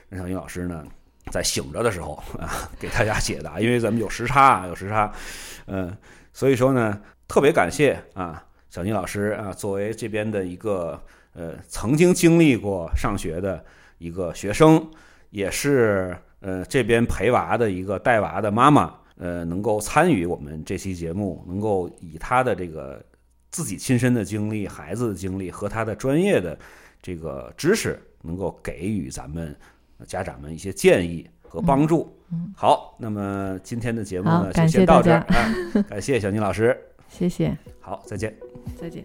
[0.09, 0.87] 让小倪老师呢
[1.33, 5.13] 在醒着的时候啊 给大家解答，因为咱们有时差，有时差，
[5.67, 5.97] 嗯，
[6.33, 8.45] 所以说呢特别感谢啊。
[8.79, 11.03] 小倪老师啊，作为这边的一个
[11.35, 13.65] 呃曾经经历过上学的
[13.99, 14.89] 一个学生，
[15.31, 23.05] 也是呃这边陪娃的一个带娃的妈妈，呃，能够参与我们这期节目，能够以他的这个
[23.51, 26.57] 自己亲身的经历、孩子的经历和他的专业的
[27.03, 29.53] 这个知识，能够给予咱们
[30.07, 32.17] 家长们一些建议和帮助。
[32.31, 36.81] 嗯好，那么今天的节目呢，就先到这儿啊，感谢小宁老师。
[37.09, 38.37] 谢谢，好，再见，
[38.77, 39.05] 再见。